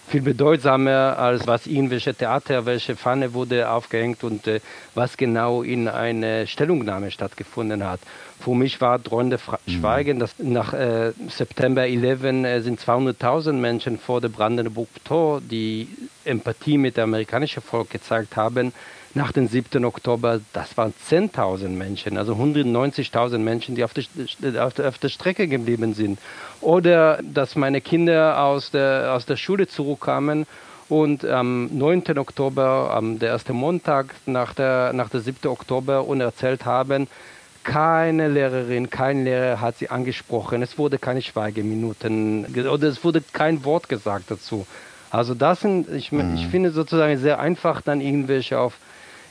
viel 0.07 0.21
bedeutsamer 0.21 1.17
als 1.17 1.47
was 1.47 1.67
irgendwelche 1.67 2.13
Theater, 2.13 2.65
welche 2.65 2.95
Fahne 2.95 3.33
wurde 3.33 3.69
aufgehängt 3.69 4.23
und 4.23 4.47
äh, 4.47 4.59
was 4.93 5.17
genau 5.17 5.63
in 5.63 5.87
einer 5.87 6.45
Stellungnahme 6.45 7.11
stattgefunden 7.11 7.83
hat. 7.83 7.99
Für 8.39 8.53
mich 8.53 8.79
war 8.81 8.99
drohende 8.99 9.37
mhm. 9.37 9.71
Schweigen, 9.71 10.19
dass 10.19 10.37
nach 10.37 10.73
äh, 10.73 11.13
September 11.29 11.87
11 11.87 12.23
äh, 12.23 12.59
sind 12.61 12.79
200.000 12.79 13.53
Menschen 13.53 13.97
vor 13.97 14.21
dem 14.21 14.31
Brandenburg 14.31 14.89
Tor, 15.03 15.41
die 15.41 15.87
Empathie 16.23 16.77
mit 16.77 16.97
dem 16.97 17.05
amerikanischen 17.05 17.61
Volk 17.61 17.89
gezeigt 17.89 18.35
haben 18.35 18.73
nach 19.15 19.31
dem 19.31 19.47
7. 19.47 19.85
Oktober, 19.85 20.41
das 20.51 20.77
waren 20.77 20.93
10.000 21.09 21.69
Menschen, 21.69 22.17
also 22.17 22.33
190.000 22.33 23.37
Menschen, 23.37 23.75
die 23.75 23.83
auf 23.83 23.93
der, 23.93 24.03
auf, 24.63 24.73
der, 24.73 24.89
auf 24.89 24.97
der, 24.97 25.09
Strecke 25.09 25.47
geblieben 25.47 25.93
sind. 25.93 26.19
Oder 26.59 27.19
dass 27.23 27.55
meine 27.55 27.79
Kinder 27.79 28.43
aus 28.43 28.71
der, 28.71 29.13
aus 29.13 29.25
der 29.25 29.37
Schule 29.37 29.67
zurückkamen 29.67 30.45
und 30.89 31.25
am 31.25 31.75
9. 31.77 32.17
Oktober, 32.17 32.91
am 32.93 33.17
der 33.17 33.29
erste 33.29 33.53
Montag 33.53 34.13
nach 34.25 34.53
der, 34.53 34.91
nach 34.93 35.09
der 35.09 35.21
7. 35.21 35.49
Oktober 35.49 36.05
und 36.05 36.19
erzählt 36.19 36.65
haben, 36.65 37.07
keine 37.63 38.27
Lehrerin, 38.27 38.89
kein 38.89 39.23
Lehrer 39.23 39.59
hat 39.61 39.77
sie 39.77 39.89
angesprochen. 39.89 40.61
Es 40.61 40.77
wurde 40.77 40.99
keine 40.99 41.21
Schweigeminuten 41.21 42.45
oder 42.67 42.87
es 42.87 43.03
wurde 43.03 43.23
kein 43.33 43.63
Wort 43.63 43.89
gesagt 43.89 44.29
dazu. 44.29 44.67
Also 45.09 45.33
das 45.33 45.61
sind, 45.61 45.89
ich, 45.89 46.11
mhm. 46.11 46.35
ich 46.35 46.47
finde 46.47 46.71
sozusagen 46.71 47.17
sehr 47.17 47.39
einfach 47.39 47.81
dann 47.81 48.01
irgendwelche 48.01 48.59
auf 48.59 48.77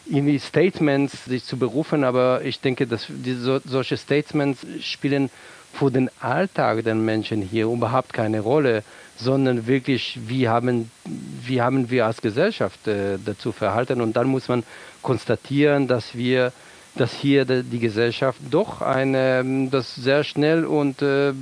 irgendwie 0.07 0.39
Statements 0.39 1.25
sich 1.25 1.45
zu 1.45 1.57
berufen, 1.57 2.05
aber 2.05 2.43
ich 2.43 2.61
denke, 2.61 2.87
dass 2.87 3.07
diese, 3.09 3.63
solche 3.65 3.97
Statements 3.97 4.67
spielen 4.81 5.31
für 5.73 5.91
den 5.91 6.11
Alltag 6.21 6.85
der 6.85 6.95
Menschen 6.95 7.43
hier 7.43 7.67
überhaupt 7.67 8.13
keine 8.13 8.41
Rolle, 8.41 8.85
sondern 9.17 9.67
wirklich, 9.67 10.19
wie 10.27 10.49
haben, 10.49 10.91
wie 11.05 11.61
haben 11.61 11.91
wir 11.91 12.07
als 12.07 12.21
Gesellschaft 12.21 12.87
äh, 12.87 13.19
dazu 13.25 13.53
verhalten. 13.53 14.01
Und 14.01 14.17
dann 14.17 14.27
muss 14.27 14.49
man 14.49 14.65
konstatieren, 15.03 15.89
dass 15.89 16.15
wir 16.15 16.53
dass 16.97 17.13
hier 17.13 17.45
die 17.45 17.81
Gesellschaft 17.81 18.39
doch 18.51 18.81
eine, 18.81 19.69
das 19.71 19.97
sehr 19.97 20.23
schnell 20.23 20.65
und 20.65 21.03
äh, 21.03 21.33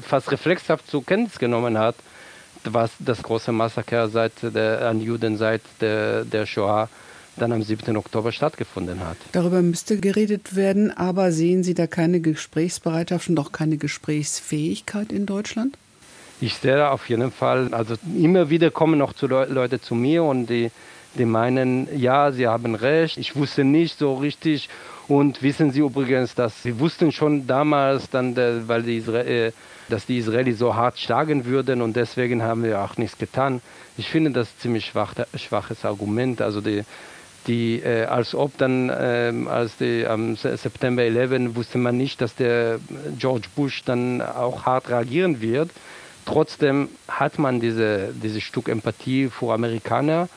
fast 0.00 0.32
reflexhaft 0.32 0.88
zur 0.90 1.04
Kenntnis 1.04 1.38
genommen 1.38 1.76
hat, 1.78 1.96
was 2.64 2.90
das 2.98 3.22
große 3.22 3.52
Massaker 3.52 4.08
seit 4.08 4.32
der, 4.42 4.88
an 4.88 5.00
Juden 5.00 5.36
seit 5.36 5.60
der, 5.80 6.24
der 6.24 6.46
Shoah 6.46 6.88
dann 7.36 7.52
am 7.52 7.62
7. 7.62 7.96
Oktober 7.96 8.32
stattgefunden 8.32 9.00
hat. 9.00 9.16
Darüber 9.32 9.62
müsste 9.62 9.98
geredet 9.98 10.56
werden, 10.56 10.90
aber 10.96 11.32
sehen 11.32 11.62
Sie 11.62 11.74
da 11.74 11.86
keine 11.86 12.20
Gesprächsbereitschaft 12.20 13.28
und 13.28 13.38
auch 13.38 13.52
keine 13.52 13.76
Gesprächsfähigkeit 13.76 15.12
in 15.12 15.26
Deutschland? 15.26 15.76
Ich 16.40 16.54
sehe 16.54 16.90
auf 16.90 17.08
jeden 17.08 17.32
Fall, 17.32 17.72
also 17.72 17.94
immer 18.18 18.50
wieder 18.50 18.70
kommen 18.70 18.98
noch 18.98 19.14
zu 19.14 19.26
Le 19.26 19.46
Leute 19.46 19.80
zu 19.80 19.94
mir 19.94 20.22
und 20.22 20.46
die, 20.48 20.70
die 21.14 21.24
meinen, 21.24 21.88
ja, 21.98 22.30
sie 22.30 22.46
haben 22.46 22.74
recht, 22.74 23.16
ich 23.16 23.36
wusste 23.36 23.64
nicht 23.64 23.98
so 23.98 24.14
richtig. 24.14 24.68
Und 25.08 25.42
wissen 25.42 25.70
Sie 25.70 25.80
übrigens, 25.80 26.34
dass 26.34 26.64
wir 26.64 26.80
wussten 26.80 27.12
schon 27.12 27.46
damals, 27.46 28.10
dann, 28.10 28.36
weil 28.66 28.82
die 28.82 28.96
Israel, 28.96 29.26
äh, 29.26 29.52
dass 29.88 30.04
die 30.04 30.18
Israelis 30.18 30.58
so 30.58 30.74
hart 30.74 30.98
schlagen 30.98 31.44
würden 31.44 31.80
und 31.80 31.94
deswegen 31.94 32.42
haben 32.42 32.64
wir 32.64 32.80
auch 32.80 32.96
nichts 32.96 33.16
getan. 33.16 33.60
Ich 33.96 34.08
finde 34.08 34.32
das 34.32 34.58
ziemlich 34.58 34.86
schwach, 34.86 35.14
schwaches 35.36 35.84
Argument. 35.84 36.42
Also 36.42 36.60
die, 36.60 36.82
die 37.46 37.80
äh, 37.80 38.04
als 38.04 38.34
ob 38.34 38.56
dann 38.58 38.88
äh, 38.88 39.32
als 39.48 39.76
die 39.76 40.06
am 40.06 40.36
September 40.36 41.02
11 41.02 41.54
wusste 41.54 41.78
man 41.78 41.96
nicht, 41.96 42.20
dass 42.20 42.34
der 42.34 42.78
George 43.18 43.48
Bush 43.54 43.82
dann 43.84 44.20
auch 44.20 44.66
hart 44.66 44.88
reagieren 44.88 45.40
wird. 45.40 45.70
Trotzdem 46.24 46.88
hat 47.06 47.38
man 47.38 47.60
diese, 47.60 48.12
dieses 48.12 48.42
Stück 48.42 48.68
Empathie 48.68 49.28
vor 49.28 49.54
Amerikanern, 49.54 50.28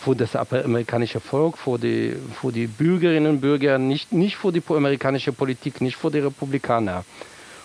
vor 0.00 0.16
das 0.16 0.34
amerikanische 0.34 1.20
Volk, 1.20 1.56
vor 1.56 1.78
die, 1.78 2.16
vor 2.34 2.50
die 2.50 2.66
Bürgerinnen 2.66 3.34
und 3.34 3.40
Bürger, 3.40 3.78
nicht, 3.78 4.12
nicht 4.12 4.36
vor 4.36 4.50
die 4.50 4.62
amerikanische 4.66 5.32
Politik, 5.32 5.80
nicht 5.80 5.96
vor 5.96 6.10
die 6.10 6.18
Republikaner. 6.18 7.04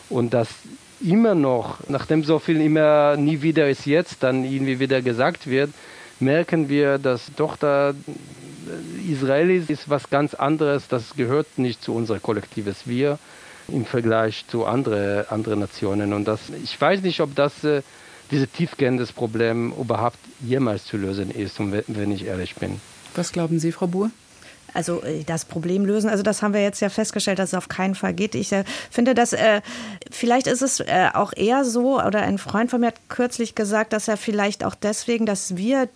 Und 0.09 0.33
das 0.36 0.49
immer 1.01 1.33
noch, 1.33 1.79
nachdem 1.88 2.23
so 2.23 2.38
viel 2.38 2.61
immer 2.61 3.17
nie 3.17 3.41
wieder 3.41 3.67
ist 3.67 3.86
jetzt, 3.88 4.21
dann 4.21 4.43
irgendwie 4.43 4.79
wieder 4.79 5.01
gesagt 5.01 5.47
wird, 5.47 5.71
merken 6.19 6.69
wir, 6.69 6.99
dass 6.99 7.31
doch 7.36 7.57
da 7.57 7.93
Israelis 9.12 9.70
ist 9.70 9.89
was 9.89 10.10
ganz 10.10 10.34
anderes, 10.34 10.88
das 10.88 11.16
gehört 11.16 11.58
nicht 11.58 11.82
zu 11.84 11.93
unser 11.93 12.20
kollektives 12.20 12.88
Wir 12.88 13.20
im 13.68 13.86
Vergleich 13.86 14.45
zu 14.47 14.66
anderen 14.66 15.28
andere 15.30 15.58
Nationen. 15.58 16.14
Und 16.14 16.26
das, 16.28 16.39
ich 16.64 16.80
weiß 16.80 17.01
nicht, 17.01 17.20
ob 17.22 17.36
das 17.36 17.64
äh, 17.64 17.82
dieses 18.32 18.51
tiefgehendes 18.51 19.12
Problem 19.12 19.74
überhaupt 19.80 20.20
jemals 20.41 20.86
zu 20.86 20.97
lösen 20.97 21.32
ist, 21.32 21.60
wenn 21.60 22.12
ich 22.12 22.26
ehrlich 22.26 22.56
bin. 22.56 22.80
Was 23.16 23.32
glauben 23.32 23.60
Sie, 23.60 23.72
Frau 23.72 23.88
Buhr? 23.88 24.12
Also 24.76 25.01
äh, 25.03 25.23
das 25.23 25.45
Problem 25.45 25.86
lösen. 25.86 26.09
Also 26.09 26.23
das 26.23 26.41
haben 26.41 26.53
wir 26.53 26.61
jetzt 26.61 26.82
ja 26.82 26.89
festgestellt, 26.89 27.39
dass 27.39 27.49
es 27.49 27.55
auf 27.55 27.69
keinen 27.69 27.95
Fall 27.95 28.13
geht. 28.13 28.36
Ich 28.36 28.51
äh, 28.51 28.63
finde, 28.91 29.13
dass 29.13 29.34
äh, 29.34 29.61
vielleicht 30.11 30.47
ist 30.47 30.61
es 30.61 30.80
äh, 30.80 31.09
auch 31.13 31.34
eher 31.36 31.65
so, 31.65 32.01
oder 32.01 32.21
ein 32.21 32.38
Freund 32.38 32.69
von 32.69 32.82
mir 32.82 32.88
hat 32.88 33.09
kürzlich 33.09 33.55
gesagt, 33.55 33.93
dass 33.93 34.07
er 34.07 34.17
vielleicht 34.17 34.63
auch 34.63 34.76
deswegen, 34.76 35.26
dass 35.26 35.57
wir 35.57 35.89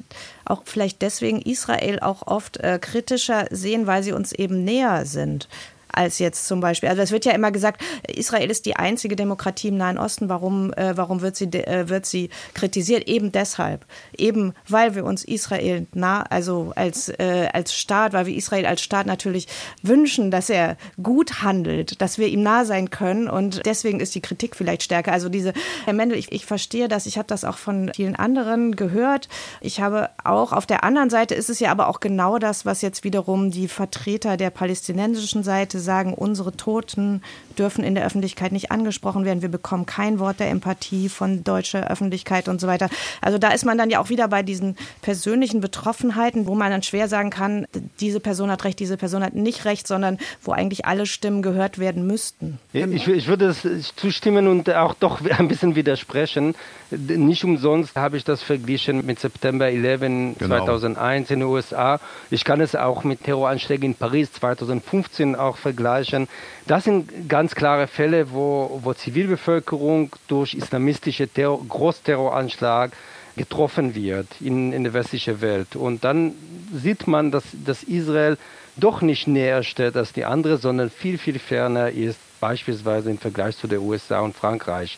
auch 0.45 0.63
vielleicht 0.65 1.01
deswegen 1.01 1.41
Israel 1.41 1.99
auch 1.99 2.25
oft 2.27 2.57
äh, 2.57 2.79
kritischer 2.79 3.45
sehen, 3.51 3.87
weil 3.87 4.03
sie 4.03 4.13
uns 4.13 4.31
eben 4.31 4.63
näher 4.63 5.05
sind 5.05 5.47
als 5.93 6.19
jetzt 6.19 6.47
zum 6.47 6.59
Beispiel. 6.59 6.89
Also 6.89 7.01
es 7.01 7.11
wird 7.11 7.25
ja 7.25 7.31
immer 7.33 7.51
gesagt, 7.51 7.81
Israel 8.07 8.49
ist 8.49 8.65
die 8.65 8.75
einzige 8.75 9.15
Demokratie 9.15 9.69
im 9.69 9.77
Nahen 9.77 9.97
Osten. 9.97 10.29
Warum, 10.29 10.73
äh, 10.73 10.95
warum 10.95 11.21
wird, 11.21 11.35
sie, 11.35 11.45
äh, 11.45 11.89
wird 11.89 12.05
sie 12.05 12.29
kritisiert? 12.53 13.07
Eben 13.07 13.31
deshalb. 13.31 13.85
Eben 14.17 14.53
weil 14.67 14.95
wir 14.95 15.05
uns 15.05 15.23
Israel 15.23 15.87
nah, 15.93 16.21
also 16.23 16.71
als, 16.75 17.09
äh, 17.09 17.49
als 17.53 17.73
Staat, 17.73 18.13
weil 18.13 18.25
wir 18.25 18.35
Israel 18.35 18.65
als 18.65 18.81
Staat 18.81 19.05
natürlich 19.05 19.47
wünschen, 19.81 20.31
dass 20.31 20.49
er 20.49 20.77
gut 21.01 21.41
handelt, 21.41 22.01
dass 22.01 22.17
wir 22.17 22.27
ihm 22.27 22.43
nah 22.43 22.65
sein 22.65 22.89
können. 22.89 23.29
Und 23.29 23.65
deswegen 23.65 23.99
ist 23.99 24.15
die 24.15 24.21
Kritik 24.21 24.55
vielleicht 24.55 24.83
stärker. 24.83 25.11
Also 25.11 25.29
diese, 25.29 25.53
Herr 25.85 25.93
Mendel, 25.93 26.17
ich, 26.17 26.31
ich 26.31 26.45
verstehe 26.45 26.87
das, 26.87 27.05
ich 27.05 27.17
habe 27.17 27.27
das 27.27 27.43
auch 27.43 27.57
von 27.57 27.91
vielen 27.95 28.15
anderen 28.15 28.75
gehört. 28.75 29.29
Ich 29.61 29.81
habe 29.81 30.09
auch 30.23 30.53
auf 30.53 30.65
der 30.65 30.83
anderen 30.83 31.09
Seite 31.09 31.35
ist 31.35 31.49
es 31.49 31.59
ja 31.59 31.71
aber 31.71 31.87
auch 31.87 31.99
genau 31.99 32.37
das, 32.37 32.65
was 32.65 32.81
jetzt 32.81 33.03
wiederum 33.03 33.51
die 33.51 33.67
Vertreter 33.67 34.37
der 34.37 34.49
palästinensischen 34.49 35.43
Seite 35.43 35.78
sagen, 35.79 36.13
unsere 36.13 36.51
Toten 36.53 37.21
dürfen 37.59 37.83
in 37.83 37.95
der 37.95 38.05
Öffentlichkeit 38.05 38.51
nicht 38.51 38.71
angesprochen 38.71 39.25
werden. 39.25 39.41
Wir 39.41 39.49
bekommen 39.49 39.85
kein 39.85 40.19
Wort 40.19 40.39
der 40.39 40.49
Empathie 40.49 41.09
von 41.09 41.43
deutscher 41.43 41.89
Öffentlichkeit 41.89 42.47
und 42.47 42.61
so 42.61 42.67
weiter. 42.67 42.89
Also 43.21 43.37
da 43.37 43.49
ist 43.49 43.65
man 43.65 43.77
dann 43.77 43.89
ja 43.89 43.99
auch 43.99 44.09
wieder 44.09 44.27
bei 44.27 44.43
diesen 44.43 44.77
persönlichen 45.01 45.59
Betroffenheiten, 45.59 46.47
wo 46.47 46.55
man 46.55 46.71
dann 46.71 46.83
schwer 46.83 47.07
sagen 47.07 47.29
kann, 47.29 47.67
diese 47.99 48.19
Person 48.19 48.49
hat 48.49 48.63
recht, 48.63 48.79
diese 48.79 48.97
Person 48.97 49.23
hat 49.23 49.35
nicht 49.35 49.65
recht, 49.65 49.87
sondern 49.87 50.17
wo 50.41 50.51
eigentlich 50.51 50.85
alle 50.85 51.05
Stimmen 51.05 51.41
gehört 51.41 51.79
werden 51.79 52.07
müssten. 52.07 52.59
Ich, 52.73 53.07
ich 53.07 53.27
würde 53.27 53.53
zustimmen 53.95 54.47
und 54.47 54.69
auch 54.69 54.93
doch 54.93 55.21
ein 55.37 55.47
bisschen 55.47 55.75
widersprechen. 55.75 56.55
Nicht 56.91 57.43
umsonst 57.43 57.95
habe 57.95 58.17
ich 58.17 58.23
das 58.23 58.41
verglichen 58.41 59.05
mit 59.05 59.19
September 59.19 59.67
11 59.67 59.99
genau. 59.99 60.35
2001 60.39 61.29
in 61.29 61.39
den 61.39 61.47
USA. 61.47 61.99
Ich 62.31 62.43
kann 62.43 62.61
es 62.61 62.75
auch 62.75 63.03
mit 63.03 63.23
Terroranschlägen 63.23 63.91
in 63.91 63.95
Paris 63.95 64.31
2015 64.33 65.35
auch 65.35 65.57
vergleichen. 65.57 66.27
Das 66.67 66.83
sind 66.83 67.27
ganz 67.27 67.48
klare 67.55 67.87
Fälle, 67.87 68.31
wo, 68.31 68.79
wo 68.83 68.93
Zivilbevölkerung 68.93 70.11
durch 70.27 70.53
islamistische 70.53 71.27
Terror, 71.27 71.63
Großterroranschlag 71.67 72.91
getroffen 73.35 73.95
wird 73.95 74.27
in, 74.39 74.73
in 74.73 74.83
der 74.83 74.93
westlichen 74.93 75.41
Welt. 75.41 75.75
Und 75.75 76.03
dann 76.03 76.33
sieht 76.73 77.07
man, 77.07 77.31
dass, 77.31 77.43
dass 77.65 77.83
Israel 77.83 78.37
doch 78.75 79.01
nicht 79.01 79.27
näher 79.27 79.63
steht 79.63 79.95
als 79.95 80.13
die 80.13 80.25
andere, 80.25 80.57
sondern 80.57 80.89
viel, 80.89 81.17
viel 81.17 81.39
ferner 81.39 81.89
ist, 81.89 82.19
beispielsweise 82.39 83.09
im 83.11 83.17
Vergleich 83.17 83.57
zu 83.57 83.67
den 83.67 83.79
USA 83.79 84.19
und 84.21 84.35
Frankreich 84.35 84.97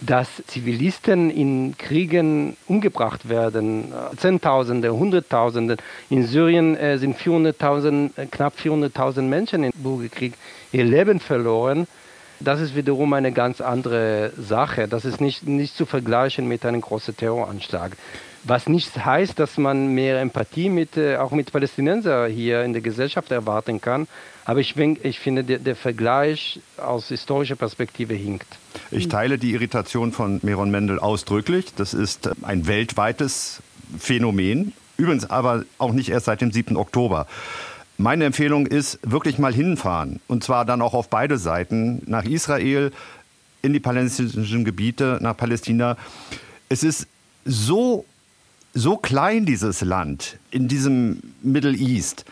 dass 0.00 0.28
Zivilisten 0.46 1.30
in 1.30 1.76
Kriegen 1.76 2.56
umgebracht 2.66 3.28
werden. 3.28 3.92
Zehntausende, 4.16 4.94
Hunderttausende. 4.94 5.76
In 6.08 6.26
Syrien 6.26 6.76
äh, 6.76 6.98
sind 6.98 7.16
400.000, 7.16 8.10
äh, 8.16 8.26
knapp 8.26 8.54
400.000 8.62 9.22
Menschen 9.22 9.64
im 9.64 9.72
Bürgerkrieg 9.74 10.34
ihr 10.72 10.84
Leben 10.84 11.20
verloren. 11.20 11.86
Das 12.40 12.60
ist 12.60 12.76
wiederum 12.76 13.12
eine 13.14 13.32
ganz 13.32 13.60
andere 13.60 14.32
Sache. 14.36 14.86
Das 14.86 15.04
ist 15.04 15.20
nicht, 15.20 15.46
nicht 15.48 15.76
zu 15.76 15.86
vergleichen 15.86 16.46
mit 16.46 16.64
einem 16.64 16.80
großen 16.80 17.16
Terroranschlag. 17.16 17.96
Was 18.44 18.68
nicht 18.68 19.04
heißt, 19.04 19.38
dass 19.40 19.58
man 19.58 19.94
mehr 19.94 20.20
Empathie 20.20 20.68
mit, 20.70 20.96
äh, 20.96 21.16
auch 21.16 21.32
mit 21.32 21.50
Palästinensern 21.50 22.30
hier 22.30 22.62
in 22.62 22.72
der 22.72 22.82
Gesellschaft 22.82 23.32
erwarten 23.32 23.80
kann. 23.80 24.06
Aber 24.48 24.60
ich, 24.60 24.74
ich 24.78 25.18
finde, 25.18 25.44
der, 25.44 25.58
der, 25.58 25.76
Vergleich 25.76 26.60
aus 26.78 27.08
historischer 27.08 27.54
Perspektive 27.54 28.14
hinkt. 28.14 28.46
Ich 28.90 29.08
teile 29.08 29.36
die 29.36 29.52
Irritation 29.52 30.10
von 30.10 30.40
Meron 30.42 30.70
Mendel 30.70 30.98
ausdrücklich. 30.98 31.66
Das 31.76 31.92
ist 31.92 32.30
ein 32.40 32.66
weltweites 32.66 33.60
Phänomen. 33.98 34.72
Übrigens 34.96 35.28
aber 35.28 35.66
auch 35.76 35.92
nicht 35.92 36.08
erst 36.08 36.24
seit 36.24 36.40
dem 36.40 36.50
7. 36.50 36.78
Oktober. 36.78 37.26
Meine 37.98 38.24
Empfehlung 38.24 38.66
ist, 38.66 38.98
wirklich 39.02 39.38
mal 39.38 39.52
hinfahren. 39.52 40.18
Und 40.28 40.42
zwar 40.44 40.64
dann 40.64 40.80
auch 40.80 40.94
auf 40.94 41.10
beide 41.10 41.36
Seiten, 41.36 42.00
nach 42.06 42.24
Israel, 42.24 42.90
in 43.60 43.74
die 43.74 43.80
palästinensischen 43.80 44.64
Gebiete, 44.64 45.18
nach 45.20 45.36
Palästina. 45.36 45.98
Es 46.70 46.82
ist 46.82 47.06
so 47.44 48.06
so 48.72 48.96
klein 48.96 49.44
dieses 49.44 49.82
Land 49.82 50.38
in 50.50 50.68
diesem 50.68 51.20
Middle 51.42 51.76
East. 51.76 52.24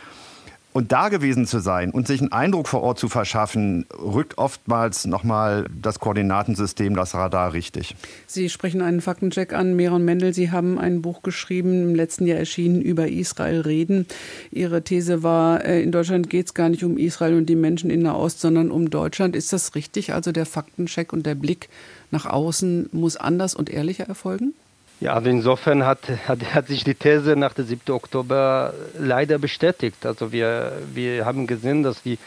Und 0.77 0.93
da 0.93 1.09
gewesen 1.09 1.47
zu 1.47 1.61
sein 1.61 1.91
und 1.91 2.07
sich 2.07 2.21
einen 2.21 2.33
Eindruck 2.33 2.69
vor 2.69 2.83
Ort 2.83 2.99
zu 2.99 3.09
verschaffen, 3.09 3.87
rückt 3.99 4.37
oftmals 4.37 5.07
nochmal 5.07 5.65
das 5.75 6.01
Koordinatensystem, 6.01 6.95
das 6.95 7.15
Radar 7.15 7.55
richtig. 7.55 7.97
Sie 8.27 8.51
sprechen 8.51 8.83
einen 8.83 9.01
Faktencheck 9.01 9.55
an. 9.55 9.75
Meron 9.75 10.05
Mendel, 10.05 10.35
Sie 10.35 10.51
haben 10.51 10.79
ein 10.79 11.01
Buch 11.01 11.23
geschrieben, 11.23 11.81
im 11.81 11.95
letzten 11.95 12.27
Jahr 12.27 12.39
erschienen, 12.39 12.83
über 12.83 13.09
Israel 13.09 13.63
reden. 13.63 14.05
Ihre 14.51 14.83
These 14.83 15.23
war, 15.23 15.65
äh, 15.65 15.83
in 15.83 15.93
Deutschland 15.93 16.29
geht 16.29 16.45
es 16.45 16.53
gar 16.53 16.69
nicht 16.69 16.85
um 16.85 16.99
Israel 16.99 17.39
und 17.39 17.47
die 17.47 17.57
Menschen 17.57 17.89
in 17.89 18.03
Nahost, 18.03 18.43
sondern 18.43 18.71
um 18.71 18.91
Deutschland. 18.91 19.35
Ist 19.35 19.55
das 19.55 19.77
richtig? 19.77 20.13
Also 20.13 20.31
der 20.31 20.45
Faktencheck 20.45 21.15
und 21.15 21.25
der 21.25 21.37
Blick 21.37 21.71
nach 22.11 22.27
außen 22.27 22.91
muss 22.93 23.17
anders 23.17 23.55
und 23.55 23.71
ehrlicher 23.71 24.05
erfolgen? 24.05 24.53
Ja, 24.99 25.13
also 25.13 25.29
insofern 25.29 25.85
hat, 25.85 26.09
hat, 26.27 26.55
hat 26.55 26.69
sich 26.69 26.83
die 26.83 26.95
These 26.95 27.37
nach 27.37 27.53
dem 27.53 27.67
7. 27.67 27.93
Oktober 27.93 28.73
leider 28.99 29.39
bestätigt. 29.39 30.07
Also 30.07 30.33
wir, 30.33 30.73
wir 30.95 31.27
haben 31.27 31.47
gesehen, 31.47 31.83
dass 31.83 32.03
die, 32.03 32.19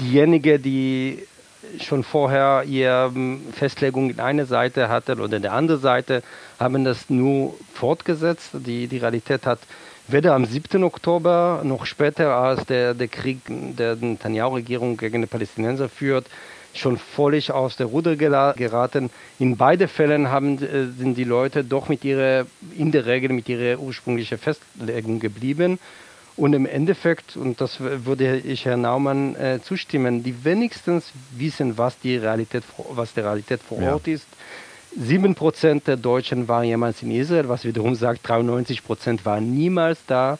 diejenigen, 0.00 0.62
die 0.62 1.26
schon 1.82 2.02
vorher 2.02 2.64
ihre 2.66 3.12
Festlegung 3.52 4.08
in 4.08 4.20
eine 4.20 4.46
Seite 4.46 4.88
hatten 4.88 5.20
oder 5.20 5.36
in 5.36 5.42
der 5.42 5.52
anderen 5.52 5.80
Seite, 5.82 6.22
haben 6.58 6.84
das 6.84 7.10
nur 7.10 7.54
fortgesetzt. 7.74 8.50
Die, 8.54 8.86
die 8.86 8.98
Realität 8.98 9.44
hat 9.44 9.60
weder 10.08 10.34
am 10.34 10.46
7. 10.46 10.82
Oktober 10.82 11.60
noch 11.62 11.84
später, 11.84 12.36
als 12.36 12.64
der, 12.64 12.94
der 12.94 13.08
Krieg 13.08 13.40
der 13.48 13.96
Netanyahu-Regierung 13.96 14.96
gegen 14.96 15.20
die 15.20 15.26
Palästinenser 15.26 15.90
führt, 15.90 16.26
schon 16.78 16.98
völlig 16.98 17.50
aus 17.52 17.76
der 17.76 17.86
Ruder 17.86 18.16
geraten. 18.16 19.10
In 19.38 19.56
beiden 19.56 19.88
Fällen 19.88 20.28
haben, 20.28 20.62
äh, 20.62 20.86
sind 20.98 21.16
die 21.16 21.24
Leute 21.24 21.64
doch 21.64 21.88
mit 21.88 22.04
ihrer, 22.04 22.46
in 22.76 22.92
der 22.92 23.06
Regel 23.06 23.32
mit 23.32 23.48
ihrer 23.48 23.78
ursprünglichen 23.78 24.38
Festlegung 24.38 25.20
geblieben. 25.20 25.78
Und 26.36 26.52
im 26.52 26.66
Endeffekt, 26.66 27.36
und 27.36 27.60
das 27.60 27.78
würde 27.78 28.38
ich 28.38 28.64
Herrn 28.64 28.80
Naumann 28.80 29.36
äh, 29.36 29.60
zustimmen, 29.62 30.24
die 30.24 30.44
wenigstens 30.44 31.12
wissen, 31.36 31.78
was 31.78 31.98
die 32.00 32.16
Realität, 32.16 32.64
was 32.90 33.14
die 33.14 33.20
Realität 33.20 33.60
vor 33.62 33.80
Ort 33.80 34.08
ja. 34.08 34.14
ist. 34.14 34.26
Sieben 34.96 35.34
der 35.86 35.96
Deutschen 35.96 36.48
waren 36.48 36.64
jemals 36.64 37.02
in 37.02 37.10
Israel, 37.10 37.48
was 37.48 37.64
wiederum 37.64 37.94
sagt, 37.94 38.28
93% 38.28 39.24
waren 39.24 39.54
niemals 39.54 39.98
da. 40.06 40.38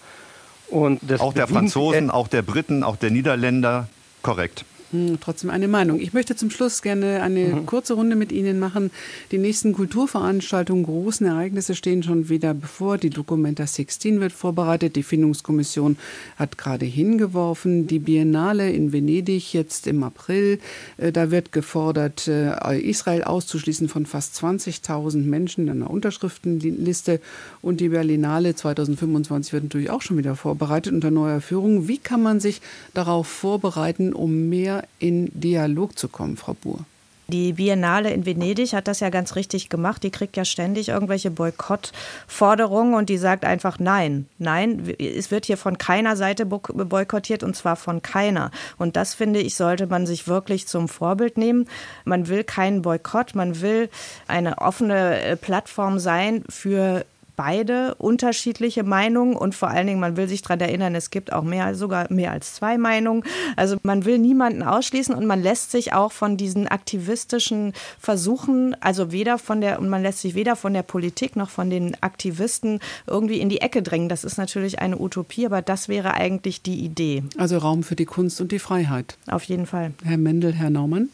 Und 0.68 1.00
auch 1.20 1.32
der 1.32 1.46
Franzosen, 1.46 2.10
auch 2.10 2.28
der 2.28 2.42
Briten, 2.42 2.82
auch 2.82 2.96
der 2.96 3.10
Niederländer, 3.10 3.88
korrekt. 4.22 4.64
Hm, 4.94 5.18
trotzdem 5.20 5.50
eine 5.50 5.66
Meinung. 5.66 6.00
Ich 6.00 6.12
möchte 6.12 6.36
zum 6.36 6.50
Schluss 6.50 6.80
gerne 6.80 7.20
eine 7.20 7.46
mhm. 7.46 7.66
kurze 7.66 7.94
Runde 7.94 8.14
mit 8.14 8.30
Ihnen 8.30 8.60
machen. 8.60 8.92
Die 9.32 9.38
nächsten 9.38 9.72
Kulturveranstaltungen, 9.72 10.84
großen 10.84 11.26
Ereignisse 11.26 11.74
stehen 11.74 12.04
schon 12.04 12.28
wieder 12.28 12.54
bevor. 12.54 12.96
Die 12.96 13.10
Documenta 13.10 13.66
16 13.66 14.20
wird 14.20 14.32
vorbereitet. 14.32 14.94
Die 14.94 15.02
Findungskommission 15.02 15.96
hat 16.36 16.58
gerade 16.58 16.86
hingeworfen. 16.86 17.88
Die 17.88 17.98
Biennale 17.98 18.70
in 18.70 18.92
Venedig 18.92 19.52
jetzt 19.52 19.88
im 19.88 20.04
April. 20.04 20.60
Äh, 20.96 21.10
da 21.10 21.32
wird 21.32 21.50
gefordert, 21.50 22.28
äh, 22.28 22.78
Israel 22.78 23.24
auszuschließen 23.24 23.88
von 23.88 24.06
fast 24.06 24.36
20.000 24.36 25.24
Menschen 25.24 25.66
in 25.66 25.70
einer 25.70 25.90
Unterschriftenliste. 25.90 27.20
Und 27.62 27.80
die 27.80 27.88
Berlinale 27.88 28.54
2025 28.54 29.52
wird 29.52 29.64
natürlich 29.64 29.90
auch 29.90 30.02
schon 30.02 30.18
wieder 30.18 30.36
vorbereitet 30.36 30.92
unter 30.92 31.10
neuer 31.10 31.40
Führung. 31.40 31.88
Wie 31.88 31.98
kann 31.98 32.22
man 32.22 32.38
sich 32.38 32.60
darauf 32.92 33.26
vorbereiten, 33.26 34.12
um 34.12 34.48
mehr 34.48 34.83
in 34.98 35.30
Dialog 35.32 35.98
zu 35.98 36.08
kommen, 36.08 36.36
Frau 36.36 36.54
Buhr? 36.54 36.84
Die 37.28 37.54
Biennale 37.54 38.10
in 38.10 38.26
Venedig 38.26 38.74
hat 38.74 38.86
das 38.86 39.00
ja 39.00 39.08
ganz 39.08 39.34
richtig 39.34 39.70
gemacht. 39.70 40.02
Die 40.02 40.10
kriegt 40.10 40.36
ja 40.36 40.44
ständig 40.44 40.90
irgendwelche 40.90 41.30
Boykottforderungen 41.30 42.92
und 42.92 43.08
die 43.08 43.16
sagt 43.16 43.46
einfach 43.46 43.78
nein. 43.78 44.26
Nein, 44.38 44.94
es 44.98 45.30
wird 45.30 45.46
hier 45.46 45.56
von 45.56 45.78
keiner 45.78 46.16
Seite 46.16 46.44
boykottiert 46.44 47.42
und 47.42 47.56
zwar 47.56 47.76
von 47.76 48.02
keiner. 48.02 48.50
Und 48.76 48.96
das 48.96 49.14
finde 49.14 49.40
ich, 49.40 49.54
sollte 49.54 49.86
man 49.86 50.04
sich 50.06 50.28
wirklich 50.28 50.68
zum 50.68 50.86
Vorbild 50.86 51.38
nehmen. 51.38 51.66
Man 52.04 52.28
will 52.28 52.44
keinen 52.44 52.82
Boykott, 52.82 53.34
man 53.34 53.62
will 53.62 53.88
eine 54.28 54.58
offene 54.58 55.18
äh, 55.22 55.36
Plattform 55.36 55.98
sein 55.98 56.44
für 56.50 57.06
beide 57.36 57.94
unterschiedliche 57.96 58.82
Meinungen 58.82 59.36
und 59.36 59.54
vor 59.54 59.68
allen 59.68 59.86
Dingen, 59.86 60.00
man 60.00 60.16
will 60.16 60.28
sich 60.28 60.42
daran 60.42 60.60
erinnern, 60.60 60.94
es 60.94 61.10
gibt 61.10 61.32
auch 61.32 61.42
mehr, 61.42 61.74
sogar 61.74 62.12
mehr 62.12 62.32
als 62.32 62.54
zwei 62.54 62.78
Meinungen. 62.78 63.24
Also 63.56 63.76
man 63.82 64.04
will 64.04 64.18
niemanden 64.18 64.62
ausschließen 64.62 65.14
und 65.14 65.26
man 65.26 65.42
lässt 65.42 65.70
sich 65.70 65.92
auch 65.92 66.12
von 66.12 66.36
diesen 66.36 66.68
aktivistischen 66.68 67.72
Versuchen, 67.98 68.76
also 68.80 69.12
weder 69.12 69.38
von 69.38 69.60
der, 69.60 69.78
und 69.78 69.88
man 69.88 70.02
lässt 70.02 70.20
sich 70.20 70.34
weder 70.34 70.56
von 70.56 70.74
der 70.74 70.82
Politik 70.82 71.36
noch 71.36 71.50
von 71.50 71.70
den 71.70 71.96
Aktivisten 72.02 72.80
irgendwie 73.06 73.40
in 73.40 73.48
die 73.48 73.60
Ecke 73.60 73.82
drängen. 73.82 74.08
Das 74.08 74.24
ist 74.24 74.38
natürlich 74.38 74.78
eine 74.78 74.98
Utopie, 74.98 75.46
aber 75.46 75.62
das 75.62 75.88
wäre 75.88 76.14
eigentlich 76.14 76.62
die 76.62 76.84
Idee. 76.84 77.24
Also 77.36 77.58
Raum 77.58 77.82
für 77.82 77.96
die 77.96 78.04
Kunst 78.04 78.40
und 78.40 78.52
die 78.52 78.58
Freiheit. 78.58 79.16
Auf 79.26 79.44
jeden 79.44 79.66
Fall. 79.66 79.92
Herr 80.04 80.18
Mendel, 80.18 80.52
Herr 80.52 80.70
Naumann? 80.70 81.08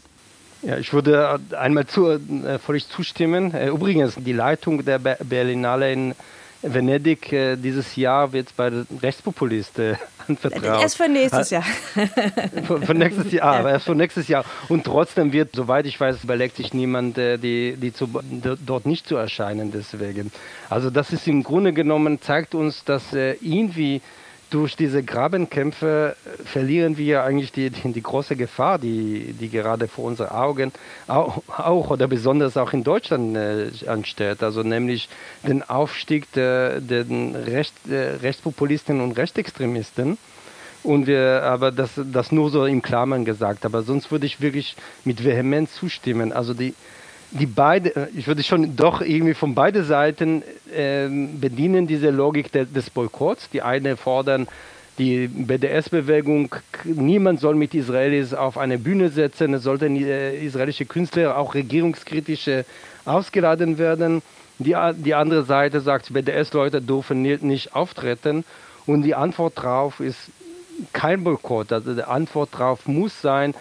Ja, 0.62 0.76
ich 0.76 0.92
würde 0.92 1.40
einmal 1.58 1.86
zu, 1.86 2.10
äh, 2.10 2.58
völlig 2.58 2.88
zustimmen. 2.88 3.54
Äh, 3.54 3.68
übrigens, 3.68 4.14
die 4.16 4.32
Leitung 4.32 4.84
der 4.84 4.98
Berlinale 4.98 5.92
in 5.92 6.14
Venedig 6.62 7.32
äh, 7.32 7.56
dieses 7.56 7.96
Jahr 7.96 8.34
wird 8.34 8.54
bei 8.54 8.68
den 8.68 8.86
Rechtspopulisten 9.02 9.96
anvertraut. 10.28 10.82
Erst 10.82 10.98
für 10.98 11.08
nächstes 11.08 11.48
Jahr. 11.48 11.62
für, 12.66 12.82
für, 12.82 12.94
nächstes 12.94 13.32
Jahr, 13.32 13.66
erst 13.70 13.86
für 13.86 13.94
nächstes 13.94 14.28
Jahr. 14.28 14.44
Und 14.68 14.84
trotzdem 14.84 15.32
wird, 15.32 15.56
soweit 15.56 15.86
ich 15.86 15.98
weiß, 15.98 16.22
überlegt 16.24 16.56
sich 16.56 16.74
niemand, 16.74 17.16
die, 17.16 17.76
die 17.76 17.92
zu, 17.94 18.10
dort 18.66 18.84
nicht 18.84 19.08
zu 19.08 19.16
erscheinen 19.16 19.72
deswegen. 19.72 20.30
Also 20.68 20.90
das 20.90 21.12
ist 21.12 21.26
im 21.26 21.42
Grunde 21.42 21.72
genommen, 21.72 22.20
zeigt 22.20 22.54
uns, 22.54 22.84
dass 22.84 23.14
irgendwie 23.14 24.02
durch 24.50 24.76
diese 24.76 25.02
Grabenkämpfe 25.02 26.16
verlieren 26.44 26.96
wir 26.96 27.22
eigentlich 27.22 27.52
die, 27.52 27.70
die, 27.70 27.92
die, 27.92 28.02
große 28.02 28.36
Gefahr, 28.36 28.78
die, 28.78 29.32
die 29.32 29.48
gerade 29.48 29.88
vor 29.88 30.04
unseren 30.04 30.30
Augen 30.30 30.72
auch, 31.06 31.42
auch 31.48 31.90
oder 31.90 32.08
besonders 32.08 32.56
auch 32.56 32.72
in 32.72 32.84
Deutschland 32.84 33.36
äh, 33.36 33.70
ansteht, 33.86 34.42
also 34.42 34.62
nämlich 34.62 35.08
den 35.46 35.62
Aufstieg 35.62 36.30
der, 36.32 36.80
der 36.80 37.06
Recht, 37.08 37.74
der 37.84 38.22
Rechtspopulisten 38.22 39.00
und 39.00 39.16
Rechtsextremisten. 39.16 40.18
Und 40.82 41.06
wir, 41.06 41.42
aber 41.42 41.72
das, 41.72 41.90
das 42.10 42.32
nur 42.32 42.48
so 42.50 42.64
im 42.64 42.80
Klammern 42.80 43.26
gesagt, 43.26 43.66
aber 43.66 43.82
sonst 43.82 44.10
würde 44.10 44.24
ich 44.24 44.40
wirklich 44.40 44.76
mit 45.04 45.22
Vehemenz 45.22 45.74
zustimmen. 45.74 46.32
Also 46.32 46.54
die, 46.54 46.74
die 47.30 47.46
beide, 47.46 47.94
äh, 47.96 48.06
ich 48.16 48.26
würde 48.26 48.42
schon 48.42 48.76
doch 48.76 49.00
irgendwie 49.00 49.34
von 49.34 49.54
beiden 49.54 49.84
Seiten 49.84 50.42
äh, 50.74 51.08
bedienen 51.08 51.86
diese 51.86 52.10
Logik 52.10 52.52
de, 52.52 52.66
des 52.66 52.90
Boykotts. 52.90 53.50
Die 53.50 53.62
eine 53.62 53.96
fordern 53.96 54.48
die 54.98 55.28
BDS-Bewegung, 55.28 56.54
niemand 56.84 57.40
soll 57.40 57.54
mit 57.54 57.74
Israelis 57.74 58.34
auf 58.34 58.58
eine 58.58 58.76
Bühne 58.76 59.08
setzen, 59.08 59.54
es 59.54 59.62
sollten 59.62 59.96
äh, 59.96 60.36
israelische 60.36 60.84
Künstler, 60.84 61.38
auch 61.38 61.54
regierungskritische, 61.54 62.66
ausgeladen 63.06 63.78
werden. 63.78 64.20
Die, 64.58 64.76
die 64.96 65.14
andere 65.14 65.44
Seite 65.44 65.80
sagt, 65.80 66.12
BDS-Leute 66.12 66.82
dürfen 66.82 67.22
nicht, 67.22 67.42
nicht 67.42 67.74
auftreten. 67.74 68.44
Und 68.84 69.02
die 69.02 69.14
Antwort 69.14 69.56
darauf 69.56 70.00
ist 70.00 70.18
kein 70.92 71.24
Boykott. 71.24 71.72
Also 71.72 71.94
die 71.94 72.04
Antwort 72.04 72.50
darauf 72.52 72.86
muss 72.86 73.22
sein, 73.22 73.54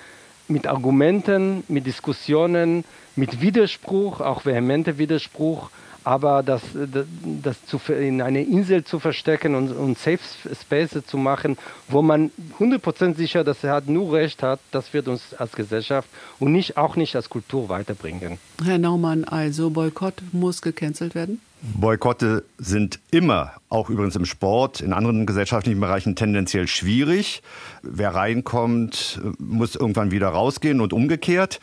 mit 0.49 0.67
Argumenten, 0.67 1.63
mit 1.67 1.85
Diskussionen, 1.85 2.83
mit 3.15 3.41
Widerspruch, 3.41 4.21
auch 4.21 4.45
vehemente 4.45 4.97
Widerspruch, 4.97 5.69
aber 6.03 6.43
das, 6.43 6.61
das, 6.73 7.05
das 7.23 7.65
zu, 7.65 7.79
in 7.91 8.21
eine 8.21 8.43
Insel 8.43 8.83
zu 8.83 8.99
verstecken 8.99 9.55
und, 9.55 9.71
und 9.71 9.97
Safe 9.97 10.19
Spaces 10.59 11.05
zu 11.05 11.17
machen, 11.17 11.57
wo 11.87 12.01
man 12.01 12.31
100% 12.59 13.15
sicher, 13.15 13.43
dass 13.43 13.63
er 13.63 13.81
nur 13.85 14.13
Recht 14.13 14.41
hat, 14.41 14.59
das 14.71 14.93
wird 14.93 15.07
uns 15.07 15.33
als 15.33 15.51
Gesellschaft 15.51 16.09
und 16.39 16.51
nicht, 16.51 16.77
auch 16.77 16.95
nicht 16.95 17.15
als 17.15 17.29
Kultur 17.29 17.69
weiterbringen. 17.69 18.39
Herr 18.63 18.77
Naumann, 18.77 19.23
also 19.25 19.69
Boykott 19.69 20.15
muss 20.31 20.61
gecancelt 20.61 21.15
werden? 21.15 21.41
Boykotte 21.61 22.45
sind 22.57 22.99
immer, 23.11 23.53
auch 23.67 23.89
übrigens 23.89 24.15
im 24.15 24.25
Sport, 24.25 24.81
in 24.81 24.93
anderen 24.93 25.25
gesellschaftlichen 25.25 25.79
Bereichen 25.79 26.15
tendenziell 26.15 26.67
schwierig. 26.67 27.41
Wer 27.81 28.15
reinkommt, 28.15 29.21
muss 29.39 29.75
irgendwann 29.75 30.11
wieder 30.11 30.29
rausgehen 30.29 30.79
und 30.81 30.93
umgekehrt. 30.93 31.59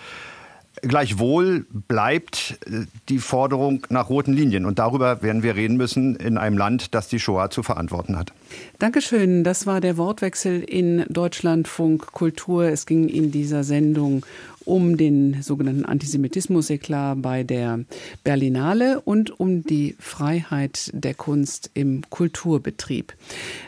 Gleichwohl 0.82 1.64
bleibt 1.88 2.58
äh, 2.66 2.84
die 3.08 3.18
Forderung 3.18 3.86
nach 3.88 4.10
roten 4.10 4.34
Linien. 4.34 4.66
Und 4.66 4.78
darüber 4.78 5.22
werden 5.22 5.42
wir 5.42 5.56
reden 5.56 5.76
müssen 5.76 6.16
in 6.16 6.36
einem 6.36 6.58
Land, 6.58 6.94
das 6.94 7.08
die 7.08 7.18
Shoah 7.18 7.50
zu 7.50 7.62
verantworten 7.62 8.16
hat. 8.16 8.32
Dankeschön. 8.78 9.42
Das 9.42 9.66
war 9.66 9.80
der 9.80 9.96
Wortwechsel 9.96 10.62
in 10.62 11.04
Deutschlandfunk 11.08 12.12
Kultur. 12.12 12.64
Es 12.64 12.84
ging 12.84 13.08
in 13.08 13.30
dieser 13.30 13.64
Sendung 13.64 14.26
um 14.66 14.96
den 14.96 15.42
sogenannten 15.42 15.84
Antisemitismus-Eklat 15.84 17.22
bei 17.22 17.44
der 17.44 17.84
Berlinale 18.24 19.00
und 19.00 19.38
um 19.38 19.62
die 19.62 19.96
Freiheit 19.98 20.90
der 20.92 21.14
Kunst 21.14 21.70
im 21.74 22.02
Kulturbetrieb. 22.10 23.14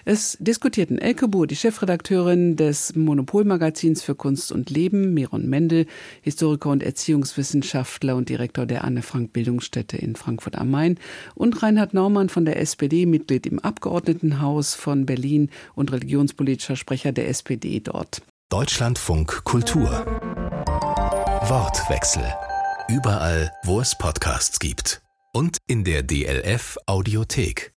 Es 0.05 0.37
diskutierten 0.41 0.99
Elke 0.99 1.29
Buhr, 1.29 1.47
die 1.47 1.57
Chefredakteurin 1.57 2.57
des 2.57 2.95
Monopolmagazins 2.97 4.03
für 4.03 4.15
Kunst 4.15 4.53
und 4.53 4.71
Leben, 4.71 5.15
Miron 5.15 5.49
Mendel, 5.49 5.87
Historiker 6.23 6.71
und 6.71 6.83
Erziehungswissenschaftler 6.83 8.17
und 8.17 8.29
Direktor 8.29 8.67
der 8.67 8.85
Anne-Frank-Bildungsstätte 8.85 9.97
in 9.97 10.17
Frankfurt 10.17 10.57
am 10.57 10.71
Main 10.71 10.99
und 11.35 11.63
Reinhard 11.63 11.95
Naumann 11.95 12.29
von 12.29 12.45
der 12.45 12.61
SPD, 12.61 13.07
Mitglied 13.07 13.47
im 13.47 13.61
Abgeordnetenhaus 13.61 14.75
von 14.75 15.07
Berlin 15.07 15.51
und 15.75 15.93
religionspolitischer 15.93 16.77
Sprecher 16.77 17.13
der 17.13 17.29
SPD 17.29 17.81
dort. 17.81 18.23
Deutschlandfunk 18.51 19.45
Kultur 19.45 20.07
Wortwechsel. 21.49 22.35
Überall, 22.89 23.51
wo 23.63 23.81
es 23.81 23.97
Podcasts 23.97 24.59
gibt. 24.59 25.01
Und 25.33 25.57
in 25.67 25.83
der 25.83 26.03
DLF 26.03 26.77
Audiothek. 26.85 27.73